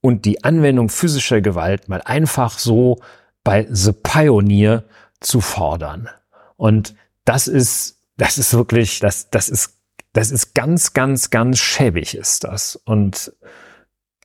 und 0.00 0.24
die 0.24 0.44
Anwendung 0.44 0.88
physischer 0.88 1.40
Gewalt 1.40 1.88
mal 1.88 2.02
einfach 2.02 2.58
so 2.58 3.00
bei 3.48 3.66
The 3.70 3.92
Pioneer 3.92 4.84
zu 5.20 5.40
fordern. 5.40 6.10
Und 6.58 6.94
das 7.24 7.48
ist, 7.48 7.98
das 8.18 8.36
ist 8.36 8.52
wirklich, 8.52 9.00
das, 9.00 9.30
das 9.30 9.48
ist, 9.48 9.80
das 10.12 10.30
ist 10.30 10.54
ganz, 10.54 10.92
ganz, 10.92 11.30
ganz 11.30 11.58
schäbig 11.58 12.14
ist 12.14 12.44
das 12.44 12.76
und 12.76 13.32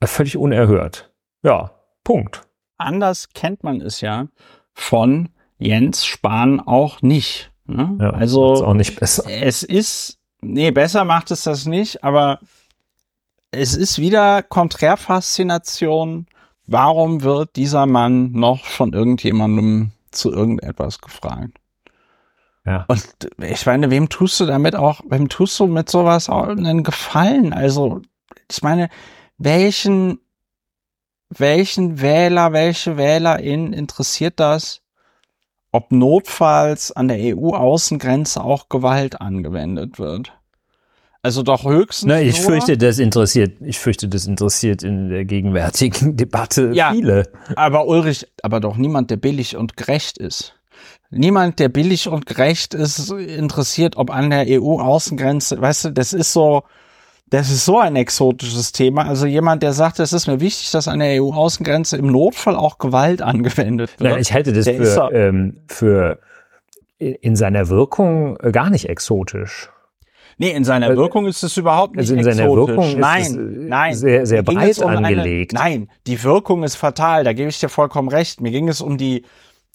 völlig 0.03 0.35
unerhört. 0.35 1.09
Ja, 1.41 1.71
Punkt. 2.03 2.41
Anders 2.77 3.29
kennt 3.29 3.63
man 3.63 3.79
es 3.79 4.01
ja 4.01 4.27
von 4.73 5.29
Jens 5.57 6.05
Spahn 6.05 6.59
auch 6.59 7.01
nicht. 7.01 7.49
Ne? 7.65 7.97
Ja, 8.01 8.09
also 8.09 8.65
auch 8.65 8.73
nicht 8.73 8.99
besser. 8.99 9.23
Es 9.29 9.63
ist, 9.63 10.19
nee, 10.41 10.71
besser 10.71 11.05
macht 11.05 11.31
es 11.31 11.43
das 11.43 11.65
nicht, 11.65 12.03
aber 12.03 12.41
es 13.51 13.73
ist 13.73 13.99
wieder 13.99 14.43
Konträrfaszination. 14.43 16.27
Warum 16.65 17.23
wird 17.23 17.55
dieser 17.55 17.85
Mann 17.85 18.31
noch 18.31 18.65
von 18.65 18.93
irgendjemandem 18.93 19.91
zu 20.11 20.31
irgendetwas 20.31 20.99
gefragt? 20.99 21.59
Ja. 22.65 22.85
Und 22.87 23.03
ich 23.41 23.65
meine, 23.65 23.91
wem 23.91 24.07
tust 24.07 24.39
du 24.39 24.45
damit 24.45 24.75
auch, 24.75 25.01
wem 25.09 25.27
tust 25.27 25.59
du 25.59 25.67
mit 25.67 25.89
sowas 25.89 26.29
auch 26.29 26.47
einen 26.47 26.83
Gefallen? 26.83 27.51
Also, 27.51 28.01
ich 28.49 28.61
meine, 28.61 28.89
welchen, 29.37 30.19
welchen 31.29 31.99
Wähler, 31.99 32.53
welche 32.53 32.95
Wählerin 32.95 33.73
interessiert 33.73 34.39
das, 34.39 34.81
ob 35.73 35.91
notfalls 35.91 36.91
an 36.91 37.09
der 37.09 37.35
EU-Außengrenze 37.35 38.41
auch 38.41 38.69
Gewalt 38.69 39.19
angewendet 39.19 39.99
wird. 39.99 40.31
Also 41.25 41.41
doch 41.41 41.63
höchstens. 41.63 42.05
Na, 42.05 42.21
ich 42.21 42.41
fürchte, 42.41 42.77
das 42.77 42.99
interessiert, 42.99 43.53
ich 43.61 43.79
fürchte, 43.79 44.09
das 44.09 44.27
interessiert 44.27 44.83
in 44.83 45.07
der 45.07 45.23
gegenwärtigen 45.23 46.17
Debatte 46.17 46.71
ja, 46.73 46.91
viele. 46.91 47.29
Aber 47.55 47.87
Ulrich, 47.87 48.27
aber 48.43 48.59
doch 48.59 48.75
niemand, 48.75 49.09
der 49.09 49.15
billig 49.15 49.55
und 49.55 49.77
gerecht 49.77 50.17
ist. 50.17 50.53
Niemand, 51.11 51.59
der 51.59 51.69
billig 51.69 52.09
und 52.09 52.25
gerecht 52.25 52.73
ist, 52.73 53.09
interessiert, 53.09 53.95
ob 53.95 54.09
an 54.11 54.31
der 54.31 54.45
EU-Außengrenze, 54.49 55.61
weißt 55.61 55.85
du, 55.85 55.89
das 55.91 56.11
ist 56.11 56.33
so, 56.33 56.63
das 57.27 57.49
ist 57.49 57.63
so 57.63 57.79
ein 57.79 57.95
exotisches 57.95 58.73
Thema. 58.73 59.07
Also 59.07 59.25
jemand, 59.25 59.63
der 59.63 59.71
sagt, 59.71 59.99
es 59.99 60.11
ist 60.11 60.27
mir 60.27 60.41
wichtig, 60.41 60.71
dass 60.71 60.89
an 60.89 60.99
der 60.99 61.23
EU-Außengrenze 61.23 61.95
im 61.95 62.07
Notfall 62.07 62.57
auch 62.57 62.79
Gewalt 62.79 63.21
angewendet 63.21 63.91
wird. 63.97 64.11
Nein, 64.11 64.21
ich 64.21 64.33
halte 64.33 64.51
das 64.51 64.67
für, 64.67 65.09
ähm, 65.13 65.61
für 65.67 66.19
in 66.99 67.37
seiner 67.37 67.69
Wirkung 67.69 68.35
gar 68.51 68.69
nicht 68.69 68.89
exotisch. 68.89 69.69
Nee, 70.37 70.51
in 70.51 70.63
seiner 70.63 70.95
Wirkung 70.95 71.25
ist 71.25 71.43
es 71.43 71.57
überhaupt 71.57 71.95
nicht 71.95 72.09
Also 72.09 72.15
in 72.15 72.23
seiner 72.23 72.43
exotisch. 72.43 72.67
Wirkung 72.67 72.89
ist 72.89 72.97
nein, 72.97 73.21
es, 73.21 73.35
äh, 73.35 73.39
nein. 73.39 73.95
sehr- 73.95 74.25
sehr 74.25 74.43
breit 74.43 74.77
um 74.79 74.89
angelegt. 74.89 75.55
Eine, 75.57 75.69
nein, 75.69 75.89
die 76.07 76.23
Wirkung 76.23 76.63
ist 76.63 76.75
fatal, 76.75 77.23
da 77.23 77.33
gebe 77.33 77.49
ich 77.49 77.59
dir 77.59 77.69
vollkommen 77.69 78.09
recht. 78.09 78.41
Mir 78.41 78.51
ging 78.51 78.67
es 78.67 78.81
um 78.81 78.97
die, 78.97 79.23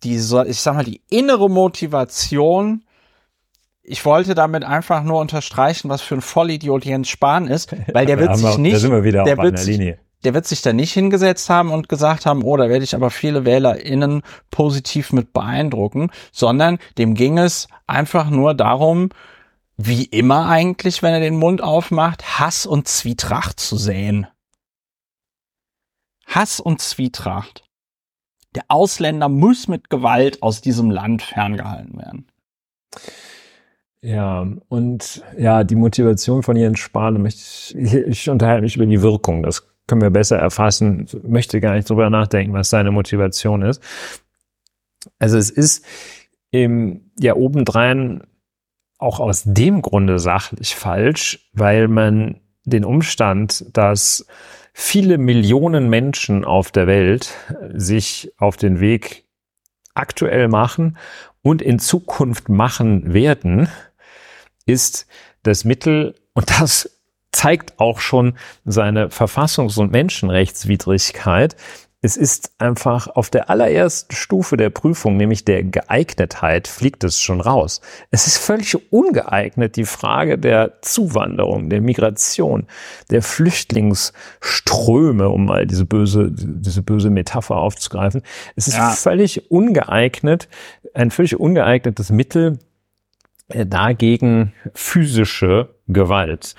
die, 0.05 0.17
ich 0.17 0.61
sag 0.61 0.75
mal, 0.75 0.85
die 0.85 1.03
innere 1.11 1.49
Motivation. 1.49 2.85
Ich 3.83 4.05
wollte 4.05 4.35
damit 4.35 4.65
einfach 4.65 5.03
nur 5.03 5.21
unterstreichen, 5.21 5.89
was 5.89 6.03
für 6.03 6.17
ein 6.17 6.21
Vollidiot 6.21 6.85
Jens 6.85 7.09
Spahn 7.09 7.47
ist, 7.49 7.75
weil 7.93 8.07
der 8.07 8.19
wird 8.19 8.37
sich 8.37 8.59
nicht, 8.59 8.83
wir 8.83 9.13
der 9.13 9.39
wird 9.39 9.59
sich, 9.59 9.95
der 10.25 10.35
wird 10.35 10.47
sich 10.47 10.63
da 10.63 10.73
nicht 10.73 10.93
hingesetzt 10.93 11.49
haben 11.49 11.71
und 11.71 11.89
gesagt 11.89 12.27
haben, 12.27 12.43
oh, 12.43 12.57
da 12.57 12.69
werde 12.69 12.85
ich 12.85 12.95
aber 12.95 13.11
viele 13.11 13.45
WählerInnen 13.45 14.23
positiv 14.51 15.13
mit 15.13 15.33
beeindrucken, 15.33 16.11
sondern 16.33 16.79
dem 16.99 17.15
ging 17.15 17.39
es 17.39 17.69
einfach 17.87 18.29
nur 18.29 18.55
darum, 18.55 19.11
wie 19.79 20.05
immer 20.05 20.49
eigentlich, 20.49 21.03
wenn 21.03 21.14
er 21.14 21.20
den 21.20 21.37
Mund 21.37 21.62
aufmacht, 21.62 22.39
Hass 22.41 22.66
und 22.66 22.89
Zwietracht 22.89 23.61
zu 23.61 23.76
säen. 23.76 24.26
Hass 26.26 26.59
und 26.61 26.83
Zwietracht. 26.83 27.62
Der 28.55 28.64
Ausländer 28.68 29.29
muss 29.29 29.68
mit 29.68 29.89
Gewalt 29.89 30.43
aus 30.43 30.61
diesem 30.61 30.91
Land 30.91 31.22
ferngehalten 31.22 31.97
werden. 31.97 32.26
Ja, 34.01 34.47
und 34.68 35.22
ja, 35.39 35.62
die 35.62 35.76
Motivation 35.76 36.43
von 36.43 36.57
Jens 36.57 36.81
Spahn, 36.81 37.24
ich, 37.24 37.74
ich, 37.76 38.29
unterhalte 38.29 38.62
mich 38.62 38.76
über 38.76 38.87
die 38.87 39.03
Wirkung. 39.03 39.45
Das 39.45 39.68
können 39.87 40.03
wir 40.03 40.11
besser 40.11 40.39
erfassen. 40.39 41.07
Möchte 41.22 41.61
gar 41.61 41.74
nicht 41.74 41.89
drüber 41.89 42.11
nachdenken, 42.11 42.53
was 42.53 42.70
seine 42.70 42.91
Motivation 42.91 43.62
ist. 43.62 43.81
Also 45.20 45.37
es 45.39 45.51
ist 45.51 45.85
im, 46.51 47.11
ja 47.18 47.37
obendrein 47.37 48.22
auch 48.99 49.20
aus 49.20 49.44
dem 49.44 49.80
Grunde 49.82 50.18
sachlich 50.18 50.74
falsch, 50.74 51.49
weil 51.53 51.88
man 51.88 52.40
den 52.64 52.84
Umstand, 52.84 53.64
dass 53.76 54.26
viele 54.72 55.18
Millionen 55.18 55.88
Menschen 55.88 56.44
auf 56.44 56.70
der 56.70 56.86
Welt 56.86 57.34
sich 57.72 58.32
auf 58.38 58.57
den 58.57 58.80
Weg 58.80 59.24
aktuell 59.94 60.49
machen 60.49 60.96
und 61.42 61.62
in 61.62 61.78
Zukunft 61.78 62.49
machen 62.49 63.12
werden, 63.12 63.68
ist 64.66 65.07
das 65.42 65.64
Mittel, 65.64 66.14
und 66.34 66.51
das 66.61 66.99
zeigt 67.32 67.78
auch 67.78 68.01
schon 68.01 68.36
seine 68.64 69.09
Verfassungs- 69.09 69.78
und 69.78 69.92
Menschenrechtswidrigkeit, 69.92 71.57
es 72.01 72.16
ist 72.16 72.53
einfach 72.59 73.09
auf 73.09 73.28
der 73.28 73.51
allerersten 73.51 74.14
Stufe 74.14 74.57
der 74.57 74.70
Prüfung, 74.70 75.16
nämlich 75.16 75.44
der 75.44 75.64
Geeignetheit, 75.64 76.68
fliegt 76.68 77.03
es 77.03 77.20
schon 77.20 77.40
raus. 77.40 77.80
Es 78.12 78.28
ist 78.28 78.36
völlig 78.36 78.92
ungeeignet, 78.92 79.74
die 79.74 79.84
Frage 79.84 80.38
der 80.38 80.80
Zuwanderung, 80.80 81.70
der 81.70 81.80
Migration, 81.80 82.68
der 83.11 83.22
Flüchtlingsströme, 83.22 85.28
um 85.28 85.46
mal 85.46 85.66
diese 85.66 85.86
böse, 85.86 86.30
diese 86.30 86.82
böse 86.82 87.11
Metapher 87.11 87.57
aufzugreifen. 87.57 88.22
Es 88.55 88.68
ist 88.68 88.76
Ja. 88.76 88.90
völlig 88.90 89.51
ungeeignet, 89.51 90.49
ein 90.94 91.11
völlig 91.11 91.40
ungeeignetes 91.40 92.11
Mittel, 92.11 92.61
äh, 93.49 93.66
dagegen 93.66 94.53
physische 94.72 95.74
Gewalt 95.88 96.55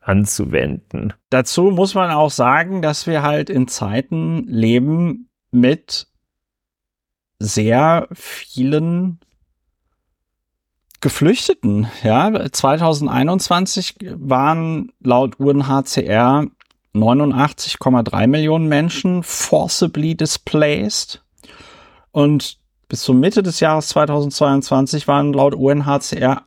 anzuwenden. 0.00 1.12
Dazu 1.28 1.70
muss 1.70 1.94
man 1.94 2.10
auch 2.10 2.30
sagen, 2.30 2.82
dass 2.82 3.06
wir 3.06 3.22
halt 3.22 3.50
in 3.50 3.68
Zeiten 3.68 4.44
leben 4.46 5.28
mit 5.50 6.08
sehr 7.38 8.08
vielen 8.12 9.20
Geflüchteten. 11.00 11.88
Ja, 12.02 12.50
2021 12.50 13.96
waren 14.14 14.92
laut 15.00 15.40
UNHCR 15.40 16.46
89,3 16.94 18.26
Millionen 18.26 18.68
Menschen 18.68 19.22
forcibly 19.22 20.14
displaced 20.14 21.22
und 22.10 22.58
bis 22.88 23.02
zur 23.02 23.14
Mitte 23.14 23.42
des 23.42 23.60
Jahres 23.60 23.88
2022 23.88 25.06
waren 25.06 25.32
laut 25.32 25.54
UNHCR 25.54 26.42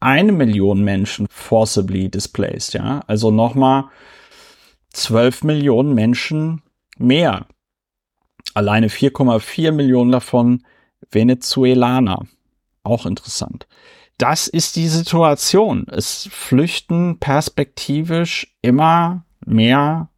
101 0.00 0.36
Millionen 0.36 0.84
Menschen 0.84 1.26
forcibly 1.30 2.08
displaced, 2.08 2.74
ja. 2.74 3.00
Also 3.06 3.30
nochmal 3.30 3.84
12 4.92 5.44
Millionen 5.44 5.94
Menschen 5.94 6.62
mehr. 6.98 7.46
Alleine 8.54 8.88
4,4 8.88 9.72
Millionen 9.72 10.12
davon 10.12 10.64
Venezuelaner. 11.10 12.26
Auch 12.82 13.06
interessant. 13.06 13.66
Das 14.18 14.48
ist 14.48 14.76
die 14.76 14.88
Situation. 14.88 15.86
Es 15.88 16.28
flüchten 16.32 17.18
perspektivisch 17.18 18.56
immer 18.62 19.24
mehr 19.46 20.10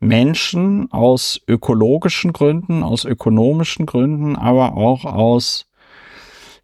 Menschen 0.00 0.90
aus 0.92 1.40
ökologischen 1.46 2.32
Gründen, 2.32 2.82
aus 2.82 3.04
ökonomischen 3.04 3.86
Gründen, 3.86 4.36
aber 4.36 4.76
auch 4.76 5.04
aus 5.04 5.66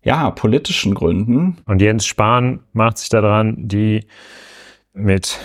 ja, 0.02 0.30
politischen 0.30 0.94
Gründen. 0.94 1.58
Und 1.66 1.80
Jens 1.80 2.06
Spahn 2.06 2.60
macht 2.72 2.98
sich 2.98 3.08
daran, 3.08 3.68
die 3.68 4.06
mit 4.92 5.38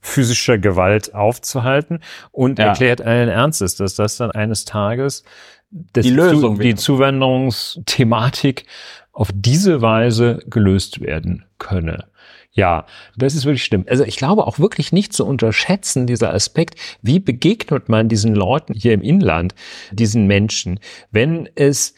physischer 0.00 0.58
Gewalt 0.58 1.14
aufzuhalten 1.14 2.00
und 2.32 2.58
Ja. 2.58 2.66
erklärt 2.66 3.00
allen 3.02 3.28
Ernstes, 3.28 3.76
dass 3.76 3.94
das 3.94 4.16
dann 4.16 4.30
eines 4.32 4.64
Tages 4.64 5.22
Die 5.70 6.10
Lösung 6.10 6.58
die 6.58 6.70
wird. 6.70 6.80
Zuwanderungsthematik 6.80 8.66
auf 9.12 9.30
diese 9.34 9.82
Weise 9.82 10.40
gelöst 10.46 11.00
werden 11.00 11.44
könne. 11.58 12.06
Ja, 12.54 12.84
das 13.16 13.34
ist 13.34 13.46
wirklich 13.46 13.64
stimmt. 13.64 13.88
Also 13.88 14.04
ich 14.04 14.16
glaube 14.16 14.46
auch 14.46 14.58
wirklich 14.58 14.92
nicht 14.92 15.12
zu 15.14 15.24
unterschätzen, 15.26 16.06
dieser 16.06 16.34
Aspekt, 16.34 16.74
wie 17.00 17.18
begegnet 17.18 17.88
man 17.88 18.08
diesen 18.08 18.34
Leuten 18.34 18.74
hier 18.74 18.92
im 18.92 19.00
Inland, 19.00 19.54
diesen 19.92 20.26
Menschen, 20.26 20.78
wenn 21.10 21.48
es 21.54 21.94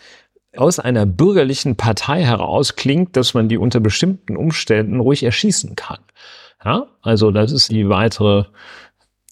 aus 0.57 0.79
einer 0.79 1.07
bürgerlichen 1.07 1.77
Partei 1.77 2.25
heraus 2.25 2.77
klingt, 2.77 3.17
dass 3.17 3.35
man 3.35 3.49
die 3.49 3.59
unter 3.59 3.81
bestimmten 3.81 4.37
Umständen 4.37 5.01
ruhig 5.01 5.23
erschießen 5.23 5.77
kann. 5.77 5.99
Ja, 6.65 6.87
also 7.03 7.31
das 7.31 7.53
ist 7.53 7.71
die 7.71 7.89
weitere, 7.89 8.45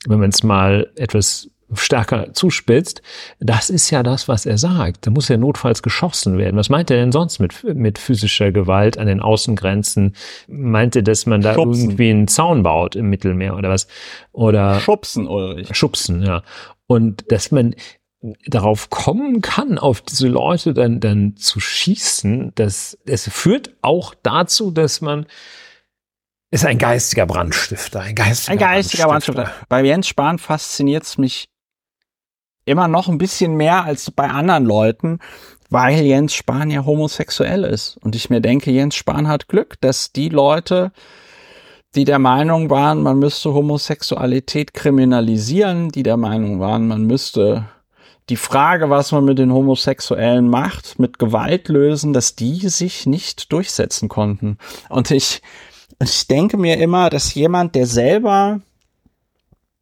wenn 0.06 0.20
man 0.20 0.30
es 0.30 0.42
mal 0.42 0.90
etwas 0.96 1.48
stärker 1.74 2.32
zuspitzt, 2.32 3.02
das 3.40 3.70
ist 3.70 3.90
ja 3.90 4.02
das, 4.02 4.28
was 4.28 4.46
er 4.46 4.58
sagt. 4.58 5.06
Da 5.06 5.10
muss 5.10 5.28
ja 5.28 5.36
notfalls 5.36 5.82
geschossen 5.82 6.38
werden. 6.38 6.56
Was 6.56 6.68
meint 6.68 6.90
er 6.90 6.98
denn 6.98 7.12
sonst 7.12 7.38
mit, 7.38 7.64
mit 7.64 7.98
physischer 7.98 8.52
Gewalt 8.52 8.98
an 8.98 9.06
den 9.06 9.20
Außengrenzen? 9.20 10.14
Meint 10.48 10.96
er, 10.96 11.02
dass 11.02 11.26
man 11.26 11.40
da 11.40 11.54
Schubsen. 11.54 11.84
irgendwie 11.84 12.10
einen 12.10 12.28
Zaun 12.28 12.62
baut 12.62 12.96
im 12.96 13.08
Mittelmeer 13.08 13.56
oder 13.56 13.70
was? 13.70 13.86
Oder 14.32 14.80
Schubsen, 14.80 15.26
Ulrich. 15.26 15.74
schubsen, 15.74 16.22
ja. 16.22 16.42
Und 16.86 17.30
dass 17.32 17.50
man 17.50 17.74
darauf 18.46 18.90
kommen 18.90 19.40
kann, 19.40 19.78
auf 19.78 20.00
diese 20.00 20.28
Leute 20.28 20.74
dann, 20.74 21.00
dann 21.00 21.36
zu 21.36 21.58
schießen, 21.58 22.52
das, 22.54 22.96
das 23.04 23.28
führt 23.28 23.74
auch 23.82 24.14
dazu, 24.22 24.70
dass 24.70 25.00
man 25.00 25.26
ist 26.50 26.66
ein 26.66 26.76
geistiger 26.76 27.24
Brandstifter, 27.24 28.00
ein 28.00 28.14
geistiger, 28.14 28.52
Ein 28.52 28.58
geistiger 28.58 29.06
Brandstifter. 29.06 29.50
Bei 29.70 29.82
Jens 29.82 30.06
Spahn 30.06 30.38
fasziniert 30.38 31.04
es 31.04 31.16
mich 31.16 31.48
immer 32.66 32.88
noch 32.88 33.08
ein 33.08 33.18
bisschen 33.18 33.56
mehr 33.56 33.84
als 33.84 34.10
bei 34.10 34.28
anderen 34.28 34.66
Leuten, 34.66 35.18
weil 35.70 36.02
Jens 36.02 36.34
Spahn 36.34 36.70
ja 36.70 36.84
homosexuell 36.84 37.64
ist. 37.64 37.96
Und 38.02 38.14
ich 38.14 38.28
mir 38.28 38.42
denke, 38.42 38.70
Jens 38.70 38.94
Spahn 38.94 39.28
hat 39.28 39.48
Glück, 39.48 39.80
dass 39.80 40.12
die 40.12 40.28
Leute, 40.28 40.92
die 41.94 42.04
der 42.04 42.18
Meinung 42.18 42.68
waren, 42.68 43.02
man 43.02 43.18
müsste 43.18 43.54
Homosexualität 43.54 44.74
kriminalisieren, 44.74 45.88
die 45.88 46.02
der 46.02 46.18
Meinung 46.18 46.60
waren, 46.60 46.86
man 46.86 47.06
müsste 47.06 47.66
die 48.32 48.36
Frage, 48.36 48.88
was 48.88 49.12
man 49.12 49.26
mit 49.26 49.38
den 49.38 49.52
Homosexuellen 49.52 50.48
macht, 50.48 50.98
mit 50.98 51.18
Gewalt 51.18 51.68
lösen, 51.68 52.14
dass 52.14 52.34
die 52.34 52.66
sich 52.70 53.04
nicht 53.04 53.52
durchsetzen 53.52 54.08
konnten. 54.08 54.56
Und 54.88 55.10
ich, 55.10 55.42
ich 56.02 56.26
denke 56.28 56.56
mir 56.56 56.78
immer, 56.78 57.10
dass 57.10 57.34
jemand, 57.34 57.74
der 57.74 57.86
selber 57.86 58.62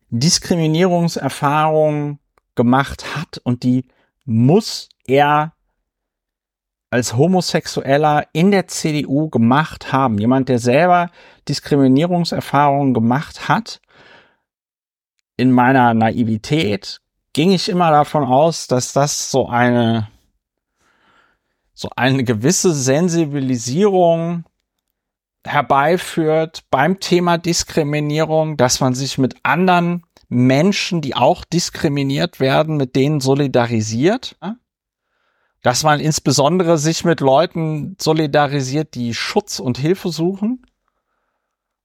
Diskriminierungserfahrung 0.08 2.18
gemacht 2.56 3.14
hat 3.14 3.40
und 3.44 3.62
die 3.62 3.84
muss 4.24 4.88
er 5.06 5.52
als 6.90 7.16
Homosexueller 7.16 8.26
in 8.32 8.50
der 8.50 8.66
CDU 8.66 9.28
gemacht 9.28 9.92
haben. 9.92 10.18
Jemand, 10.18 10.48
der 10.48 10.58
selber 10.58 11.12
Diskriminierungserfahrungen 11.48 12.94
gemacht 12.94 13.48
hat. 13.48 13.80
In 15.36 15.52
meiner 15.52 15.94
Naivität 15.94 17.00
ging 17.32 17.52
ich 17.52 17.68
immer 17.68 17.90
davon 17.90 18.24
aus, 18.24 18.66
dass 18.66 18.92
das 18.92 19.30
so 19.30 19.48
eine, 19.48 20.08
so 21.74 21.90
eine 21.96 22.24
gewisse 22.24 22.74
Sensibilisierung 22.74 24.44
herbeiführt 25.44 26.64
beim 26.70 27.00
Thema 27.00 27.38
Diskriminierung, 27.38 28.56
dass 28.56 28.80
man 28.80 28.94
sich 28.94 29.16
mit 29.18 29.36
anderen 29.42 30.04
Menschen, 30.28 31.00
die 31.00 31.14
auch 31.16 31.44
diskriminiert 31.44 32.40
werden, 32.40 32.76
mit 32.76 32.94
denen 32.94 33.20
solidarisiert. 33.20 34.36
Dass 35.62 35.82
man 35.82 36.00
insbesondere 36.00 36.78
sich 36.78 37.04
mit 37.04 37.20
Leuten 37.20 37.96
solidarisiert, 38.00 38.94
die 38.94 39.12
Schutz 39.12 39.58
und 39.58 39.76
Hilfe 39.76 40.10
suchen. 40.10 40.64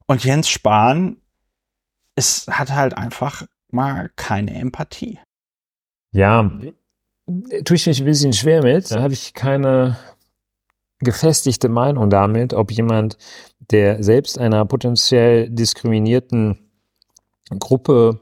Und 0.05 0.23
Jens 0.23 0.47
Spahn 0.47 1.17
ist, 2.15 2.47
hat 2.47 2.71
halt 2.71 2.95
einfach 2.95 3.43
mal 3.69 4.11
keine 4.15 4.53
Empathie. 4.53 5.19
Ja, 6.15 6.49
tue 7.65 7.75
ich 7.75 7.87
mich 7.87 7.99
ein 7.99 8.05
bisschen 8.05 8.31
schwer 8.31 8.63
mit. 8.63 8.89
Da 8.89 9.01
habe 9.01 9.13
ich 9.13 9.33
keine 9.33 9.97
gefestigte 10.99 11.67
Meinung 11.67 12.09
damit, 12.09 12.53
ob 12.53 12.71
jemand, 12.71 13.17
der 13.59 14.01
selbst 14.01 14.39
einer 14.39 14.63
potenziell 14.63 15.49
diskriminierten 15.49 16.69
Gruppe 17.59 18.21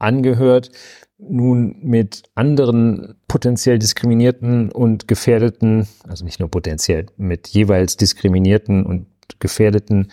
angehört, 0.00 0.72
nun 1.16 1.76
mit 1.80 2.24
anderen 2.34 3.20
potenziell 3.28 3.78
diskriminierten 3.78 4.72
und 4.72 5.06
gefährdeten, 5.06 5.86
also 6.08 6.24
nicht 6.24 6.40
nur 6.40 6.50
potenziell, 6.50 7.06
mit 7.16 7.46
jeweils 7.46 7.96
diskriminierten 7.96 8.84
und 8.84 9.06
gefährdeten 9.38 10.10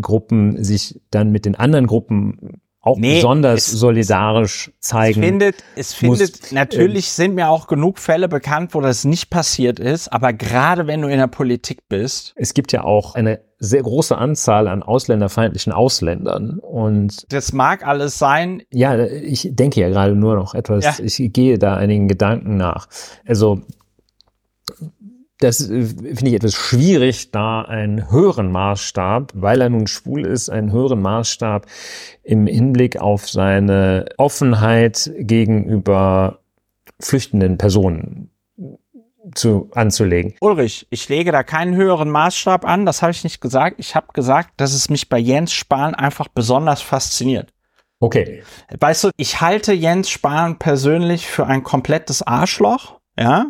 Gruppen 0.00 0.64
sich 0.64 1.00
dann 1.12 1.30
mit 1.30 1.44
den 1.44 1.54
anderen 1.54 1.86
Gruppen 1.86 2.60
auch 2.82 2.98
nee, 2.98 3.14
besonders 3.14 3.68
es, 3.68 3.78
solidarisch 3.78 4.72
zeigen. 4.80 5.22
Es 5.22 5.26
findet, 5.26 5.64
es 5.76 5.94
findet, 5.94 6.40
muss, 6.42 6.52
natürlich 6.52 7.06
äh, 7.06 7.10
sind 7.10 7.34
mir 7.36 7.48
auch 7.48 7.68
genug 7.68 8.00
Fälle 8.00 8.28
bekannt, 8.28 8.74
wo 8.74 8.80
das 8.80 9.04
nicht 9.04 9.30
passiert 9.30 9.78
ist, 9.78 10.12
aber 10.12 10.32
gerade 10.32 10.88
wenn 10.88 11.00
du 11.00 11.08
in 11.08 11.18
der 11.18 11.28
Politik 11.28 11.88
bist. 11.88 12.32
Es 12.34 12.54
gibt 12.54 12.72
ja 12.72 12.82
auch 12.82 13.14
eine 13.14 13.40
sehr 13.58 13.82
große 13.82 14.18
Anzahl 14.18 14.66
an 14.66 14.82
ausländerfeindlichen 14.82 15.72
Ausländern 15.72 16.58
und. 16.58 17.32
Das 17.32 17.52
mag 17.52 17.86
alles 17.86 18.18
sein. 18.18 18.62
Ja, 18.72 18.98
ich 18.98 19.48
denke 19.52 19.80
ja 19.80 19.88
gerade 19.88 20.16
nur 20.16 20.34
noch 20.34 20.54
etwas, 20.54 20.84
ja. 20.84 21.04
ich 21.04 21.32
gehe 21.32 21.58
da 21.58 21.76
einigen 21.76 22.08
Gedanken 22.08 22.56
nach. 22.56 22.88
Also, 23.24 23.60
das 25.38 25.68
äh, 25.68 25.84
finde 25.84 26.28
ich 26.28 26.34
etwas 26.34 26.54
schwierig, 26.54 27.30
da 27.30 27.62
einen 27.62 28.10
höheren 28.10 28.50
Maßstab, 28.50 29.32
weil 29.34 29.60
er 29.60 29.70
nun 29.70 29.86
schwul 29.86 30.26
ist, 30.26 30.48
einen 30.48 30.72
höheren 30.72 31.02
Maßstab 31.02 31.66
im 32.22 32.46
Hinblick 32.46 33.00
auf 33.00 33.28
seine 33.28 34.06
Offenheit 34.18 35.10
gegenüber 35.18 36.40
flüchtenden 37.00 37.58
Personen 37.58 38.30
zu, 39.34 39.70
anzulegen. 39.74 40.34
Ulrich, 40.40 40.86
ich 40.90 41.08
lege 41.08 41.32
da 41.32 41.42
keinen 41.42 41.74
höheren 41.74 42.10
Maßstab 42.10 42.64
an, 42.64 42.86
das 42.86 43.02
habe 43.02 43.12
ich 43.12 43.24
nicht 43.24 43.40
gesagt. 43.40 43.76
Ich 43.78 43.94
habe 43.94 44.08
gesagt, 44.12 44.52
dass 44.56 44.74
es 44.74 44.90
mich 44.90 45.08
bei 45.08 45.18
Jens 45.18 45.52
Spahn 45.52 45.94
einfach 45.94 46.28
besonders 46.28 46.82
fasziniert. 46.82 47.52
Okay. 48.00 48.42
Weißt 48.78 49.04
du, 49.04 49.10
ich 49.16 49.40
halte 49.40 49.72
Jens 49.72 50.10
Spahn 50.10 50.58
persönlich 50.58 51.28
für 51.28 51.46
ein 51.46 51.62
komplettes 51.62 52.22
Arschloch, 52.22 53.00
ja. 53.18 53.46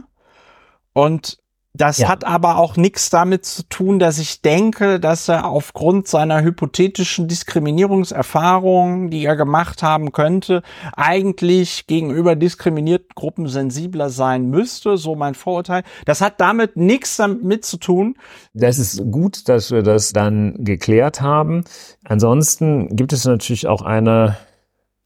Und 0.92 1.38
das 1.74 1.98
ja. 1.98 2.08
hat 2.08 2.24
aber 2.24 2.58
auch 2.58 2.76
nichts 2.76 3.08
damit 3.08 3.46
zu 3.46 3.62
tun, 3.62 3.98
dass 3.98 4.18
ich 4.18 4.42
denke, 4.42 5.00
dass 5.00 5.28
er 5.28 5.46
aufgrund 5.46 6.06
seiner 6.06 6.42
hypothetischen 6.42 7.28
Diskriminierungserfahrungen, 7.28 9.08
die 9.08 9.24
er 9.24 9.36
gemacht 9.36 9.82
haben 9.82 10.12
könnte, 10.12 10.62
eigentlich 10.94 11.86
gegenüber 11.86 12.36
diskriminierten 12.36 13.08
Gruppen 13.14 13.46
sensibler 13.48 14.10
sein 14.10 14.50
müsste, 14.50 14.98
so 14.98 15.16
mein 15.16 15.34
Vorurteil. 15.34 15.82
Das 16.04 16.20
hat 16.20 16.40
damit 16.42 16.76
nichts 16.76 17.16
damit 17.16 17.64
zu 17.64 17.78
tun. 17.78 18.16
Das 18.52 18.78
ist 18.78 19.10
gut, 19.10 19.48
dass 19.48 19.70
wir 19.70 19.82
das 19.82 20.12
dann 20.12 20.56
geklärt 20.58 21.22
haben. 21.22 21.64
Ansonsten 22.04 22.94
gibt 22.94 23.14
es 23.14 23.24
natürlich 23.24 23.66
auch 23.66 23.80
eine, 23.80 24.36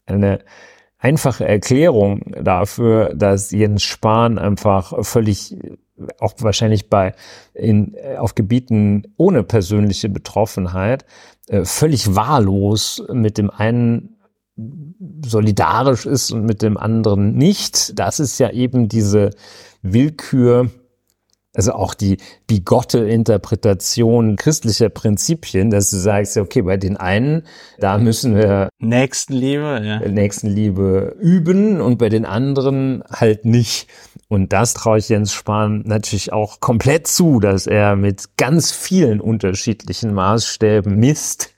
eine 0.04 0.40
einfache 0.98 1.46
Erklärung 1.46 2.22
dafür, 2.42 3.14
dass 3.14 3.52
Jens 3.52 3.84
Spahn 3.84 4.38
einfach 4.40 5.04
völlig 5.04 5.54
auch 6.18 6.34
wahrscheinlich 6.38 6.88
bei 6.88 7.14
in, 7.54 7.94
äh, 7.94 8.16
auf 8.16 8.34
Gebieten 8.34 9.14
ohne 9.16 9.42
persönliche 9.42 10.08
Betroffenheit 10.08 11.04
äh, 11.48 11.64
völlig 11.64 12.14
wahllos 12.14 13.02
mit 13.12 13.38
dem 13.38 13.50
einen 13.50 14.16
solidarisch 15.24 16.06
ist 16.06 16.30
und 16.30 16.44
mit 16.44 16.62
dem 16.62 16.78
anderen 16.78 17.34
nicht. 17.34 17.98
Das 17.98 18.20
ist 18.20 18.38
ja 18.38 18.50
eben 18.50 18.88
diese 18.88 19.30
Willkür 19.82 20.70
also 21.56 21.72
auch 21.72 21.94
die 21.94 22.18
bigotte 22.46 22.98
Interpretation 22.98 24.36
christlicher 24.36 24.90
Prinzipien, 24.90 25.70
dass 25.70 25.90
du 25.90 25.96
sagst, 25.96 26.36
okay, 26.36 26.62
bei 26.62 26.76
den 26.76 26.96
einen, 26.96 27.44
da 27.78 27.96
müssen 27.96 28.36
wir 28.36 28.68
Nächstenliebe, 28.78 29.80
ja. 29.82 30.00
Nächstenliebe 30.06 31.16
üben 31.18 31.80
und 31.80 31.96
bei 31.98 32.10
den 32.10 32.26
anderen 32.26 33.02
halt 33.10 33.46
nicht. 33.46 33.88
Und 34.28 34.52
das 34.52 34.74
traue 34.74 34.98
ich 34.98 35.08
Jens 35.08 35.32
Spahn 35.32 35.82
natürlich 35.86 36.32
auch 36.32 36.60
komplett 36.60 37.06
zu, 37.06 37.40
dass 37.40 37.66
er 37.66 37.96
mit 37.96 38.36
ganz 38.36 38.72
vielen 38.72 39.20
unterschiedlichen 39.20 40.12
Maßstäben 40.12 40.94
misst 40.94 41.54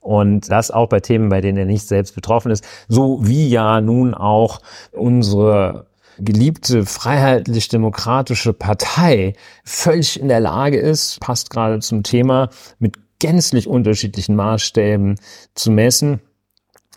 und 0.00 0.50
das 0.50 0.70
auch 0.70 0.88
bei 0.88 1.00
Themen, 1.00 1.28
bei 1.28 1.40
denen 1.40 1.58
er 1.58 1.64
nicht 1.64 1.86
selbst 1.86 2.14
betroffen 2.14 2.50
ist, 2.50 2.64
so 2.88 3.20
wie 3.22 3.48
ja 3.48 3.80
nun 3.80 4.14
auch 4.14 4.60
unsere 4.90 5.86
geliebte 6.18 6.86
freiheitlich-demokratische 6.86 8.52
Partei 8.52 9.34
völlig 9.64 10.20
in 10.20 10.28
der 10.28 10.40
Lage 10.40 10.78
ist, 10.78 11.20
passt 11.20 11.50
gerade 11.50 11.80
zum 11.80 12.02
Thema, 12.02 12.50
mit 12.78 12.96
gänzlich 13.18 13.68
unterschiedlichen 13.68 14.34
Maßstäben 14.34 15.16
zu 15.54 15.70
messen, 15.70 16.20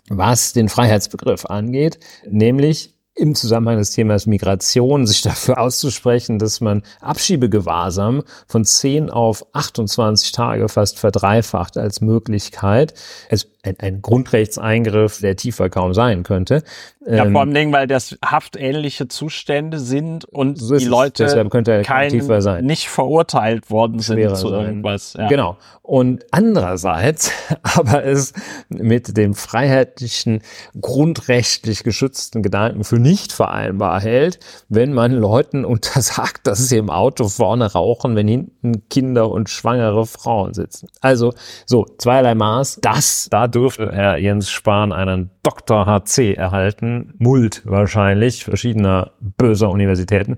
was 0.08 0.52
den 0.52 0.68
Freiheitsbegriff 0.68 1.46
angeht, 1.46 1.98
nämlich 2.28 2.96
im 3.16 3.34
Zusammenhang 3.34 3.78
des 3.78 3.90
Themas 3.90 4.26
Migration 4.26 5.06
sich 5.06 5.22
dafür 5.22 5.58
auszusprechen, 5.58 6.38
dass 6.38 6.60
man 6.60 6.82
Abschiebegewahrsam 7.00 8.22
von 8.46 8.64
10 8.64 9.10
auf 9.10 9.46
28 9.54 10.32
Tage 10.32 10.68
fast 10.68 10.98
verdreifacht 10.98 11.78
als 11.78 12.02
Möglichkeit. 12.02 12.92
Es 13.30 13.48
ein, 13.62 13.80
ein 13.80 14.02
Grundrechtseingriff, 14.02 15.20
der 15.20 15.36
tiefer 15.36 15.70
kaum 15.70 15.94
sein 15.94 16.22
könnte. 16.22 16.62
Ja, 17.08 17.30
vor 17.30 17.42
allem, 17.42 17.54
Dingen, 17.54 17.72
weil 17.72 17.86
das 17.86 18.18
haftähnliche 18.24 19.06
Zustände 19.06 19.78
sind 19.78 20.24
und 20.24 20.58
so 20.58 20.76
die 20.76 20.84
Leute 20.84 21.22
deshalb 21.22 21.50
könnte 21.50 21.72
er 21.72 21.82
kein, 21.82 22.20
sein. 22.40 22.64
nicht 22.64 22.88
verurteilt 22.88 23.70
worden 23.70 24.00
sind 24.00 24.36
zu 24.36 24.48
irgendwas. 24.48 25.14
Ja. 25.16 25.28
Genau. 25.28 25.56
Und 25.82 26.24
andererseits 26.32 27.30
aber 27.62 28.04
es 28.04 28.32
mit 28.68 29.16
dem 29.16 29.34
freiheitlichen, 29.34 30.42
grundrechtlich 30.80 31.84
geschützten 31.84 32.42
Gedanken 32.42 32.82
für 32.82 32.98
nicht 32.98 33.32
vereinbar 33.32 34.00
hält, 34.00 34.40
wenn 34.68 34.92
man 34.92 35.12
Leuten 35.12 35.64
untersagt, 35.76 36.46
dass 36.46 36.68
sie 36.68 36.78
im 36.78 36.90
Auto 36.90 37.28
vorne 37.28 37.72
rauchen, 37.72 38.16
wenn 38.16 38.26
hinten 38.26 38.88
Kinder 38.88 39.30
und 39.30 39.48
schwangere 39.48 40.06
Frauen 40.06 40.54
sitzen. 40.54 40.88
Also 41.00 41.32
so, 41.66 41.86
zweierlei 41.98 42.34
Maß. 42.34 42.80
Das, 42.82 43.28
da 43.30 43.46
dürfte 43.46 43.90
Herr 43.92 44.16
Jens 44.18 44.50
Spahn 44.50 44.92
einen 44.92 45.30
Dr. 45.42 45.86
HC 45.86 46.34
erhalten. 46.34 46.95
Mult 47.18 47.62
wahrscheinlich, 47.64 48.44
verschiedener 48.44 49.12
böser 49.20 49.70
Universitäten. 49.70 50.36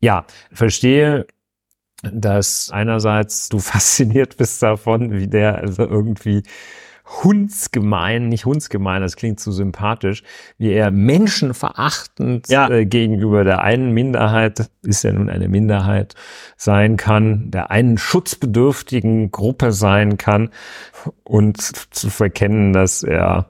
Ja, 0.00 0.24
verstehe, 0.52 1.26
dass 2.02 2.70
einerseits 2.72 3.48
du 3.48 3.58
fasziniert 3.60 4.36
bist 4.36 4.62
davon, 4.62 5.12
wie 5.12 5.28
der 5.28 5.58
also 5.58 5.82
irgendwie 5.82 6.42
hundsgemein, 7.24 8.28
nicht 8.28 8.46
hundsgemein, 8.46 9.02
das 9.02 9.16
klingt 9.16 9.40
zu 9.40 9.52
sympathisch, 9.52 10.22
wie 10.56 10.72
er 10.72 10.90
menschenverachtend 10.90 12.48
ja. 12.48 12.70
äh, 12.70 12.86
gegenüber 12.86 13.44
der 13.44 13.62
einen 13.62 13.92
Minderheit, 13.92 14.70
ist 14.82 15.04
ja 15.04 15.12
nun 15.12 15.28
eine 15.28 15.48
Minderheit, 15.48 16.14
sein 16.56 16.96
kann, 16.96 17.50
der 17.50 17.70
einen 17.70 17.98
schutzbedürftigen 17.98 19.30
Gruppe 19.30 19.72
sein 19.72 20.16
kann 20.16 20.50
und 21.24 21.60
zu 21.60 22.08
verkennen, 22.08 22.72
dass 22.72 23.02
er 23.02 23.48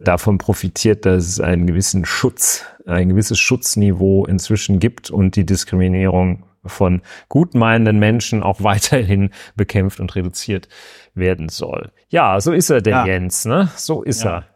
davon 0.00 0.38
profitiert, 0.38 1.06
dass 1.06 1.26
es 1.26 1.40
einen 1.40 1.66
gewissen 1.66 2.04
Schutz, 2.04 2.64
ein 2.86 3.08
gewisses 3.08 3.38
Schutzniveau 3.38 4.26
inzwischen 4.26 4.80
gibt 4.80 5.10
und 5.10 5.36
die 5.36 5.46
Diskriminierung 5.46 6.44
von 6.66 7.02
gutmeinenden 7.28 7.98
Menschen 7.98 8.42
auch 8.42 8.60
weiterhin 8.62 9.30
bekämpft 9.56 10.00
und 10.00 10.14
reduziert 10.14 10.68
werden 11.14 11.48
soll. 11.48 11.92
Ja, 12.08 12.40
so 12.40 12.52
ist 12.52 12.70
er, 12.70 12.80
der 12.80 12.92
ja. 12.92 13.06
Jens, 13.06 13.44
ne? 13.44 13.70
So 13.76 14.02
ist 14.02 14.24
ja. 14.24 14.38
er. 14.38 14.46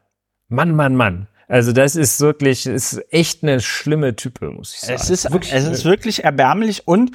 Mann, 0.48 0.74
Mann, 0.74 0.96
Mann. 0.96 1.28
Also 1.46 1.72
das 1.72 1.96
ist 1.96 2.20
wirklich, 2.20 2.66
ist 2.66 3.02
echt 3.10 3.42
eine 3.42 3.60
schlimme 3.60 4.16
Type, 4.16 4.50
muss 4.50 4.74
ich 4.74 4.80
sagen. 4.80 4.94
Es 4.94 5.08
ist 5.08 5.32
wirklich, 5.32 5.52
es 5.54 5.64
ist 5.64 5.84
wirklich 5.84 6.24
erbärmlich 6.24 6.86
und 6.86 7.12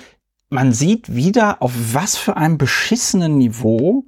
man 0.49 0.71
sieht 0.71 1.15
wieder, 1.15 1.61
auf 1.61 1.71
was 1.93 2.17
für 2.17 2.37
einem 2.37 2.57
beschissenen 2.57 3.37
Niveau 3.37 4.05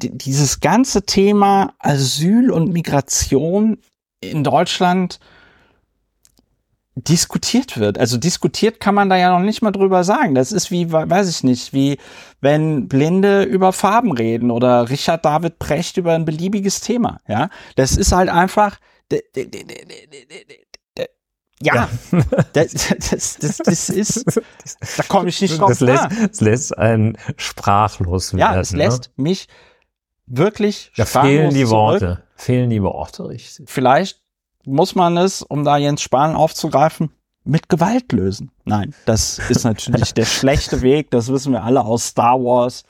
dieses 0.00 0.60
ganze 0.60 1.02
Thema 1.02 1.74
Asyl 1.78 2.50
und 2.50 2.72
Migration 2.72 3.78
in 4.20 4.44
Deutschland 4.44 5.18
diskutiert 6.94 7.78
wird. 7.78 7.98
Also 7.98 8.16
diskutiert 8.16 8.80
kann 8.80 8.94
man 8.94 9.08
da 9.08 9.16
ja 9.16 9.30
noch 9.30 9.44
nicht 9.44 9.62
mal 9.62 9.70
drüber 9.70 10.02
sagen. 10.04 10.34
Das 10.34 10.52
ist 10.52 10.70
wie, 10.70 10.90
weiß 10.90 11.28
ich 11.28 11.44
nicht, 11.44 11.72
wie 11.72 11.98
wenn 12.40 12.88
Blinde 12.88 13.44
über 13.44 13.72
Farben 13.72 14.12
reden 14.12 14.50
oder 14.50 14.90
Richard 14.90 15.24
David 15.24 15.58
Precht 15.58 15.96
über 15.96 16.14
ein 16.14 16.24
beliebiges 16.24 16.80
Thema. 16.80 17.20
Ja, 17.28 17.50
das 17.76 17.96
ist 17.96 18.12
halt 18.12 18.28
einfach. 18.28 18.78
Ja, 21.60 21.88
das, 22.52 22.72
das, 23.10 23.38
das, 23.38 23.56
das 23.58 23.88
ist, 23.88 24.40
da 24.96 25.02
komme 25.08 25.28
ich 25.28 25.40
nicht 25.40 25.58
drauf 25.58 25.70
das 25.70 25.80
lässt, 25.80 26.06
das 26.30 26.40
lässt 26.40 26.78
einen 26.78 27.18
sprachlos 27.36 28.32
werden. 28.32 28.54
Ja, 28.54 28.60
es 28.60 28.72
lässt 28.72 29.10
ne? 29.16 29.24
mich 29.24 29.48
wirklich 30.28 30.92
Da 30.96 31.04
fehlen 31.04 31.54
die 31.54 31.68
Worte. 31.68 32.22
Fehlen 32.36 32.70
die 32.70 32.82
Worte, 32.82 33.28
richtig. 33.28 33.68
Vielleicht 33.68 34.20
muss 34.64 34.94
man 34.94 35.16
es, 35.16 35.42
um 35.42 35.64
da 35.64 35.76
Jens 35.76 36.02
Spahn 36.02 36.36
aufzugreifen, 36.36 37.10
mit 37.44 37.68
Gewalt 37.68 38.12
lösen. 38.12 38.50
Nein, 38.64 38.94
das 39.06 39.38
ist 39.48 39.64
natürlich 39.64 40.14
der 40.14 40.24
schlechte 40.26 40.82
Weg. 40.82 41.10
Das 41.10 41.28
wissen 41.32 41.52
wir 41.52 41.64
alle 41.64 41.84
aus 41.84 42.08
Star 42.08 42.38
Wars. 42.38 42.84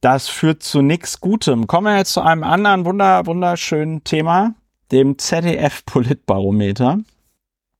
Das 0.00 0.28
führt 0.28 0.62
zu 0.62 0.82
nichts 0.82 1.20
Gutem. 1.20 1.66
Kommen 1.66 1.86
wir 1.86 1.96
jetzt 1.96 2.12
zu 2.12 2.20
einem 2.20 2.44
anderen 2.44 2.84
wunder, 2.84 3.24
wunderschönen 3.26 4.04
Thema, 4.04 4.54
dem 4.92 5.16
ZDF-Politbarometer. 5.18 6.98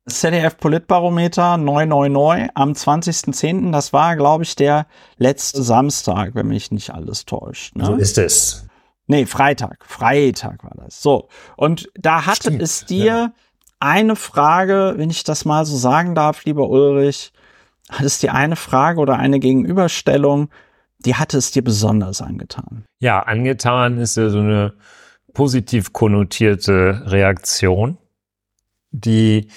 Das 0.06 0.20
ZDF-Politbarometer 0.20 1.56
999 1.56 2.50
am 2.54 2.72
20.10. 2.72 3.72
Das 3.72 3.94
war, 3.94 4.16
glaube 4.16 4.44
ich, 4.44 4.54
der 4.54 4.86
letzte 5.16 5.62
Samstag, 5.62 6.34
wenn 6.34 6.48
mich 6.48 6.70
nicht 6.70 6.90
alles 6.92 7.24
täuscht. 7.24 7.74
Ne? 7.74 7.86
So 7.86 7.94
ist 7.94 8.18
es. 8.18 8.66
Nee, 9.06 9.24
Freitag. 9.24 9.84
Freitag 9.86 10.62
war 10.62 10.76
das. 10.76 11.00
So. 11.00 11.28
Und 11.56 11.90
da 11.94 12.26
hatte 12.26 12.48
Stimmt, 12.48 12.62
es 12.62 12.84
dir 12.84 13.04
ja. 13.04 13.32
eine 13.80 14.14
Frage, 14.14 14.94
wenn 14.96 15.08
ich 15.08 15.24
das 15.24 15.46
mal 15.46 15.64
so 15.64 15.76
sagen 15.76 16.14
darf, 16.14 16.44
lieber 16.44 16.68
Ulrich, 16.68 17.32
hat 17.90 18.04
es 18.04 18.18
dir 18.18 18.34
eine 18.34 18.56
Frage 18.56 19.00
oder 19.00 19.18
eine 19.18 19.40
Gegenüberstellung, 19.40 20.50
die 20.98 21.14
hatte 21.14 21.38
es 21.38 21.50
dir 21.50 21.64
besonders 21.64 22.20
angetan. 22.20 22.84
Ja, 23.00 23.20
angetan 23.20 23.98
ist 23.98 24.16
ja 24.16 24.28
so 24.28 24.38
eine 24.38 24.74
positiv 25.32 25.94
konnotierte 25.94 27.04
Reaktion, 27.06 27.96
die 28.90 29.48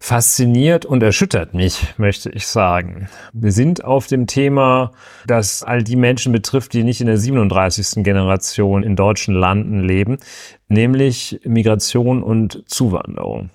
fasziniert 0.00 0.86
und 0.86 1.02
erschüttert 1.02 1.54
mich, 1.54 1.94
möchte 1.98 2.30
ich 2.30 2.46
sagen. 2.46 3.08
Wir 3.32 3.52
sind 3.52 3.84
auf 3.84 4.06
dem 4.06 4.26
Thema, 4.26 4.92
das 5.26 5.62
all 5.62 5.82
die 5.82 5.96
Menschen 5.96 6.32
betrifft, 6.32 6.72
die 6.72 6.84
nicht 6.84 7.00
in 7.00 7.08
der 7.08 7.18
37. 7.18 8.04
Generation 8.04 8.82
in 8.82 8.96
deutschen 8.96 9.34
Landen 9.34 9.80
leben, 9.80 10.18
nämlich 10.68 11.40
Migration 11.44 12.22
und 12.22 12.62
Zuwanderung. 12.66 13.50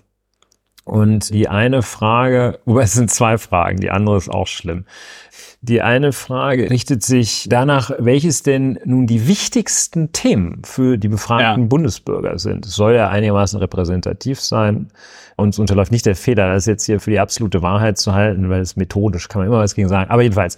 Und 0.85 1.33
die 1.33 1.47
eine 1.47 1.81
Frage, 1.81 2.59
wobei 2.65 2.83
es 2.83 2.93
sind 2.93 3.09
zwei 3.09 3.37
Fragen, 3.37 3.79
die 3.79 3.89
andere 3.89 4.17
ist 4.17 4.29
auch 4.29 4.47
schlimm. 4.47 4.85
Die 5.65 5.81
eine 5.81 6.11
Frage 6.11 6.69
richtet 6.69 7.03
sich 7.03 7.47
danach, 7.49 7.89
welches 7.97 8.43
denn 8.43 8.77
nun 8.83 9.07
die 9.07 9.29
wichtigsten 9.29 10.11
Themen 10.11 10.61
für 10.65 10.97
die 10.97 11.07
befragten 11.07 11.63
Ja. 11.63 11.67
Bundesbürger 11.69 12.37
sind. 12.37 12.65
Es 12.65 12.75
soll 12.75 12.95
ja 12.95 13.07
einigermaßen 13.07 13.57
repräsentativ 13.59 14.41
sein. 14.41 14.89
Uns 15.37 15.59
unterläuft 15.59 15.93
nicht 15.93 16.05
der 16.05 16.17
Fehler, 16.17 16.53
das 16.53 16.65
jetzt 16.65 16.85
hier 16.85 16.99
für 16.99 17.11
die 17.11 17.19
absolute 17.19 17.61
Wahrheit 17.61 17.97
zu 17.97 18.13
halten, 18.13 18.49
weil 18.49 18.59
es 18.59 18.75
methodisch 18.75 19.29
kann 19.29 19.39
man 19.39 19.47
immer 19.47 19.59
was 19.59 19.73
gegen 19.73 19.87
sagen. 19.87 20.11
Aber 20.11 20.21
jedenfalls, 20.21 20.57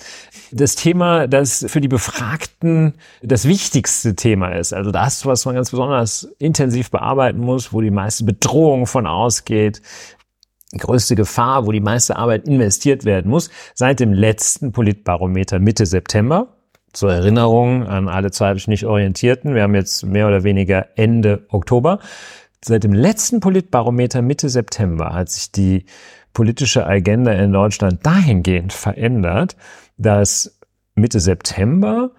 das 0.51 0.73
Thema, 0.73 1.27
das 1.27 1.63
für 1.69 1.81
die 1.81 1.87
Befragten 1.87 2.95
das 3.21 3.47
wichtigste 3.47 4.15
Thema 4.15 4.49
ist, 4.49 4.73
also 4.73 4.89
das, 4.91 5.23
was 5.27 5.45
man 5.45 5.53
ganz 5.53 5.69
besonders 5.69 6.27
intensiv 6.39 6.89
bearbeiten 6.89 7.39
muss, 7.39 7.71
wo 7.73 7.81
die 7.81 7.91
meiste 7.91 8.23
Bedrohung 8.23 8.87
von 8.87 9.05
ausgeht, 9.05 9.83
größte 10.71 11.15
Gefahr, 11.15 11.65
wo 11.65 11.71
die 11.71 11.79
meiste 11.79 12.15
Arbeit 12.15 12.47
investiert 12.47 13.05
werden 13.05 13.29
muss, 13.29 13.49
seit 13.73 13.99
dem 13.99 14.13
letzten 14.13 14.71
Politbarometer 14.71 15.59
Mitte 15.59 15.85
September. 15.85 16.47
Zur 16.93 17.11
Erinnerung 17.11 17.83
an 17.83 18.07
alle 18.07 18.31
zeitlich 18.31 18.67
nicht 18.67 18.85
Orientierten. 18.85 19.53
Wir 19.53 19.63
haben 19.63 19.75
jetzt 19.75 20.05
mehr 20.05 20.27
oder 20.27 20.43
weniger 20.43 20.97
Ende 20.97 21.45
Oktober. 21.49 21.99
Seit 22.63 22.83
dem 22.83 22.93
letzten 22.93 23.41
Politbarometer 23.41 24.21
Mitte 24.21 24.49
September 24.49 25.13
hat 25.13 25.29
sich 25.29 25.51
die 25.51 25.85
politische 26.33 26.85
Agenda 26.85 27.31
in 27.33 27.51
Deutschland 27.51 28.05
dahingehend 28.05 28.73
verändert, 28.73 29.55
dass 29.97 30.59
Mitte 30.95 31.19
September 31.19 32.11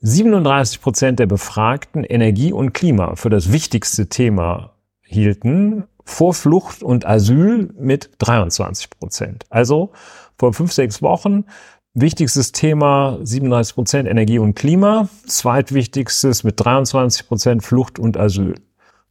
37 0.00 0.80
Prozent 0.80 1.18
der 1.18 1.26
Befragten 1.26 2.04
Energie 2.04 2.52
und 2.52 2.72
Klima 2.72 3.16
für 3.16 3.30
das 3.30 3.52
wichtigste 3.52 4.08
Thema 4.08 4.74
hielten, 5.02 5.84
vor 6.04 6.34
Flucht 6.34 6.82
und 6.82 7.06
Asyl 7.06 7.72
mit 7.78 8.10
23 8.18 8.90
Prozent. 8.90 9.44
Also 9.48 9.92
vor 10.38 10.52
fünf, 10.52 10.72
sechs 10.72 11.02
Wochen 11.02 11.44
wichtigstes 11.94 12.52
Thema 12.52 13.18
37 13.22 13.74
Prozent 13.74 14.08
Energie 14.08 14.38
und 14.38 14.54
Klima, 14.54 15.08
zweitwichtigstes 15.26 16.44
mit 16.44 16.54
23 16.58 17.28
Prozent 17.28 17.64
Flucht 17.64 17.98
und 17.98 18.16
Asyl. 18.18 18.56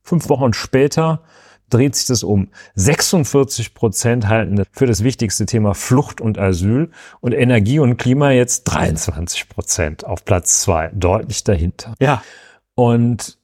Fünf 0.01 0.27
Wochen 0.29 0.53
später 0.53 1.23
dreht 1.69 1.95
sich 1.95 2.05
das 2.05 2.23
um. 2.23 2.49
46 2.75 3.73
Prozent 3.73 4.27
halten 4.27 4.63
für 4.71 4.85
das 4.85 5.03
wichtigste 5.03 5.45
Thema 5.45 5.73
Flucht 5.73 6.21
und 6.21 6.37
Asyl 6.37 6.91
und 7.21 7.31
Energie 7.31 7.79
und 7.79 7.97
Klima 7.97 8.31
jetzt 8.31 8.65
23 8.65 9.49
Prozent 9.49 10.05
auf 10.05 10.25
Platz 10.25 10.61
zwei, 10.61 10.91
deutlich 10.93 11.43
dahinter. 11.43 11.95
Ja. 11.99 12.21
Und 12.75 13.37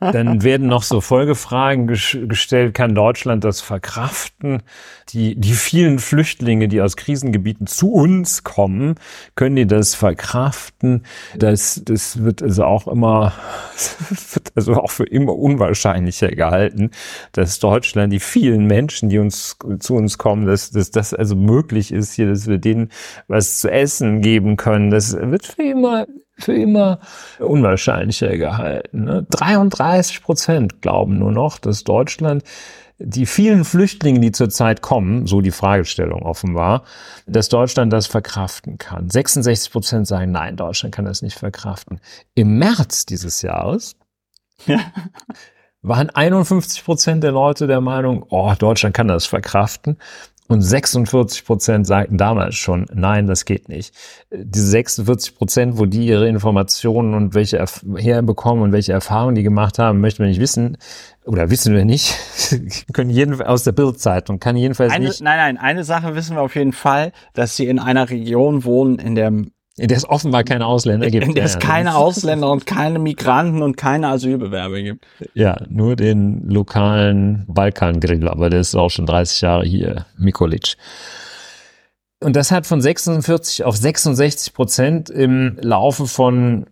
dann 0.00 0.42
werden 0.42 0.66
noch 0.66 0.82
so 0.82 1.02
Folgefragen 1.02 1.86
ges 1.86 2.16
gestellt, 2.22 2.72
kann 2.72 2.94
Deutschland 2.94 3.44
das 3.44 3.60
verkraften? 3.60 4.62
Die, 5.10 5.34
die 5.34 5.52
vielen 5.52 5.98
Flüchtlinge, 5.98 6.68
die 6.68 6.80
aus 6.80 6.96
Krisengebieten 6.96 7.66
zu 7.66 7.92
uns 7.92 8.42
kommen, 8.42 8.94
können 9.34 9.56
die 9.56 9.66
das 9.66 9.94
verkraften? 9.94 11.04
Das, 11.36 11.82
das 11.84 12.22
wird 12.22 12.42
also 12.42 12.64
auch 12.64 12.88
immer, 12.88 13.34
wird 14.32 14.52
also 14.54 14.74
auch 14.74 14.90
für 14.90 15.04
immer 15.04 15.36
unwahrscheinlicher 15.36 16.30
gehalten, 16.30 16.92
dass 17.32 17.58
Deutschland, 17.58 18.12
die 18.12 18.20
vielen 18.20 18.66
Menschen, 18.66 19.10
die 19.10 19.18
uns, 19.18 19.58
zu 19.80 19.94
uns 19.96 20.16
kommen, 20.16 20.46
dass, 20.46 20.70
dass 20.70 20.90
das 20.90 21.12
also 21.12 21.36
möglich 21.36 21.92
ist 21.92 22.14
hier, 22.14 22.28
dass 22.28 22.46
wir 22.46 22.58
denen 22.58 22.88
was 23.28 23.60
zu 23.60 23.70
essen 23.70 24.22
geben 24.22 24.56
können. 24.56 24.90
Das 24.90 25.14
wird 25.14 25.46
für 25.46 25.62
immer 25.62 26.06
für 26.40 26.54
immer 26.54 27.00
unwahrscheinlicher 27.38 28.36
gehalten. 28.36 29.04
Ne? 29.04 29.26
33 29.30 30.22
Prozent 30.22 30.82
glauben 30.82 31.18
nur 31.18 31.32
noch, 31.32 31.58
dass 31.58 31.84
Deutschland 31.84 32.42
die 33.02 33.24
vielen 33.24 33.64
Flüchtlinge, 33.64 34.20
die 34.20 34.30
zurzeit 34.30 34.82
kommen, 34.82 35.26
so 35.26 35.40
die 35.40 35.50
Fragestellung 35.50 36.22
offenbar, 36.22 36.84
dass 37.26 37.48
Deutschland 37.48 37.92
das 37.92 38.06
verkraften 38.06 38.76
kann. 38.76 39.08
66 39.08 39.72
Prozent 39.72 40.06
sagen, 40.06 40.32
nein, 40.32 40.56
Deutschland 40.56 40.94
kann 40.94 41.06
das 41.06 41.22
nicht 41.22 41.38
verkraften. 41.38 42.00
Im 42.34 42.58
März 42.58 43.06
dieses 43.06 43.40
Jahres 43.40 43.96
waren 45.82 46.10
51 46.10 46.84
Prozent 46.84 47.24
der 47.24 47.32
Leute 47.32 47.66
der 47.66 47.80
Meinung, 47.80 48.26
oh, 48.28 48.52
Deutschland 48.58 48.94
kann 48.94 49.08
das 49.08 49.24
verkraften. 49.24 49.96
Und 50.50 50.62
46 50.62 51.44
Prozent 51.44 51.86
sagten 51.86 52.18
damals 52.18 52.56
schon, 52.56 52.86
nein, 52.92 53.28
das 53.28 53.44
geht 53.44 53.68
nicht. 53.68 53.94
Diese 54.32 54.66
46 54.66 55.36
Prozent, 55.36 55.78
wo 55.78 55.86
die 55.86 56.04
ihre 56.08 56.26
Informationen 56.26 57.14
und 57.14 57.34
welche 57.34 57.62
erf- 57.62 57.96
herbekommen 57.96 58.64
und 58.64 58.72
welche 58.72 58.92
Erfahrungen 58.92 59.36
die 59.36 59.44
gemacht 59.44 59.78
haben, 59.78 60.00
möchten 60.00 60.24
wir 60.24 60.28
nicht 60.28 60.40
wissen. 60.40 60.76
Oder 61.24 61.50
wissen 61.50 61.72
wir 61.72 61.84
nicht. 61.84 62.16
können 62.92 63.10
jeden 63.10 63.40
aus 63.40 63.62
der 63.62 63.70
Bildzeitung, 63.70 64.40
kann 64.40 64.56
jedenfalls 64.56 64.92
Eine, 64.92 65.06
nicht, 65.06 65.20
nein, 65.22 65.38
nein, 65.38 65.56
eine 65.56 65.84
Sache 65.84 66.16
wissen 66.16 66.34
wir 66.34 66.42
auf 66.42 66.56
jeden 66.56 66.72
Fall, 66.72 67.12
dass 67.32 67.54
sie 67.54 67.66
in 67.68 67.78
einer 67.78 68.10
Region 68.10 68.64
wohnen, 68.64 68.98
in 68.98 69.14
der, 69.14 69.30
in 69.80 69.88
der 69.88 69.96
es 69.96 70.08
offenbar 70.08 70.44
keine 70.44 70.66
Ausländer 70.66 71.10
gibt. 71.10 71.26
in 71.26 71.34
der 71.34 71.44
es 71.44 71.58
keine 71.58 71.96
Ausländer 71.96 72.50
und 72.50 72.66
keine 72.66 72.98
Migranten 72.98 73.62
und 73.62 73.78
keine 73.78 74.08
Asylbewerber 74.08 74.82
gibt. 74.82 75.06
Ja, 75.32 75.56
nur 75.70 75.96
den 75.96 76.50
lokalen 76.50 77.46
Balkangrill, 77.48 78.28
aber 78.28 78.50
der 78.50 78.60
ist 78.60 78.74
auch 78.74 78.90
schon 78.90 79.06
30 79.06 79.40
Jahre 79.40 79.64
hier, 79.64 80.04
Mikolic. 80.18 80.76
Und 82.22 82.36
das 82.36 82.50
hat 82.50 82.66
von 82.66 82.82
46 82.82 83.64
auf 83.64 83.74
66 83.74 84.52
Prozent 84.52 85.08
im 85.08 85.56
Laufe 85.62 86.06
von, 86.06 86.66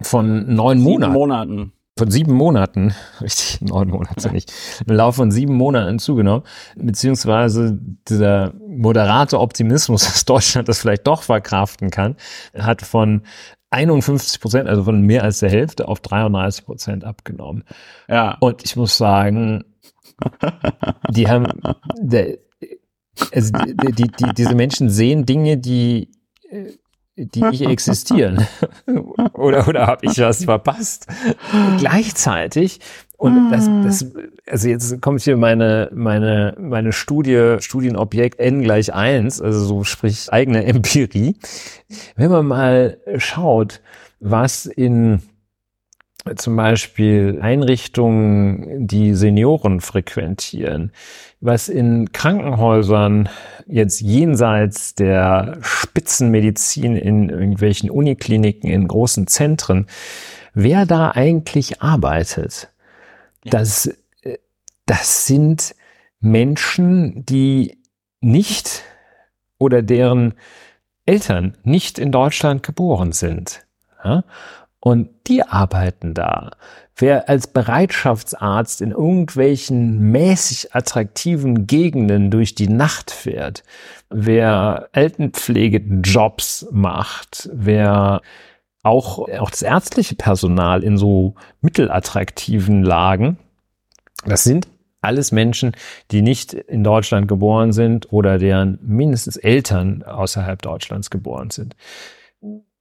von 0.00 0.52
neun 0.52 0.80
Monaten, 0.80 1.12
Monaten. 1.12 1.72
Von 1.96 2.10
sieben 2.10 2.32
Monaten, 2.32 2.94
richtig, 3.20 3.60
neun 3.60 3.88
Monate 3.88 4.30
nicht, 4.32 4.52
im 4.86 4.94
Laufe 4.94 5.16
von 5.16 5.30
sieben 5.30 5.54
Monaten 5.54 5.98
zugenommen, 5.98 6.44
beziehungsweise 6.76 7.78
dieser 8.08 8.52
moderate 8.66 9.38
Optimismus, 9.40 10.04
dass 10.04 10.24
Deutschland 10.24 10.68
das 10.68 10.80
vielleicht 10.80 11.06
doch 11.06 11.22
verkraften 11.22 11.90
kann, 11.90 12.16
hat 12.56 12.82
von 12.82 13.22
51 13.70 14.40
Prozent, 14.40 14.68
also 14.68 14.84
von 14.84 15.02
mehr 15.02 15.24
als 15.24 15.40
der 15.40 15.50
Hälfte 15.50 15.88
auf 15.88 16.00
33 16.00 16.64
Prozent 16.64 17.04
abgenommen. 17.04 17.64
Ja. 18.08 18.36
Und 18.40 18.64
ich 18.64 18.76
muss 18.76 18.96
sagen, 18.96 19.64
die 21.10 21.28
haben, 21.28 21.46
also 23.32 23.52
die, 23.52 23.92
die, 23.92 24.08
die, 24.08 24.34
diese 24.36 24.54
Menschen 24.54 24.90
sehen 24.90 25.26
Dinge, 25.26 25.58
die, 25.58 26.10
äh, 26.50 26.72
die 27.16 27.42
nicht 27.42 27.62
existieren. 27.62 28.46
oder 29.34 29.68
oder 29.68 29.86
habe 29.86 30.06
ich 30.06 30.18
was 30.18 30.44
verpasst? 30.44 31.06
Gleichzeitig, 31.78 32.80
und 33.16 33.50
das, 33.50 33.70
das, 33.82 34.12
also 34.46 34.68
jetzt 34.68 35.00
kommt 35.00 35.22
hier 35.22 35.36
meine, 35.36 35.88
meine, 35.94 36.54
meine 36.58 36.92
Studie, 36.92 37.56
Studienobjekt 37.60 38.38
N 38.38 38.62
gleich 38.62 38.92
eins, 38.92 39.40
also 39.40 39.64
so 39.64 39.84
sprich 39.84 40.32
eigene 40.32 40.64
Empirie. 40.64 41.36
Wenn 42.16 42.30
man 42.30 42.46
mal 42.46 42.98
schaut, 43.18 43.80
was 44.20 44.66
in 44.66 45.22
zum 46.36 46.56
Beispiel 46.56 47.38
Einrichtungen, 47.40 48.86
die 48.86 49.14
Senioren 49.14 49.80
frequentieren, 49.80 50.92
was 51.44 51.68
in 51.68 52.10
Krankenhäusern 52.12 53.28
jetzt 53.66 54.00
jenseits 54.00 54.94
der 54.94 55.58
Spitzenmedizin 55.60 56.96
in 56.96 57.28
irgendwelchen 57.28 57.90
Unikliniken, 57.90 58.70
in 58.70 58.88
großen 58.88 59.26
Zentren, 59.26 59.86
wer 60.54 60.86
da 60.86 61.10
eigentlich 61.10 61.82
arbeitet, 61.82 62.70
ja. 63.44 63.50
das, 63.50 63.90
das 64.86 65.26
sind 65.26 65.74
Menschen, 66.20 67.26
die 67.26 67.78
nicht 68.20 68.82
oder 69.58 69.82
deren 69.82 70.34
Eltern 71.04 71.58
nicht 71.62 71.98
in 71.98 72.10
Deutschland 72.10 72.62
geboren 72.62 73.12
sind. 73.12 73.66
Ja? 74.02 74.24
Und 74.84 75.08
die 75.28 75.42
arbeiten 75.42 76.12
da. 76.12 76.50
Wer 76.94 77.30
als 77.30 77.46
Bereitschaftsarzt 77.46 78.82
in 78.82 78.90
irgendwelchen 78.90 80.10
mäßig 80.12 80.74
attraktiven 80.74 81.66
Gegenden 81.66 82.30
durch 82.30 82.54
die 82.54 82.68
Nacht 82.68 83.10
fährt, 83.10 83.64
wer 84.10 84.90
Altenpflegejobs 84.92 86.66
macht, 86.70 87.48
wer 87.50 88.20
auch, 88.82 89.26
auch 89.26 89.48
das 89.48 89.62
ärztliche 89.62 90.16
Personal 90.16 90.84
in 90.84 90.98
so 90.98 91.34
mittelattraktiven 91.62 92.82
Lagen, 92.82 93.38
das 94.26 94.44
sind 94.44 94.68
alles 95.00 95.32
Menschen, 95.32 95.72
die 96.10 96.20
nicht 96.20 96.52
in 96.52 96.84
Deutschland 96.84 97.26
geboren 97.26 97.72
sind 97.72 98.12
oder 98.12 98.36
deren 98.36 98.78
mindestens 98.82 99.38
Eltern 99.38 100.02
außerhalb 100.02 100.60
Deutschlands 100.60 101.08
geboren 101.08 101.48
sind. 101.48 101.74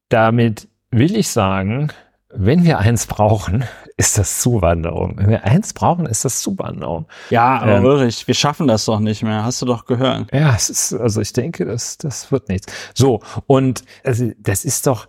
Damit 0.10 0.68
will 0.94 1.16
ich 1.16 1.30
sagen, 1.30 1.92
wenn 2.36 2.64
wir 2.64 2.80
eins 2.80 3.06
brauchen, 3.06 3.64
ist 3.98 4.18
das 4.18 4.40
Zuwanderung. 4.40 5.18
Wenn 5.18 5.30
wir 5.30 5.44
eins 5.44 5.74
brauchen, 5.74 6.06
ist 6.06 6.26
das 6.26 6.42
Zuwanderung. 6.42 7.06
Ja, 7.30 7.60
aber 7.60 7.78
ähm, 7.78 7.86
Ulrich, 7.86 8.28
wir 8.28 8.34
schaffen 8.34 8.68
das 8.68 8.86
doch 8.86 9.00
nicht 9.00 9.24
mehr. 9.24 9.44
Hast 9.44 9.62
du 9.62 9.66
doch 9.66 9.86
gehört. 9.86 10.34
Ja, 10.34 10.54
es 10.56 10.70
ist, 10.70 10.94
also 10.94 11.22
ich 11.22 11.34
denke, 11.34 11.66
das, 11.66 11.98
das 11.98 12.32
wird 12.32 12.50
nichts. 12.50 12.74
So, 12.96 13.22
und 13.46 13.84
also, 14.04 14.32
das 14.40 14.66
ist 14.66 14.88
doch, 14.88 15.08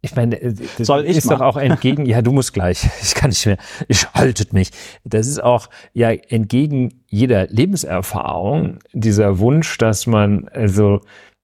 ich 0.00 0.16
meine, 0.16 0.40
äh, 0.40 0.54
das 0.78 0.86
Soll 0.86 1.04
ich 1.04 1.18
ist 1.18 1.26
mal? 1.26 1.36
doch 1.36 1.40
auch 1.42 1.56
entgegen, 1.56 2.04
ja, 2.06 2.20
du 2.20 2.32
musst 2.32 2.52
gleich, 2.52 2.88
ich 3.02 3.14
kann 3.14 3.30
nicht 3.30 3.46
mehr, 3.46 3.58
ich 3.86 4.12
haltet 4.12 4.52
mich. 4.52 4.70
Das 5.04 5.28
ist 5.28 5.42
auch 5.42 5.68
ja 5.92 6.10
entgegen 6.10 7.02
jeder 7.06 7.46
Lebenserfahrung 7.46 8.80
dieser 8.92 9.38
Wunsch, 9.38 9.78
dass 9.78 10.06
man 10.06 10.48
also 10.48 11.00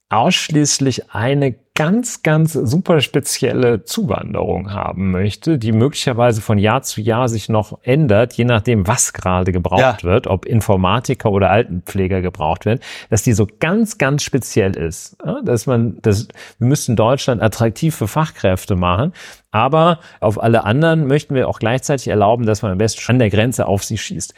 ausschließlich 0.08 1.10
eine 1.10 1.56
ganz, 1.74 2.22
ganz 2.22 2.54
super 2.54 3.00
spezielle 3.00 3.84
Zuwanderung 3.84 4.72
haben 4.72 5.10
möchte, 5.10 5.58
die 5.58 5.72
möglicherweise 5.72 6.40
von 6.40 6.58
Jahr 6.58 6.82
zu 6.82 7.00
Jahr 7.02 7.28
sich 7.28 7.48
noch 7.48 7.80
ändert, 7.82 8.32
je 8.34 8.44
nachdem, 8.44 8.86
was 8.86 9.12
gerade 9.12 9.52
gebraucht 9.52 9.80
ja. 9.80 10.02
wird, 10.02 10.26
ob 10.26 10.46
Informatiker 10.46 11.30
oder 11.30 11.50
Altenpfleger 11.50 12.22
gebraucht 12.22 12.64
werden, 12.64 12.80
dass 13.10 13.24
die 13.24 13.34
so 13.34 13.46
ganz, 13.58 13.98
ganz 13.98 14.22
speziell 14.22 14.76
ist. 14.76 15.18
Dass 15.44 15.66
man, 15.66 15.98
dass, 16.02 16.28
wir 16.58 16.68
müssen 16.68 16.96
Deutschland 16.96 17.42
attraktiv 17.42 17.94
für 17.94 18.08
Fachkräfte 18.08 18.76
machen, 18.76 19.12
aber 19.50 20.00
auf 20.20 20.42
alle 20.42 20.64
anderen 20.64 21.06
möchten 21.06 21.34
wir 21.34 21.48
auch 21.48 21.58
gleichzeitig 21.58 22.08
erlauben, 22.08 22.46
dass 22.46 22.62
man 22.62 22.72
am 22.72 22.78
besten 22.78 23.10
an 23.10 23.18
der 23.18 23.28
Grenze 23.28 23.66
auf 23.66 23.84
sie 23.84 23.98
schießt. 23.98 24.34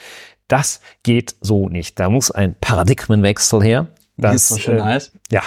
Das 0.48 0.80
geht 1.02 1.36
so 1.40 1.68
nicht. 1.68 2.00
Da 2.00 2.08
muss 2.08 2.30
ein 2.30 2.56
Paradigmenwechsel 2.58 3.62
her. 3.62 3.86
Das, 4.16 4.34
ist 4.34 4.48
so 4.48 4.58
schön 4.58 4.78
äh, 4.78 4.82
heiß. 4.82 5.12
Ja, 5.30 5.42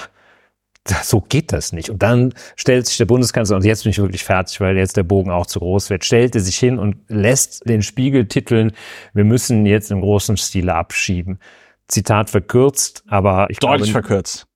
so 0.88 1.22
geht 1.22 1.54
das 1.54 1.74
nicht. 1.74 1.90
Und 1.90 2.02
dann 2.02 2.34
stellt 2.56 2.88
sich 2.88 2.98
der 2.98 3.06
Bundeskanzler, 3.06 3.56
und 3.56 3.66
jetzt 3.66 3.84
bin 3.84 3.92
ich 3.92 4.00
wirklich 4.00 4.24
fertig, 4.24 4.60
weil 4.62 4.78
jetzt 4.78 4.98
der 4.98 5.04
Bogen 5.04 5.32
auch 5.32 5.46
zu 5.46 5.60
groß 5.60 5.90
wird, 5.90 6.04
stellte 6.06 6.40
sich 6.40 6.58
hin 6.58 6.80
und 6.80 6.98
lässt 7.08 7.68
den 7.68 7.82
Spiegel 7.82 8.28
titeln, 8.28 8.72
wir 9.14 9.24
müssen 9.24 9.66
jetzt 9.66 9.92
im 9.92 10.02
großen 10.02 10.38
Stile 10.38 10.74
abschieben. 10.74 11.40
Zitat 11.88 12.30
verkürzt, 12.30 13.04
aber 13.08 13.48
ich 13.50 13.60
Deutlich 13.60 13.92
glaube, 13.92 14.08
verkürzt. 14.08 14.48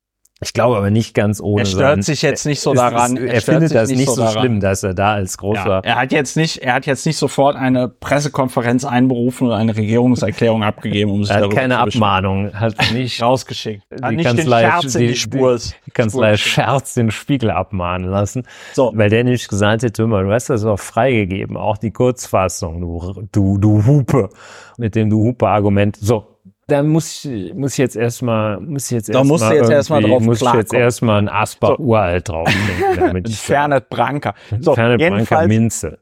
Ich 0.41 0.51
glaube 0.51 0.75
aber 0.75 0.91
nicht 0.91 1.13
ganz 1.13 1.39
ohne. 1.39 1.61
Er 1.61 1.65
stört 1.65 1.95
sein, 1.95 2.01
sich 2.01 2.21
jetzt 2.21 2.45
nicht 2.45 2.59
so 2.59 2.73
daran. 2.73 3.15
er, 3.15 3.36
er 3.36 3.41
findet 3.41 3.73
das 3.73 3.89
nicht 3.89 4.05
so, 4.05 4.15
so 4.15 4.27
schlimm, 4.27 4.59
dass 4.59 4.83
er 4.83 4.93
da 4.93 5.13
als 5.13 5.38
großer. 5.38 5.65
Ja, 5.65 5.79
er 5.79 5.95
hat 5.95 6.11
jetzt 6.11 6.36
nicht, 6.36 6.57
er 6.57 6.73
hat 6.73 6.86
jetzt 6.86 7.05
nicht 7.05 7.15
sofort 7.15 7.55
eine 7.55 7.88
Pressekonferenz 7.88 8.83
einberufen 8.83 9.47
oder 9.47 9.55
eine 9.55 9.77
Regierungserklärung 9.77 10.63
abgegeben, 10.65 11.11
um 11.11 11.23
sich 11.23 11.33
er 11.33 11.43
hat 11.43 11.51
keine 11.51 11.79
Abmahnung, 11.79 12.53
hat 12.53 12.75
nicht 12.91 13.21
rausgeschickt. 13.21 13.83
Hat 13.89 14.11
die 14.11 14.17
nicht 14.17 14.25
Kanzlei, 14.25 14.63
den 14.63 14.71
Scherz 14.71 14.95
in 14.95 15.07
die 15.07 15.15
Spur. 15.15 15.57
Die, 15.57 15.91
Kanzlei 15.91 16.36
Scherz 16.36 16.93
den 16.95 17.11
Spiegel 17.11 17.49
abmahnen 17.49 18.09
lassen. 18.09 18.43
So. 18.73 18.91
Weil 18.93 19.09
der 19.09 19.23
nicht 19.23 19.47
gesagt 19.47 19.83
hätte, 19.83 20.03
du 20.03 20.31
hast 20.33 20.49
das 20.49 20.65
auch 20.65 20.79
freigegeben, 20.79 21.55
auch 21.55 21.77
die 21.77 21.91
Kurzfassung, 21.91 22.81
du, 22.81 23.27
du, 23.31 23.57
du 23.57 23.86
Hupe, 23.86 24.29
mit 24.77 24.95
dem 24.95 25.09
du 25.09 25.23
Hupe-Argument. 25.23 25.95
So, 25.95 26.34
da 26.68 26.82
muss 26.82 27.24
ich, 27.26 27.53
muss 27.53 27.74
ich 27.74 27.78
jetzt 27.78 27.95
erstmal, 27.95 28.59
muss 28.59 28.86
ich 28.86 28.91
jetzt 28.91 29.09
erstmal. 29.09 29.24
Da 29.24 29.28
musst 29.28 29.43
du 29.43 29.53
jetzt 29.53 29.70
erstmal 29.70 30.01
drauf 30.01 30.22
Muss 30.22 30.41
ich 30.41 30.53
jetzt 30.53 30.74
erstmal 30.74 31.20
ein 31.20 31.30
Asper 31.30 31.76
so. 31.78 31.84
uralt 31.84 32.30
drauf 32.30 32.49
damit 32.95 33.30
Fernet 33.30 33.89
Branca. 33.89 34.34
So, 34.59 34.74
Fernet 34.74 34.99
Branca 34.99 35.45
Minze. 35.47 35.99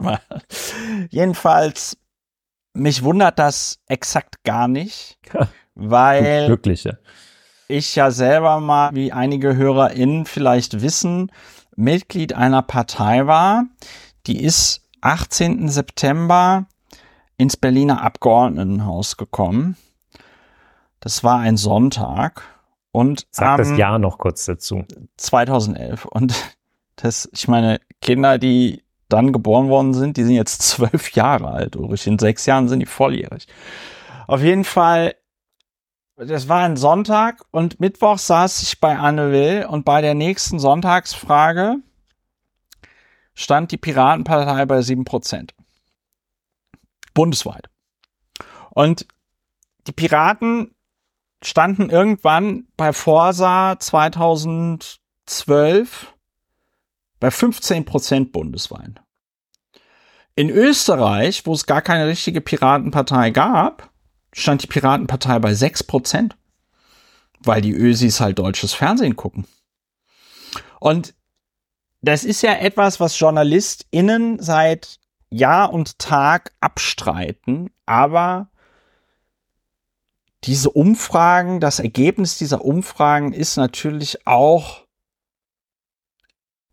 jedenfalls, 1.10 1.98
mich 2.72 3.02
wundert 3.02 3.38
das 3.38 3.78
exakt 3.86 4.42
gar 4.44 4.68
nicht, 4.68 5.18
weil. 5.74 6.46
Glückliche. 6.46 6.98
Ich 7.68 7.96
ja 7.96 8.10
selber 8.10 8.60
mal, 8.60 8.90
wie 8.94 9.12
einige 9.12 9.56
HörerInnen 9.56 10.26
vielleicht 10.26 10.82
wissen, 10.82 11.32
Mitglied 11.76 12.34
einer 12.34 12.62
Partei 12.62 13.26
war. 13.26 13.64
Die 14.26 14.42
ist 14.42 14.82
18. 15.00 15.68
September 15.68 16.66
ins 17.36 17.56
Berliner 17.56 18.02
Abgeordnetenhaus 18.02 19.16
gekommen. 19.16 19.76
Das 21.00 21.24
war 21.24 21.40
ein 21.40 21.56
Sonntag 21.56 22.42
und 22.92 23.26
sag 23.30 23.58
das 23.58 23.76
Jahr 23.76 23.98
noch 23.98 24.18
kurz 24.18 24.44
dazu. 24.46 24.84
2011 25.16 26.04
und 26.06 26.34
das, 26.96 27.28
ich 27.32 27.48
meine, 27.48 27.80
Kinder, 28.00 28.38
die 28.38 28.82
dann 29.08 29.32
geboren 29.32 29.68
worden 29.68 29.94
sind, 29.94 30.16
die 30.16 30.24
sind 30.24 30.34
jetzt 30.34 30.62
zwölf 30.62 31.12
Jahre 31.12 31.50
alt. 31.50 31.76
Ulrich. 31.76 32.06
In 32.06 32.18
sechs 32.18 32.46
Jahren 32.46 32.68
sind 32.68 32.80
die 32.80 32.86
volljährig. 32.86 33.46
Auf 34.26 34.40
jeden 34.40 34.64
Fall, 34.64 35.14
das 36.16 36.48
war 36.48 36.62
ein 36.62 36.76
Sonntag 36.76 37.42
und 37.50 37.80
Mittwoch 37.80 38.18
saß 38.18 38.62
ich 38.62 38.80
bei 38.80 38.96
Anne 38.96 39.32
Will 39.32 39.66
und 39.68 39.84
bei 39.84 40.00
der 40.00 40.14
nächsten 40.14 40.58
Sonntagsfrage 40.58 41.76
stand 43.34 43.72
die 43.72 43.76
Piratenpartei 43.76 44.64
bei 44.64 44.80
sieben 44.80 45.04
Prozent 45.04 45.54
bundesweit. 47.14 47.70
Und 48.70 49.06
die 49.86 49.92
Piraten 49.92 50.74
standen 51.42 51.88
irgendwann 51.90 52.66
bei 52.76 52.92
Forsa 52.92 53.78
2012 53.78 56.12
bei 57.20 57.30
15 57.30 57.84
Prozent 57.84 58.32
bundesweit. 58.32 59.00
In 60.34 60.50
Österreich, 60.50 61.46
wo 61.46 61.54
es 61.54 61.66
gar 61.66 61.80
keine 61.80 62.08
richtige 62.08 62.40
Piratenpartei 62.40 63.30
gab, 63.30 63.92
stand 64.32 64.64
die 64.64 64.66
Piratenpartei 64.66 65.38
bei 65.38 65.54
6 65.54 65.84
Prozent, 65.84 66.36
weil 67.38 67.62
die 67.62 67.72
Ösis 67.72 68.18
halt 68.20 68.40
deutsches 68.40 68.74
Fernsehen 68.74 69.14
gucken. 69.16 69.46
Und 70.80 71.14
das 72.02 72.24
ist 72.24 72.42
ja 72.42 72.54
etwas, 72.54 72.98
was 73.00 73.18
JournalistInnen 73.18 74.42
seit 74.42 74.98
Jahr 75.34 75.72
und 75.72 75.98
Tag 75.98 76.52
abstreiten, 76.60 77.70
aber 77.86 78.48
diese 80.44 80.70
Umfragen, 80.70 81.60
das 81.60 81.80
Ergebnis 81.80 82.38
dieser 82.38 82.64
Umfragen 82.64 83.32
ist 83.32 83.56
natürlich 83.56 84.26
auch 84.26 84.84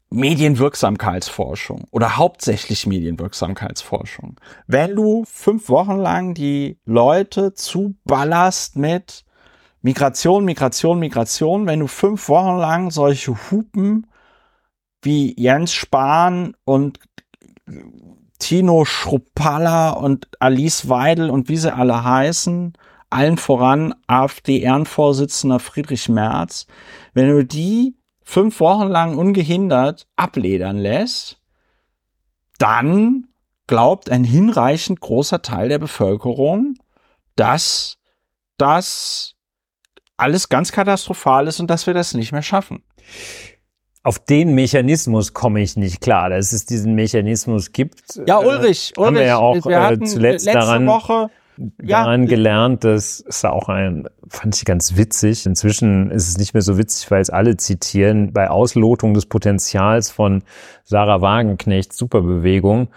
Medienwirksamkeitsforschung 0.09 1.85
oder 1.91 2.17
hauptsächlich 2.17 2.85
Medienwirksamkeitsforschung. 2.85 4.39
Wenn 4.67 4.95
du 4.95 5.23
fünf 5.25 5.69
Wochen 5.69 5.95
lang 5.95 6.33
die 6.33 6.79
Leute 6.83 7.53
zuballerst 7.53 8.75
mit 8.75 9.23
Migration, 9.81 10.43
Migration, 10.43 10.99
Migration, 10.99 11.65
wenn 11.65 11.79
du 11.79 11.87
fünf 11.87 12.27
Wochen 12.27 12.57
lang 12.59 12.91
solche 12.91 13.33
Hupen 13.49 14.05
wie 15.01 15.33
Jens 15.39 15.73
Spahn 15.73 16.55
und 16.65 16.99
Tino 18.41 18.85
Schruppalla 18.85 19.91
und 19.91 20.27
Alice 20.39 20.89
Weidel 20.89 21.29
und 21.29 21.47
wie 21.47 21.57
sie 21.57 21.73
alle 21.73 22.03
heißen, 22.03 22.73
allen 23.11 23.37
voran 23.37 23.93
AfD-Ehrenvorsitzender 24.07 25.59
Friedrich 25.59 26.09
Merz, 26.09 26.65
wenn 27.13 27.29
du 27.29 27.45
die 27.45 27.95
fünf 28.23 28.59
Wochen 28.59 28.87
lang 28.87 29.17
ungehindert 29.17 30.07
abledern 30.15 30.77
lässt, 30.77 31.39
dann 32.57 33.27
glaubt 33.67 34.09
ein 34.09 34.23
hinreichend 34.23 35.01
großer 35.01 35.41
Teil 35.41 35.69
der 35.69 35.79
Bevölkerung, 35.79 36.75
dass 37.35 37.99
das 38.57 39.35
alles 40.17 40.49
ganz 40.49 40.71
katastrophal 40.71 41.47
ist 41.47 41.59
und 41.59 41.69
dass 41.69 41.85
wir 41.85 41.93
das 41.93 42.15
nicht 42.15 42.31
mehr 42.31 42.41
schaffen. 42.41 42.83
Auf 44.03 44.19
den 44.19 44.55
Mechanismus 44.55 45.33
komme 45.33 45.61
ich 45.61 45.77
nicht 45.77 46.01
klar, 46.01 46.29
dass 46.29 46.53
es 46.53 46.65
diesen 46.65 46.95
Mechanismus 46.95 47.71
gibt. 47.71 48.19
Ja, 48.25 48.39
Ulrich, 48.39 48.93
äh, 48.97 49.01
haben 49.01 49.15
wir 49.15 49.25
ja 49.25 49.37
auch 49.37 49.65
wir 49.65 49.91
äh, 49.91 49.99
zuletzt 49.99 50.47
daran, 50.47 50.87
Woche 50.87 51.29
ja. 51.83 52.03
daran 52.03 52.25
gelernt, 52.25 52.83
das 52.83 53.19
ist 53.19 53.45
auch 53.45 53.69
ein, 53.69 54.07
fand 54.27 54.55
ich 54.55 54.65
ganz 54.65 54.97
witzig. 54.97 55.45
Inzwischen 55.45 56.11
ist 56.11 56.29
es 56.29 56.37
nicht 56.37 56.53
mehr 56.53 56.61
so 56.61 56.77
witzig, 56.77 57.11
weil 57.11 57.21
es 57.21 57.29
alle 57.29 57.57
zitieren, 57.57 58.33
bei 58.33 58.49
Auslotung 58.49 59.13
des 59.13 59.25
Potenzials 59.25 60.09
von 60.09 60.43
Sarah 60.83 61.21
Wagenknecht, 61.21 61.93
Superbewegung, 61.93 62.89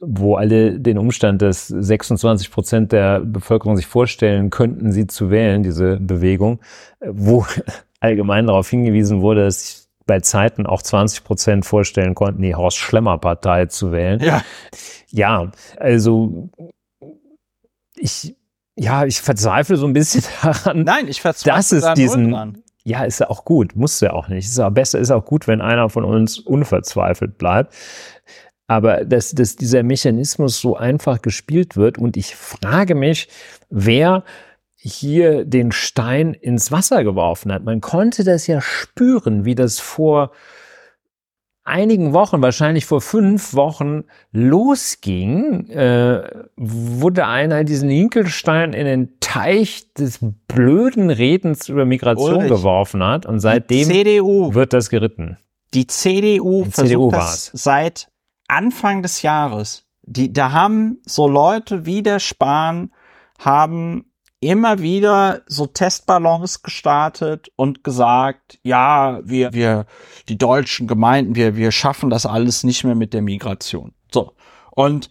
wo 0.00 0.36
alle 0.36 0.78
den 0.78 0.98
Umstand, 0.98 1.42
dass 1.42 1.68
26 1.68 2.50
Prozent 2.50 2.92
der 2.92 3.20
Bevölkerung 3.20 3.76
sich 3.76 3.86
vorstellen 3.86 4.50
könnten, 4.50 4.92
sie 4.92 5.06
zu 5.06 5.30
wählen, 5.30 5.62
diese 5.62 5.98
Bewegung, 6.00 6.60
wo 7.00 7.46
allgemein 8.00 8.46
darauf 8.46 8.68
hingewiesen 8.68 9.20
wurde, 9.20 9.44
dass 9.44 9.81
bei 10.06 10.20
Zeiten 10.20 10.66
auch 10.66 10.82
20 10.82 11.24
Prozent 11.24 11.66
vorstellen 11.66 12.14
konnten, 12.14 12.42
die 12.42 12.54
Horst 12.54 12.78
Schlemmer 12.78 13.18
Partei 13.18 13.66
zu 13.66 13.92
wählen. 13.92 14.20
Ja. 14.20 14.42
Ja, 15.08 15.52
also 15.78 16.48
ich, 17.96 18.34
ja, 18.76 19.04
ich 19.04 19.20
verzweifle 19.20 19.76
so 19.76 19.86
ein 19.86 19.92
bisschen 19.92 20.24
daran. 20.42 20.84
Nein, 20.84 21.08
ich 21.08 21.20
verzweifle 21.20 21.80
dass 21.80 21.90
es 21.90 21.94
diesen, 21.94 22.32
dran. 22.32 22.62
ja, 22.84 23.04
ist 23.04 23.20
ja 23.20 23.30
auch 23.30 23.44
gut, 23.44 23.76
muss 23.76 24.00
ja 24.00 24.12
auch 24.12 24.28
nicht. 24.28 24.46
Ist 24.46 24.58
auch 24.58 24.70
besser, 24.70 24.98
ist 24.98 25.10
auch 25.10 25.24
gut, 25.24 25.46
wenn 25.46 25.60
einer 25.60 25.88
von 25.88 26.04
uns 26.04 26.38
unverzweifelt 26.38 27.38
bleibt. 27.38 27.74
Aber 28.66 29.04
dass, 29.04 29.32
dass 29.32 29.56
dieser 29.56 29.82
Mechanismus 29.82 30.60
so 30.60 30.76
einfach 30.76 31.20
gespielt 31.20 31.76
wird 31.76 31.98
und 31.98 32.16
ich 32.16 32.34
frage 32.34 32.94
mich, 32.94 33.28
wer 33.68 34.24
hier 34.82 35.44
den 35.44 35.70
Stein 35.70 36.34
ins 36.34 36.72
Wasser 36.72 37.04
geworfen 37.04 37.52
hat. 37.52 37.64
Man 37.64 37.80
konnte 37.80 38.24
das 38.24 38.46
ja 38.46 38.60
spüren, 38.60 39.44
wie 39.44 39.54
das 39.54 39.78
vor 39.78 40.32
einigen 41.64 42.12
Wochen, 42.12 42.42
wahrscheinlich 42.42 42.86
vor 42.86 43.00
fünf 43.00 43.54
Wochen 43.54 44.02
losging, 44.32 45.68
äh, 45.68 46.22
wurde 46.56 47.26
einer 47.26 47.62
diesen 47.62 47.88
Hinkelstein 47.88 48.72
in 48.72 48.84
den 48.84 49.20
Teich 49.20 49.92
des 49.94 50.18
blöden 50.48 51.10
Redens 51.10 51.68
über 51.68 51.84
Migration 51.84 52.34
Ulrich, 52.34 52.50
geworfen 52.50 53.04
hat 53.04 53.26
und 53.26 53.38
seitdem 53.38 53.88
CDU, 53.88 54.54
wird 54.54 54.72
das 54.72 54.90
geritten. 54.90 55.38
die 55.74 55.86
CDU 55.86 56.64
Die 56.64 56.70
versucht 56.70 56.88
CDU 56.88 57.10
das 57.12 57.50
seit 57.54 58.08
Anfang 58.48 59.02
des 59.02 59.22
Jahres. 59.22 59.86
Die, 60.02 60.32
da 60.32 60.50
haben 60.50 60.98
so 61.06 61.28
Leute 61.28 61.86
wie 61.86 62.02
der 62.02 62.18
Spahn 62.18 62.90
haben 63.38 64.11
immer 64.42 64.80
wieder 64.80 65.42
so 65.46 65.66
Testballons 65.66 66.62
gestartet 66.62 67.52
und 67.54 67.84
gesagt, 67.84 68.58
ja, 68.64 69.20
wir, 69.22 69.52
wir, 69.52 69.86
die 70.28 70.36
deutschen 70.36 70.88
Gemeinden, 70.88 71.36
wir, 71.36 71.54
wir 71.56 71.70
schaffen 71.70 72.10
das 72.10 72.26
alles 72.26 72.64
nicht 72.64 72.82
mehr 72.82 72.96
mit 72.96 73.14
der 73.14 73.22
Migration. 73.22 73.94
So. 74.12 74.32
Und 74.72 75.10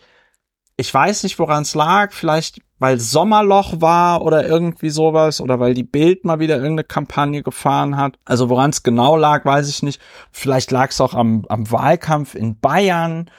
ich 0.75 0.93
weiß 0.93 1.23
nicht, 1.23 1.39
woran 1.39 1.61
es 1.61 1.75
lag. 1.75 2.11
Vielleicht, 2.11 2.59
weil 2.77 2.99
Sommerloch 2.99 3.79
war 3.79 4.21
oder 4.21 4.45
irgendwie 4.45 4.89
sowas 4.89 5.39
oder 5.39 5.61
weil 5.61 5.75
die 5.75 5.83
Bild 5.83 6.25
mal 6.25 6.39
wieder 6.39 6.55
irgendeine 6.55 6.83
Kampagne 6.83 7.41
gefahren 7.41 7.95
hat. 7.95 8.19
Also 8.25 8.49
woran 8.49 8.71
es 8.71 8.83
genau 8.83 9.15
lag, 9.15 9.45
weiß 9.45 9.69
ich 9.69 9.81
nicht. 9.81 10.01
Vielleicht 10.31 10.71
lag 10.71 10.89
es 10.89 10.99
auch 10.99 11.13
am, 11.13 11.45
am 11.47 11.71
Wahlkampf 11.71 12.35
in 12.35 12.59
Bayern. 12.59 13.31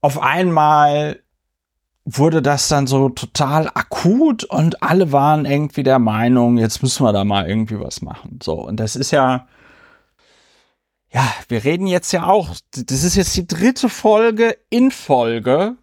Auf 0.00 0.22
einmal 0.22 1.21
wurde 2.04 2.42
das 2.42 2.68
dann 2.68 2.86
so 2.86 3.08
total 3.08 3.68
akut 3.74 4.44
und 4.44 4.82
alle 4.82 5.12
waren 5.12 5.44
irgendwie 5.44 5.82
der 5.82 5.98
Meinung, 5.98 6.58
jetzt 6.58 6.82
müssen 6.82 7.04
wir 7.04 7.12
da 7.12 7.24
mal 7.24 7.48
irgendwie 7.48 7.78
was 7.78 8.02
machen. 8.02 8.40
So, 8.42 8.54
und 8.54 8.78
das 8.78 8.96
ist 8.96 9.12
ja, 9.12 9.46
ja, 11.12 11.24
wir 11.48 11.62
reden 11.64 11.86
jetzt 11.86 12.12
ja 12.12 12.26
auch, 12.26 12.50
das 12.74 13.04
ist 13.04 13.14
jetzt 13.14 13.36
die 13.36 13.46
dritte 13.46 13.88
Folge 13.88 14.56
in 14.70 14.90
Folge, 14.90 15.76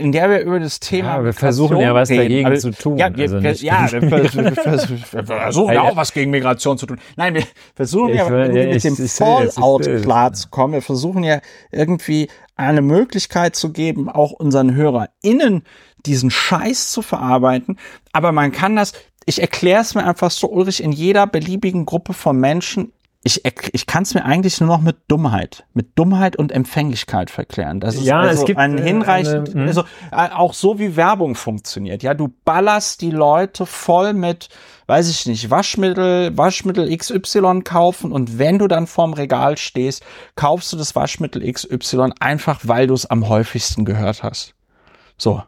in 0.00 0.12
der 0.12 0.30
wir 0.30 0.40
über 0.40 0.58
das 0.58 0.80
Thema. 0.80 1.18
Ja, 1.18 1.24
wir 1.24 1.32
versuchen 1.32 1.78
ja 1.78 1.94
was 1.94 2.10
reden. 2.10 2.22
dagegen 2.22 2.46
Also, 2.48 2.70
zu 2.72 2.82
tun. 2.82 2.98
Ja, 2.98 3.14
wir, 3.16 3.22
Also 3.24 3.36
nicht- 3.38 3.62
ja, 3.62 3.86
wir, 3.92 4.02
wir, 4.02 4.52
vers- 4.54 4.88
wir 4.90 5.24
versuchen 5.24 5.72
ja 5.74 5.82
auch 5.82 5.96
was 5.96 6.12
gegen 6.12 6.30
Migration 6.30 6.78
zu 6.78 6.86
tun. 6.86 6.98
Nein, 7.16 7.34
wir 7.34 7.44
versuchen 7.74 8.14
ja 8.14 8.28
will- 8.28 8.56
ja, 8.56 8.72
mit 8.74 8.82
dem 8.84 8.96
Fallout 8.96 10.02
klarzukommen. 10.02 10.74
Wir 10.74 10.82
versuchen 10.82 11.22
ja 11.22 11.40
irgendwie 11.70 12.28
eine 12.56 12.82
Möglichkeit 12.82 13.56
zu 13.56 13.72
geben, 13.72 14.08
auch 14.08 14.32
unseren 14.32 14.74
HörerInnen 14.74 15.62
diesen 16.06 16.30
Scheiß 16.30 16.92
zu 16.92 17.02
verarbeiten. 17.02 17.78
Aber 18.12 18.32
man 18.32 18.52
kann 18.52 18.76
das, 18.76 18.92
ich 19.26 19.40
erkläre 19.40 19.82
es 19.82 19.94
mir 19.94 20.04
einfach 20.06 20.30
so, 20.30 20.48
Ulrich, 20.50 20.82
in 20.82 20.92
jeder 20.92 21.26
beliebigen 21.26 21.86
Gruppe 21.86 22.12
von 22.14 22.38
Menschen, 22.38 22.92
ich, 23.22 23.42
ich 23.44 23.86
kann 23.86 24.04
es 24.04 24.14
mir 24.14 24.24
eigentlich 24.24 24.60
nur 24.60 24.68
noch 24.68 24.80
mit 24.80 24.96
Dummheit, 25.08 25.66
mit 25.74 25.98
Dummheit 25.98 26.36
und 26.36 26.52
Empfänglichkeit 26.52 27.28
verklären. 27.28 27.78
Das 27.78 27.94
ist 27.96 28.04
Ja, 28.04 28.22
es 28.24 28.30
also 28.30 28.44
gibt, 28.46 28.58
ein 28.58 28.78
äh, 28.78 28.82
hinreichend, 28.82 29.50
eine- 29.50 29.60
hm. 29.60 29.66
also 29.68 29.82
äh, 30.10 30.30
auch 30.32 30.54
so 30.54 30.78
wie 30.78 30.96
Werbung 30.96 31.34
funktioniert. 31.34 32.02
Ja, 32.02 32.14
du 32.14 32.32
ballerst 32.46 33.02
die 33.02 33.10
Leute 33.10 33.66
voll 33.66 34.14
mit, 34.14 34.48
weiß 34.86 35.10
ich 35.10 35.26
nicht, 35.26 35.50
Waschmittel, 35.50 36.34
Waschmittel 36.38 36.96
XY 36.96 37.60
kaufen 37.62 38.10
und 38.10 38.38
wenn 38.38 38.58
du 38.58 38.68
dann 38.68 38.86
vorm 38.86 39.12
Regal 39.12 39.58
stehst, 39.58 40.02
kaufst 40.34 40.72
du 40.72 40.78
das 40.78 40.96
Waschmittel 40.96 41.42
XY 41.52 42.12
einfach, 42.20 42.60
weil 42.64 42.86
du 42.86 42.94
es 42.94 43.04
am 43.04 43.28
häufigsten 43.28 43.84
gehört 43.84 44.22
hast. 44.22 44.54
So. 45.18 45.42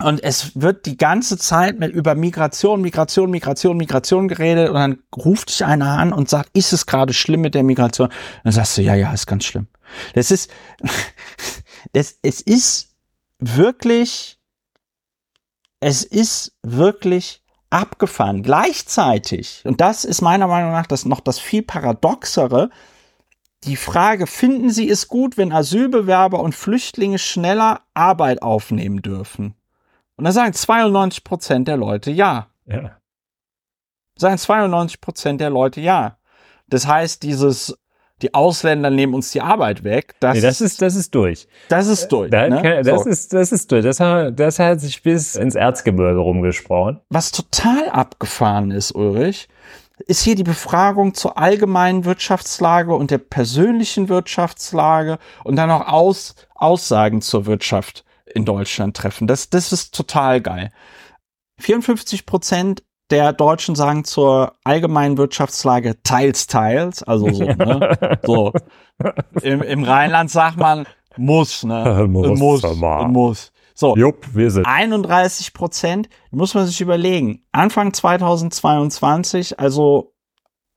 Und 0.00 0.22
es 0.22 0.60
wird 0.60 0.86
die 0.86 0.96
ganze 0.96 1.38
Zeit 1.38 1.78
mit 1.78 1.92
über 1.92 2.14
Migration, 2.14 2.80
Migration, 2.80 3.30
Migration, 3.30 3.76
Migration 3.76 4.28
geredet 4.28 4.68
und 4.68 4.74
dann 4.74 5.02
ruft 5.16 5.48
dich 5.48 5.64
einer 5.64 5.98
an 5.98 6.12
und 6.12 6.28
sagt, 6.28 6.50
ist 6.56 6.72
es 6.72 6.86
gerade 6.86 7.12
schlimm 7.12 7.40
mit 7.40 7.54
der 7.54 7.64
Migration? 7.64 8.08
dann 8.44 8.52
sagst 8.52 8.78
du, 8.78 8.82
ja, 8.82 8.94
ja, 8.94 9.12
ist 9.12 9.26
ganz 9.26 9.44
schlimm. 9.44 9.66
Das 10.14 10.30
ist, 10.30 10.50
das, 11.92 12.18
es 12.22 12.40
ist 12.40 12.94
wirklich, 13.40 14.38
es 15.80 16.04
ist 16.04 16.56
wirklich 16.62 17.42
abgefahren. 17.70 18.42
Gleichzeitig, 18.44 19.62
und 19.64 19.80
das 19.80 20.04
ist 20.04 20.22
meiner 20.22 20.46
Meinung 20.46 20.72
nach 20.72 20.86
das 20.86 21.04
noch 21.04 21.20
das 21.20 21.40
viel 21.40 21.62
paradoxere, 21.62 22.70
die 23.64 23.76
Frage, 23.76 24.28
finden 24.28 24.70
Sie 24.70 24.88
es 24.88 25.08
gut, 25.08 25.36
wenn 25.36 25.52
Asylbewerber 25.52 26.40
und 26.40 26.54
Flüchtlinge 26.54 27.18
schneller 27.18 27.82
Arbeit 27.92 28.42
aufnehmen 28.42 29.02
dürfen? 29.02 29.57
Und 30.18 30.24
da 30.24 30.32
sagen 30.32 30.52
92 30.52 31.24
Prozent 31.24 31.68
der 31.68 31.76
Leute 31.78 32.10
ja. 32.10 32.48
Ja. 32.66 32.98
Sagen 34.16 34.36
92 34.36 35.00
Prozent 35.00 35.40
der 35.40 35.48
Leute 35.50 35.80
ja. 35.80 36.18
Das 36.66 36.86
heißt, 36.86 37.22
dieses, 37.22 37.78
die 38.20 38.34
Ausländer 38.34 38.90
nehmen 38.90 39.14
uns 39.14 39.30
die 39.30 39.40
Arbeit 39.40 39.84
weg, 39.84 40.16
das, 40.20 40.34
Nee, 40.34 40.40
das 40.42 40.60
ist, 40.60 40.82
das 40.82 40.96
ist 40.96 41.14
durch. 41.14 41.46
das 41.68 41.86
ist 41.86 42.08
durch. 42.08 42.30
Da, 42.30 42.48
ne? 42.48 42.60
kann- 42.60 42.84
Das 42.84 43.04
So. 43.04 43.08
ist, 43.08 43.32
das 43.32 43.52
ist 43.52 43.70
durch. 43.72 43.84
Das 43.84 44.00
hat, 44.00 44.38
das 44.38 44.58
hat 44.58 44.80
sich 44.80 45.02
bis 45.02 45.36
ins 45.36 45.54
Erzgebirge 45.54 46.18
rumgesprochen. 46.18 47.00
Was 47.10 47.30
total 47.30 47.88
abgefahren 47.88 48.70
ist, 48.72 48.92
Ulrich, 48.94 49.48
ist 50.06 50.22
hier 50.22 50.34
die 50.34 50.42
Befragung 50.44 51.14
zur 51.14 51.38
allgemeinen 51.38 52.04
Wirtschaftslage 52.04 52.94
und 52.94 53.10
der 53.12 53.18
persönlichen 53.18 54.08
Wirtschaftslage 54.08 55.18
und 55.44 55.56
dann 55.56 55.70
auch 55.70 55.86
Aus, 55.88 56.34
Aussagen 56.56 57.22
zur 57.22 57.46
Wirtschaft 57.46 58.04
in 58.34 58.44
Deutschland 58.44 58.96
treffen. 58.96 59.26
Das, 59.26 59.50
das 59.50 59.72
ist 59.72 59.94
total 59.94 60.40
geil. 60.40 60.70
54 61.60 62.26
Prozent 62.26 62.82
der 63.10 63.32
Deutschen 63.32 63.74
sagen 63.74 64.04
zur 64.04 64.54
allgemeinen 64.64 65.16
Wirtschaftslage 65.16 66.02
teils, 66.02 66.46
teils, 66.46 67.02
also 67.02 67.30
so, 67.32 67.44
ne? 67.44 68.18
so. 68.24 68.52
Im, 69.42 69.62
Im 69.62 69.84
Rheinland 69.84 70.30
sagt 70.30 70.58
man 70.58 70.86
muss, 71.16 71.64
ne? 71.64 72.06
Muss, 72.08 72.38
muss, 72.38 72.62
muss. 73.08 73.52
So. 73.74 73.96
Jupp, 73.96 74.26
wir 74.34 74.50
sind. 74.50 74.66
31 74.66 75.52
Prozent, 75.52 76.08
muss 76.30 76.54
man 76.54 76.66
sich 76.66 76.80
überlegen. 76.80 77.44
Anfang 77.52 77.92
2022, 77.92 79.58
also 79.58 80.14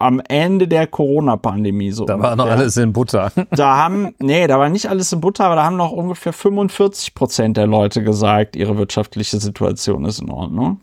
am 0.02 0.22
Ende 0.28 0.68
der 0.68 0.88
Corona-Pandemie 0.88 1.92
so. 1.92 2.06
Da 2.06 2.20
war 2.20 2.36
noch 2.36 2.48
alles 2.48 2.78
in 2.78 2.94
Butter. 2.94 3.32
Da 3.52 3.78
haben, 3.78 4.16
nee, 4.20 4.48
da 4.48 4.60
war 4.60 4.70
nicht 4.70 4.88
alles 4.90 5.12
in 5.14 5.22
Butter, 5.22 5.46
aber 5.46 5.56
da 5.56 5.64
haben 5.64 5.78
noch 5.78 5.92
ungefähr 5.92 6.34
45 6.34 7.14
Prozent 7.14 7.58
der 7.58 7.68
Leute 7.68 8.04
gesagt, 8.04 8.56
ihre 8.56 8.78
wirtschaftliche 8.78 9.40
Situation 9.40 10.06
ist 10.06 10.20
in 10.22 10.30
Ordnung. 10.30 10.80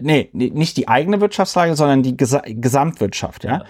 Nee, 0.00 0.30
nicht 0.32 0.76
die 0.76 0.88
eigene 0.88 1.20
Wirtschaftslage, 1.20 1.74
sondern 1.76 2.02
die 2.02 2.16
Gesa 2.16 2.42
Gesamtwirtschaft, 2.46 3.44
ja. 3.44 3.64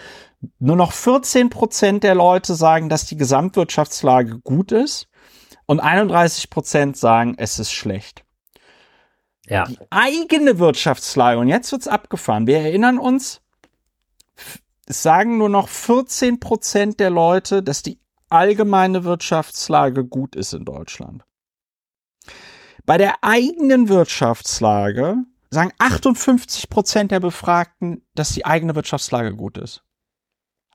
Nur 0.58 0.76
noch 0.76 0.92
14 0.92 1.50
Prozent 1.50 2.02
der 2.04 2.14
Leute 2.14 2.54
sagen, 2.54 2.88
dass 2.88 3.06
die 3.06 3.16
Gesamtwirtschaftslage 3.16 4.40
gut 4.40 4.72
ist 4.72 5.08
und 5.66 5.80
31 5.80 6.50
Prozent 6.50 6.96
sagen, 6.96 7.34
es 7.38 7.58
ist 7.58 7.70
schlecht 7.72 8.24
Ja. 9.48 9.64
die 9.64 9.78
eigene 9.90 10.58
Wirtschaftslage, 10.58 11.38
und 11.38 11.48
jetzt 11.48 11.70
wird's 11.72 11.86
abgefahren. 11.88 12.46
Wir 12.46 12.58
erinnern 12.58 12.98
uns, 12.98 13.40
es 14.92 15.02
sagen 15.02 15.38
nur 15.38 15.48
noch 15.48 15.68
14 15.68 16.38
Prozent 16.38 17.00
der 17.00 17.08
Leute, 17.08 17.62
dass 17.62 17.82
die 17.82 17.98
allgemeine 18.28 19.04
Wirtschaftslage 19.04 20.04
gut 20.04 20.36
ist 20.36 20.52
in 20.52 20.66
Deutschland. 20.66 21.24
Bei 22.84 22.98
der 22.98 23.24
eigenen 23.24 23.88
Wirtschaftslage 23.88 25.16
sagen 25.48 25.72
58 25.78 26.68
Prozent 26.68 27.10
der 27.10 27.20
Befragten, 27.20 28.04
dass 28.14 28.34
die 28.34 28.44
eigene 28.44 28.74
Wirtschaftslage 28.74 29.34
gut 29.34 29.56
ist. 29.56 29.82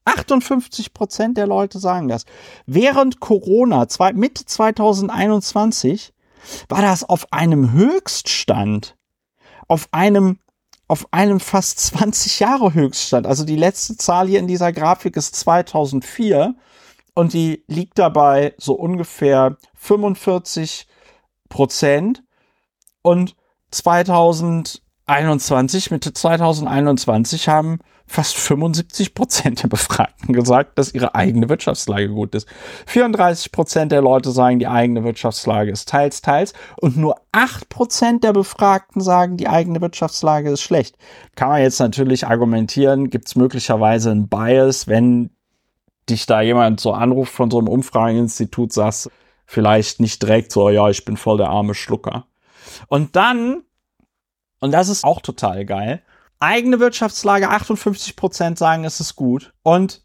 58 0.06 0.96
Prozent 0.96 1.38
der 1.38 1.46
Leute 1.46 1.78
sagen 1.78 2.08
das. 2.08 2.26
Während 2.66 3.20
Corona, 3.20 3.88
zwei, 3.88 4.14
Mitte 4.14 4.46
2021, 4.46 6.12
war 6.70 6.82
das 6.82 7.04
auf 7.04 7.32
einem 7.32 7.72
Höchststand. 7.72 8.98
Auf 9.68 9.90
einem, 9.92 10.40
auf 10.88 11.08
einem 11.12 11.40
fast 11.40 11.80
20 11.80 12.40
Jahre 12.40 12.74
Höchststand. 12.74 13.28
Also 13.28 13.44
die 13.44 13.56
letzte 13.56 13.98
Zahl 13.98 14.28
hier 14.28 14.40
in 14.40 14.48
dieser 14.48 14.72
Grafik 14.72 15.18
ist 15.18 15.36
2004 15.36 16.56
und 17.14 17.34
die 17.34 17.64
liegt 17.68 18.00
dabei 18.00 18.56
so 18.58 18.74
ungefähr 18.74 19.58
45 19.76 20.88
Prozent. 21.50 22.24
Und 23.02 23.36
2021, 23.72 25.92
Mitte 25.92 26.14
2021 26.14 27.50
haben 27.50 27.80
fast 28.08 28.38
75 28.38 29.14
Prozent 29.14 29.64
der 29.64 29.68
Befragten 29.68 30.34
gesagt, 30.34 30.80
dass 30.80 30.94
ihre 30.94 31.14
eigene 31.14 31.50
Wirtschaftslage 31.50 32.10
gut 32.10 32.34
ist. 32.34 32.48
34 32.88 33.52
Prozent 33.52 33.92
der 33.92 34.02
Leute 34.02 34.32
sagen, 34.32 34.60
die 34.60 34.68
eigene 34.68 35.04
Wirtschaftslage 35.04 35.72
ist 35.72 35.90
teils, 35.90 36.22
teils. 36.22 36.54
Und 36.78 36.96
nur 36.96 37.18
8 37.34 37.68
Prozent 37.68 38.24
der 38.24 38.34
Befragten 38.34 39.02
sagen, 39.02 39.36
die 39.36 39.50
eigene 39.50 39.82
Wirtschaftslage 39.82 40.50
ist 40.50 40.62
schlecht. 40.62 40.98
Kann 41.36 41.50
man 41.50 41.62
jetzt 41.62 41.80
natürlich 41.80 42.26
argumentieren, 42.26 43.10
gibt 43.10 43.28
es 43.28 43.36
möglicherweise 43.36 44.12
einen 44.12 44.30
Bias, 44.30 44.88
wenn 44.88 45.30
dich 46.10 46.26
da 46.26 46.42
jemand 46.42 46.80
so 46.80 46.94
anruft 46.94 47.34
von 47.34 47.52
so 47.52 47.60
einem 47.60 47.68
Umfrageinstitut, 47.68 48.72
sagst 48.72 49.12
vielleicht 49.46 50.00
nicht 50.00 50.22
direkt 50.22 50.54
so, 50.54 50.70
ja, 50.70 50.90
ich 50.90 51.04
bin 51.04 51.18
voll 51.18 51.38
der 51.38 51.50
arme 51.50 51.76
Schlucker. 51.76 52.26
Und 52.88 53.18
dann, 53.18 53.64
und 54.60 54.72
das 54.72 54.88
ist 54.88 55.04
auch 55.04 55.22
total 55.22 55.66
geil, 55.66 56.02
eigene 56.40 56.80
Wirtschaftslage 56.80 57.50
58 57.50 58.16
Prozent 58.16 58.58
sagen, 58.58 58.84
es 58.84 59.00
ist 59.00 59.16
gut. 59.16 59.54
Und 59.64 60.04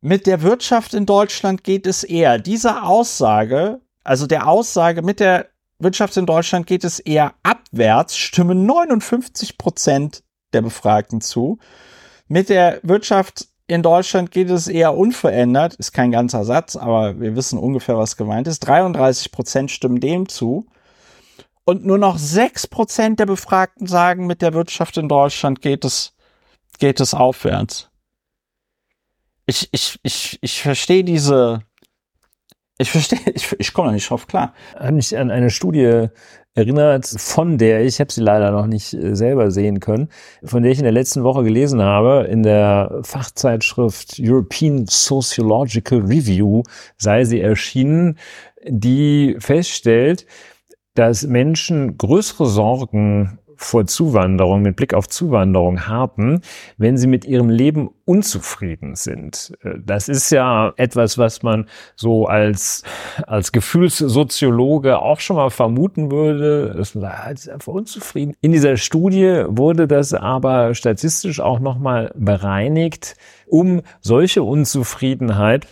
mit 0.00 0.26
der 0.26 0.42
Wirtschaft 0.42 0.94
in 0.94 1.06
Deutschland 1.06 1.64
geht 1.64 1.86
es 1.86 2.04
eher. 2.04 2.38
Diese 2.38 2.82
Aussage, 2.82 3.80
also 4.04 4.26
der 4.26 4.46
Aussage 4.46 5.02
mit 5.02 5.20
der 5.20 5.48
Wirtschaft 5.78 6.16
in 6.16 6.26
Deutschland 6.26 6.66
geht 6.66 6.84
es 6.84 7.00
eher 7.00 7.34
abwärts, 7.42 8.16
stimmen 8.16 8.64
59 8.64 9.58
Prozent 9.58 10.22
der 10.52 10.62
Befragten 10.62 11.20
zu. 11.20 11.58
Mit 12.28 12.48
der 12.48 12.80
Wirtschaft 12.82 13.48
in 13.66 13.82
Deutschland 13.82 14.30
geht 14.30 14.48
es 14.48 14.68
eher 14.68 14.96
unverändert, 14.96 15.74
ist 15.74 15.92
kein 15.92 16.12
ganzer 16.12 16.44
Satz, 16.44 16.76
aber 16.76 17.20
wir 17.20 17.36
wissen 17.36 17.58
ungefähr, 17.58 17.98
was 17.98 18.16
gemeint 18.16 18.46
ist. 18.46 18.60
33 18.60 19.32
Prozent 19.32 19.70
stimmen 19.70 20.00
dem 20.00 20.28
zu. 20.28 20.66
Und 21.68 21.84
nur 21.84 21.98
noch 21.98 22.16
sechs 22.16 22.68
Prozent 22.68 23.18
der 23.18 23.26
Befragten 23.26 23.88
sagen, 23.88 24.28
mit 24.28 24.40
der 24.40 24.54
Wirtschaft 24.54 24.96
in 24.98 25.08
Deutschland 25.08 25.60
geht 25.60 25.84
es, 25.84 26.14
geht 26.78 27.00
es 27.00 27.12
aufwärts. 27.12 27.90
Ich, 29.46 29.68
ich, 29.72 29.98
ich, 30.04 30.38
ich 30.40 30.62
verstehe 30.62 31.02
diese, 31.02 31.62
ich 32.78 32.92
verstehe, 32.92 33.18
ich, 33.34 33.52
ich 33.58 33.72
komme 33.72 33.90
nicht 33.90 34.08
drauf 34.08 34.28
klar. 34.28 34.54
Hat 34.76 34.94
mich 34.94 35.18
an 35.18 35.32
eine 35.32 35.50
Studie 35.50 36.06
erinnert, 36.54 37.04
von 37.04 37.58
der 37.58 37.80
ich, 37.80 37.94
ich 37.94 38.00
habe 38.00 38.12
sie 38.12 38.20
leider 38.20 38.52
noch 38.52 38.68
nicht 38.68 38.94
äh, 38.94 39.16
selber 39.16 39.50
sehen 39.50 39.80
können, 39.80 40.08
von 40.44 40.62
der 40.62 40.70
ich 40.70 40.78
in 40.78 40.84
der 40.84 40.92
letzten 40.92 41.24
Woche 41.24 41.42
gelesen 41.42 41.82
habe, 41.82 42.28
in 42.30 42.44
der 42.44 43.00
Fachzeitschrift 43.02 44.20
European 44.20 44.86
Sociological 44.86 45.98
Review 45.98 46.62
sei 46.96 47.24
sie 47.24 47.40
erschienen, 47.40 48.18
die 48.64 49.36
feststellt, 49.40 50.26
dass 50.98 51.26
Menschen 51.26 51.96
größere 51.98 52.46
Sorgen 52.46 53.38
vor 53.56 53.86
Zuwanderung, 53.86 54.62
mit 54.62 54.76
Blick 54.76 54.94
auf 54.94 55.08
Zuwanderung 55.08 55.86
haben, 55.86 56.40
wenn 56.76 56.96
sie 56.98 57.06
mit 57.06 57.24
ihrem 57.24 57.48
Leben 57.48 57.90
unzufrieden 58.04 58.94
sind. 58.94 59.52
Das 59.84 60.08
ist 60.08 60.30
ja 60.30 60.72
etwas, 60.76 61.18
was 61.18 61.42
man 61.42 61.66
so 61.96 62.26
als, 62.26 62.82
als 63.26 63.52
Gefühlssoziologe 63.52 65.00
auch 65.00 65.20
schon 65.20 65.36
mal 65.36 65.50
vermuten 65.50 66.10
würde. 66.10 66.74
Das 66.76 66.94
ist 66.94 67.48
einfach 67.48 67.72
unzufrieden. 67.72 68.34
In 68.40 68.52
dieser 68.52 68.76
Studie 68.76 69.44
wurde 69.48 69.88
das 69.88 70.12
aber 70.12 70.74
statistisch 70.74 71.40
auch 71.40 71.58
nochmal 71.58 72.12
bereinigt, 72.14 73.16
um 73.46 73.80
solche 74.00 74.42
Unzufriedenheit 74.42 75.66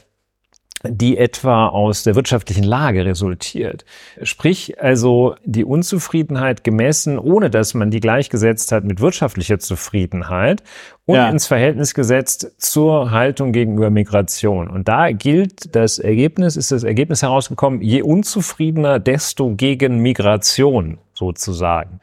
die 0.86 1.16
etwa 1.16 1.68
aus 1.68 2.02
der 2.02 2.14
wirtschaftlichen 2.14 2.64
Lage 2.64 3.04
resultiert. 3.04 3.84
Sprich 4.22 4.80
also 4.80 5.34
die 5.44 5.64
Unzufriedenheit 5.64 6.64
gemessen, 6.64 7.18
ohne 7.18 7.50
dass 7.50 7.74
man 7.74 7.90
die 7.90 8.00
gleichgesetzt 8.00 8.72
hat 8.72 8.84
mit 8.84 9.00
wirtschaftlicher 9.00 9.58
Zufriedenheit 9.58 10.62
und 11.06 11.16
ja. 11.16 11.28
ins 11.28 11.46
Verhältnis 11.46 11.94
gesetzt 11.94 12.52
zur 12.58 13.10
Haltung 13.10 13.52
gegenüber 13.52 13.90
Migration. 13.90 14.68
Und 14.68 14.88
da 14.88 15.10
gilt 15.10 15.74
das 15.74 15.98
Ergebnis, 15.98 16.56
ist 16.56 16.70
das 16.70 16.84
Ergebnis 16.84 17.22
herausgekommen, 17.22 17.80
je 17.80 18.02
unzufriedener, 18.02 18.98
desto 18.98 19.54
gegen 19.54 19.98
Migration 20.00 20.98
sozusagen. 21.14 22.00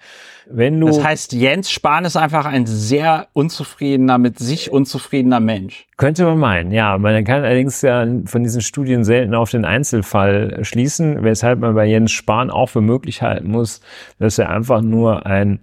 Wenn 0.49 0.79
du 0.79 0.87
das 0.87 1.03
heißt, 1.03 1.33
Jens 1.33 1.71
Spahn 1.71 2.05
ist 2.05 2.15
einfach 2.15 2.45
ein 2.45 2.65
sehr 2.65 3.27
unzufriedener, 3.33 4.17
mit 4.17 4.39
sich 4.39 4.71
unzufriedener 4.71 5.39
Mensch. 5.39 5.87
Könnte 5.97 6.25
man 6.25 6.39
meinen, 6.39 6.71
ja. 6.71 6.97
Man 6.97 7.23
kann 7.23 7.43
allerdings 7.43 7.81
ja 7.81 8.05
von 8.25 8.43
diesen 8.43 8.61
Studien 8.61 9.03
selten 9.03 9.35
auf 9.35 9.51
den 9.51 9.65
Einzelfall 9.65 10.59
schließen, 10.63 11.23
weshalb 11.23 11.59
man 11.59 11.75
bei 11.75 11.85
Jens 11.85 12.11
Spahn 12.11 12.49
auch 12.49 12.67
für 12.67 12.81
möglich 12.81 13.21
halten 13.21 13.49
muss, 13.49 13.81
dass 14.19 14.37
er 14.37 14.49
einfach 14.49 14.81
nur 14.81 15.25
ein 15.25 15.59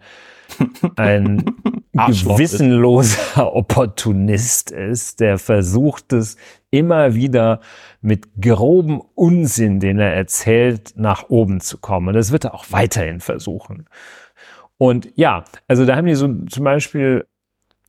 ein 0.97 1.45
gewissenloser 1.93 3.55
Opportunist 3.55 4.71
ist, 4.71 5.21
der 5.21 5.39
versucht 5.39 6.13
es 6.13 6.37
immer 6.71 7.15
wieder 7.15 7.61
mit 8.01 8.29
grobem 8.41 9.03
Unsinn, 9.15 9.81
den 9.81 9.99
er 9.99 10.15
erzählt, 10.15 10.95
nach 10.97 11.29
oben 11.29 11.61
zu 11.61 11.79
kommen. 11.79 12.09
Und 12.09 12.15
das 12.15 12.33
wird 12.33 12.45
er 12.45 12.55
auch 12.55 12.67
weiterhin 12.71 13.21
versuchen. 13.21 13.87
Und 14.79 15.09
ja, 15.17 15.45
also 15.67 15.85
da 15.85 15.97
haben 15.97 16.07
die 16.07 16.15
so 16.15 16.33
zum 16.47 16.65
Beispiel, 16.65 17.27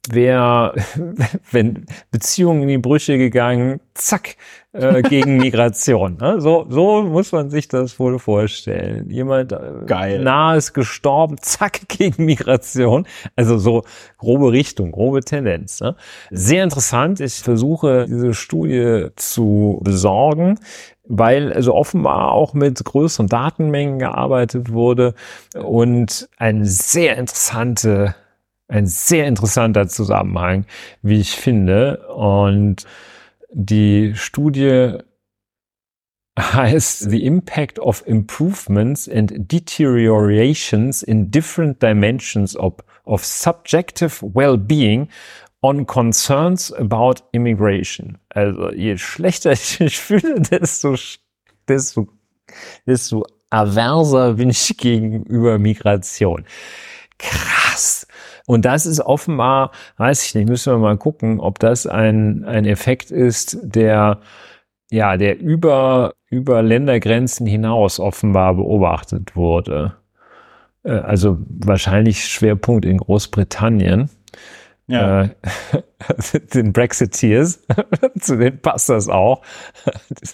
wer, 0.09 0.73
wenn 1.51 1.85
Beziehungen 2.11 2.63
in 2.63 2.67
die 2.67 2.77
Brüche 2.79 3.17
gegangen, 3.17 3.79
zack, 3.93 4.35
äh, 4.73 5.01
gegen 5.01 5.37
Migration. 5.41 6.17
Ne? 6.19 6.41
So, 6.41 6.65
so 6.69 7.03
muss 7.03 7.31
man 7.31 7.49
sich 7.49 7.67
das 7.67 7.99
wohl 7.99 8.19
vorstellen. 8.19 9.09
Jemand 9.09 9.51
äh, 9.51 9.85
Geil. 9.85 10.21
nahe 10.23 10.57
ist 10.57 10.73
gestorben, 10.73 11.37
zack, 11.39 11.81
gegen 11.87 12.25
Migration. 12.25 13.05
Also 13.35 13.57
so 13.57 13.83
grobe 14.17 14.51
Richtung, 14.51 14.91
grobe 14.91 15.21
Tendenz. 15.21 15.79
Ne? 15.81 15.95
Sehr 16.31 16.63
interessant. 16.63 17.19
Ich 17.19 17.35
versuche, 17.35 18.05
diese 18.07 18.33
Studie 18.33 19.07
zu 19.15 19.79
besorgen 19.83 20.59
weil 21.09 21.51
also 21.51 21.73
offenbar 21.73 22.31
auch 22.31 22.53
mit 22.53 22.81
größeren 22.85 23.27
Datenmengen 23.27 23.99
gearbeitet 23.99 24.71
wurde 24.71 25.15
und 25.55 26.29
ein 26.37 26.63
sehr 26.63 27.17
interessante, 27.17 28.15
ein 28.67 28.85
sehr 28.85 29.27
interessanter 29.27 29.87
Zusammenhang, 29.87 30.65
wie 31.01 31.19
ich 31.19 31.31
finde. 31.31 32.07
Und 32.09 32.85
die 33.51 34.13
Studie 34.15 34.99
heißt 36.39 37.09
The 37.09 37.25
Impact 37.25 37.79
of 37.79 38.05
Improvements 38.05 39.09
and 39.09 39.51
Deteriorations 39.51 41.01
in 41.01 41.31
Different 41.31 41.81
Dimensions 41.81 42.55
of, 42.55 42.75
of 43.03 43.25
Subjective 43.25 44.21
Well-Being 44.21 45.09
on 45.61 45.85
Concerns 45.85 46.71
about 46.73 47.23
Immigration. 47.31 48.17
Also 48.29 48.71
je 48.71 48.97
schlechter 48.97 49.51
ich 49.53 49.79
mich 49.79 49.99
fühle, 49.99 50.41
desto, 50.41 50.95
desto, 51.67 52.07
desto 52.85 53.25
averser 53.49 54.33
bin 54.33 54.49
ich 54.49 54.77
gegenüber 54.77 55.57
Migration. 55.57 56.45
Krass. 57.17 58.07
Und 58.45 58.65
das 58.65 58.85
ist 58.85 59.01
offenbar, 59.01 59.71
weiß 59.97 60.25
ich 60.25 60.35
nicht, 60.35 60.47
müssen 60.47 60.73
wir 60.73 60.79
mal 60.79 60.97
gucken, 60.97 61.39
ob 61.39 61.59
das 61.59 61.85
ein, 61.85 62.45
ein 62.45 62.65
Effekt 62.65 63.11
ist, 63.11 63.59
der, 63.61 64.21
ja, 64.89 65.17
der 65.17 65.39
über, 65.39 66.13
über 66.29 66.63
Ländergrenzen 66.63 67.45
hinaus 67.45 67.99
offenbar 67.99 68.55
beobachtet 68.55 69.35
wurde. 69.35 69.97
Äh, 70.83 70.91
also 70.91 71.37
wahrscheinlich 71.47 72.25
Schwerpunkt 72.25 72.85
in 72.85 72.97
Großbritannien. 72.97 74.09
Ja. 74.89 75.23
Äh, 75.23 75.29
den 76.53 76.73
Brexiteers, 76.73 77.65
zu 78.19 78.37
denen 78.37 78.61
passt 78.61 78.89
das 78.89 79.07
auch. 79.07 79.43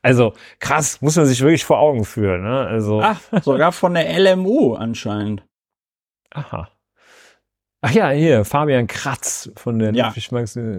Also 0.00 0.32
krass, 0.60 1.02
muss 1.02 1.16
man 1.16 1.26
sich 1.26 1.42
wirklich 1.42 1.66
vor 1.66 1.78
Augen 1.78 2.06
führen. 2.06 2.44
Ne? 2.44 2.58
Also 2.58 3.02
Ach, 3.02 3.20
sogar 3.42 3.70
von 3.70 3.92
der 3.92 4.18
LMU 4.18 4.72
anscheinend. 4.72 5.44
Aha. 6.30 6.70
Ach 7.82 7.90
ja, 7.90 8.08
hier, 8.08 8.46
Fabian 8.46 8.86
Kratz 8.86 9.50
von 9.56 9.78
der 9.78 9.92
ja. 9.92 10.10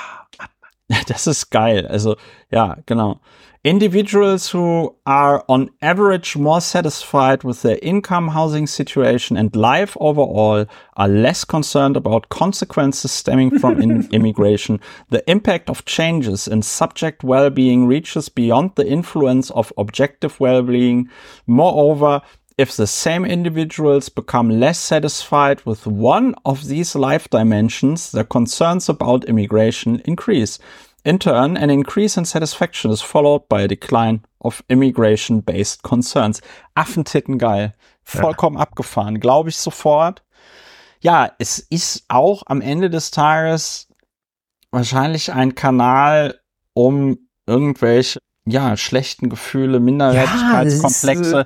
Das 1.08 1.28
ist 1.28 1.50
geil. 1.52 1.88
Also, 1.88 2.16
ja, 2.50 2.78
genau. 2.86 3.20
Individuals 3.64 4.50
who 4.50 4.96
are 5.06 5.46
on 5.48 5.70
average 5.84 6.36
more 6.36 6.60
satisfied 6.60 7.44
with 7.44 7.62
their 7.62 7.78
income, 7.84 8.30
housing 8.30 8.66
situation, 8.66 9.38
and 9.38 9.56
life 9.56 9.96
overall 10.00 10.66
are 10.98 11.08
less 11.08 11.46
concerned 11.46 11.96
about 11.96 12.30
consequences 12.30 13.12
stemming 13.12 13.60
from 13.60 13.80
in 13.80 14.10
immigration. 14.12 14.80
The 15.10 15.24
impact 15.30 15.70
of 15.70 15.86
changes 15.86 16.48
in 16.48 16.64
subject 16.64 17.24
well-being 17.24 17.86
reaches 17.86 18.30
beyond 18.30 18.72
the 18.74 18.88
influence 18.88 19.52
of 19.52 19.72
objective 19.78 20.40
well-being. 20.40 21.08
Moreover, 21.46 22.22
if 22.62 22.76
the 22.76 22.86
same 22.86 23.26
individuals 23.26 24.08
become 24.08 24.60
less 24.60 24.78
satisfied 24.78 25.66
with 25.66 25.88
one 25.88 26.36
of 26.46 26.68
these 26.68 26.94
life 26.94 27.28
dimensions, 27.32 28.12
their 28.12 28.24
concerns 28.24 28.88
about 28.88 29.26
immigration 29.26 30.00
increase. 30.06 30.60
In 31.04 31.18
turn, 31.18 31.58
an 31.58 31.72
increase 31.72 32.18
in 32.18 32.26
satisfaction 32.26 32.92
is 32.92 33.02
followed 33.02 33.50
by 33.50 33.64
a 33.64 33.68
decline 33.68 34.24
of 34.42 34.62
immigration-based 34.70 35.82
concerns. 35.82 36.40
Affentitten 36.78 37.40
geil. 37.40 37.74
Vollkommen 38.04 38.58
abgefahren. 38.58 39.20
Glaube 39.20 39.50
ich 39.50 39.58
sofort. 39.58 40.22
Ja, 41.00 41.32
es 41.40 41.58
ist 41.72 42.06
auch 42.10 42.44
am 42.46 42.62
Ende 42.62 42.92
des 42.92 43.10
Tages 43.10 43.88
wahrscheinlich 44.70 45.34
ein 45.34 45.56
Kanal, 45.56 46.40
um 46.76 47.18
irgendwelche 47.48 48.20
ja, 48.52 48.78
schlechten 48.78 49.30
Gefühle, 49.30 49.80
Minderwertigkeitskomplexe. 49.80 51.46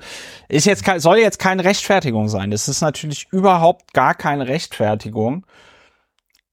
ist, 0.49 0.65
jetzt 0.65 0.83
kein, 0.83 0.99
soll 0.99 1.17
jetzt 1.17 1.39
keine 1.39 1.63
Rechtfertigung 1.63 2.27
sein. 2.27 2.51
Das 2.51 2.67
ist 2.67 2.81
natürlich 2.81 3.27
überhaupt 3.31 3.93
gar 3.93 4.13
keine 4.15 4.47
Rechtfertigung. 4.47 5.45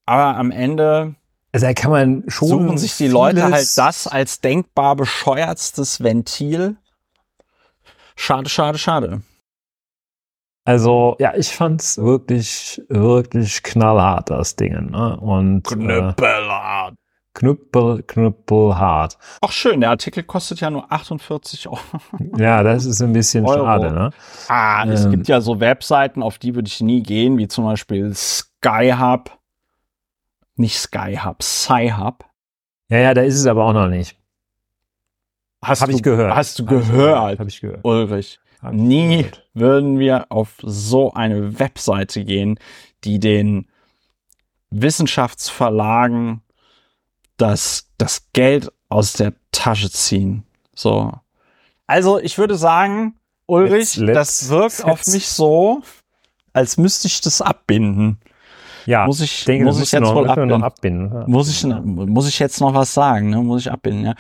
Aber 0.07 0.37
am 0.37 0.51
Ende 0.51 1.15
Also 1.53 1.67
da 1.67 1.75
kann 1.75 1.91
man 1.91 2.25
schon. 2.29 2.49
suchen 2.49 2.79
sich 2.79 2.97
die 2.97 3.09
Leute 3.09 3.45
halt 3.51 3.77
das 3.77 4.07
als 4.07 4.41
denkbar 4.41 4.97
bescheuertstes 4.97 6.03
Ventil. 6.03 6.77
Schade, 8.17 8.49
schade, 8.49 8.79
schade. 8.79 9.23
Also, 10.65 11.17
ja, 11.19 11.35
ich 11.35 11.49
fand's 11.49 11.99
wirklich, 11.99 12.81
wirklich 12.89 13.63
knallhart, 13.65 14.31
das 14.31 14.55
Ding. 14.55 14.91
Ne? 14.91 15.19
Und 15.19 15.67
äh, 15.73 15.75
Knüppelhart. 15.75 16.95
Knüppel, 17.35 18.03
knüppelhart. 18.03 19.17
Ach 19.41 19.53
schön, 19.53 19.81
der 19.81 19.91
Artikel 19.91 20.23
kostet 20.23 20.61
ja 20.61 20.71
nur 20.71 20.91
48 20.93 21.69
Euro. 21.69 21.79
Ja, 22.37 22.63
das 22.63 22.85
ist 22.85 23.01
ein 23.01 23.13
bisschen 23.13 23.47
Euro. 23.47 23.65
schade, 23.65 23.91
ne? 23.93 24.11
Ah, 24.49 24.85
es 24.87 25.05
Ähm. 25.07 25.13
gibt 25.13 25.29
ja 25.29 25.41
so 25.41 25.59
Webseiten, 25.61 26.23
auf 26.23 26.39
die 26.39 26.55
würde 26.55 26.69
ich 26.69 26.81
nie 26.81 27.03
gehen, 27.03 27.39
wie 27.39 27.49
zum 27.49 27.65
Beispiel 27.65 28.13
Skyhub. 28.15 29.39
Nicht 30.57 30.79
Skyhub, 30.79 31.43
Sci-Hub. 31.43 32.27
Ja, 32.91 32.99
ja, 32.99 33.15
da 33.15 33.23
ist 33.23 33.37
es 33.37 33.47
aber 33.47 33.65
auch 33.65 33.73
noch 33.73 33.89
nicht. 33.89 34.19
Hast 35.65 35.81
Hab 35.81 35.89
du, 35.89 35.97
ich 35.97 36.03
gehört. 36.03 36.35
Hast 36.37 36.59
du 36.59 36.65
Hab 36.65 36.71
gehört, 36.71 37.39
Hab 37.39 37.47
ich 37.49 37.61
gehört. 37.61 37.81
Ulrich? 37.85 38.39
Ich 38.65 38.69
Nie 38.73 39.19
gehört. 39.23 39.49
würden 39.55 39.99
wir 39.99 40.27
auf 40.31 40.57
so 40.63 41.15
eine 41.15 41.59
Webseite 41.59 42.25
gehen, 42.25 42.59
die 43.05 43.19
den 43.19 43.67
Wissenschaftsverlagen 44.71 46.43
das, 47.37 47.89
das 47.99 48.29
Geld 48.33 48.71
aus 48.89 49.15
der 49.15 49.33
Tasche 49.53 49.91
ziehen. 49.91 50.45
So. 50.75 51.13
Also, 51.87 52.19
ich 52.19 52.39
würde 52.39 52.57
sagen, 52.57 53.15
Ulrich, 53.47 53.97
Let's- 53.97 53.99
let's- 53.99 54.15
das 54.15 54.49
wirkt 54.49 54.85
auf 54.85 55.07
mich 55.09 55.29
so, 55.29 55.83
als 56.53 56.77
müsste 56.79 57.09
ich 57.09 57.21
das 57.21 57.43
abbinden. 57.43 58.19
Ja, 58.87 59.07
Muss 59.07 59.21
ich, 59.21 59.45
denke, 59.45 59.65
muss 59.65 59.81
ich 59.81 59.93
jetzt 59.93 60.03
wohl 60.03 60.15
noch, 60.15 60.25
wir 60.25 60.31
abbinden? 60.31 60.63
abbinden. 60.65 61.31
Muss 61.31 61.49
ich, 61.49 61.65
muss 61.65 62.29
ich 62.29 62.39
jetzt 62.41 62.61
noch 62.61 62.75
was 62.75 62.93
sagen, 62.93 63.31
ne? 63.31 63.37
Muss 63.37 63.61
ich 63.63 63.71
abbinden, 63.71 64.07
ja. 64.07 64.15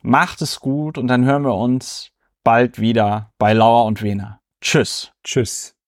Macht 0.03 0.43
es 0.43 0.61
gut 0.61 0.99
und 0.99 1.09
dann 1.09 1.25
hören 1.25 1.45
wir 1.45 1.55
uns 1.55 2.11
bald 2.45 2.79
wieder 2.79 3.33
bei 3.39 3.55
Lauer 3.55 3.87
und 3.87 4.03
Wener. 4.03 4.41
Tschüss. 4.61 5.13
Tschüss. 5.25 5.74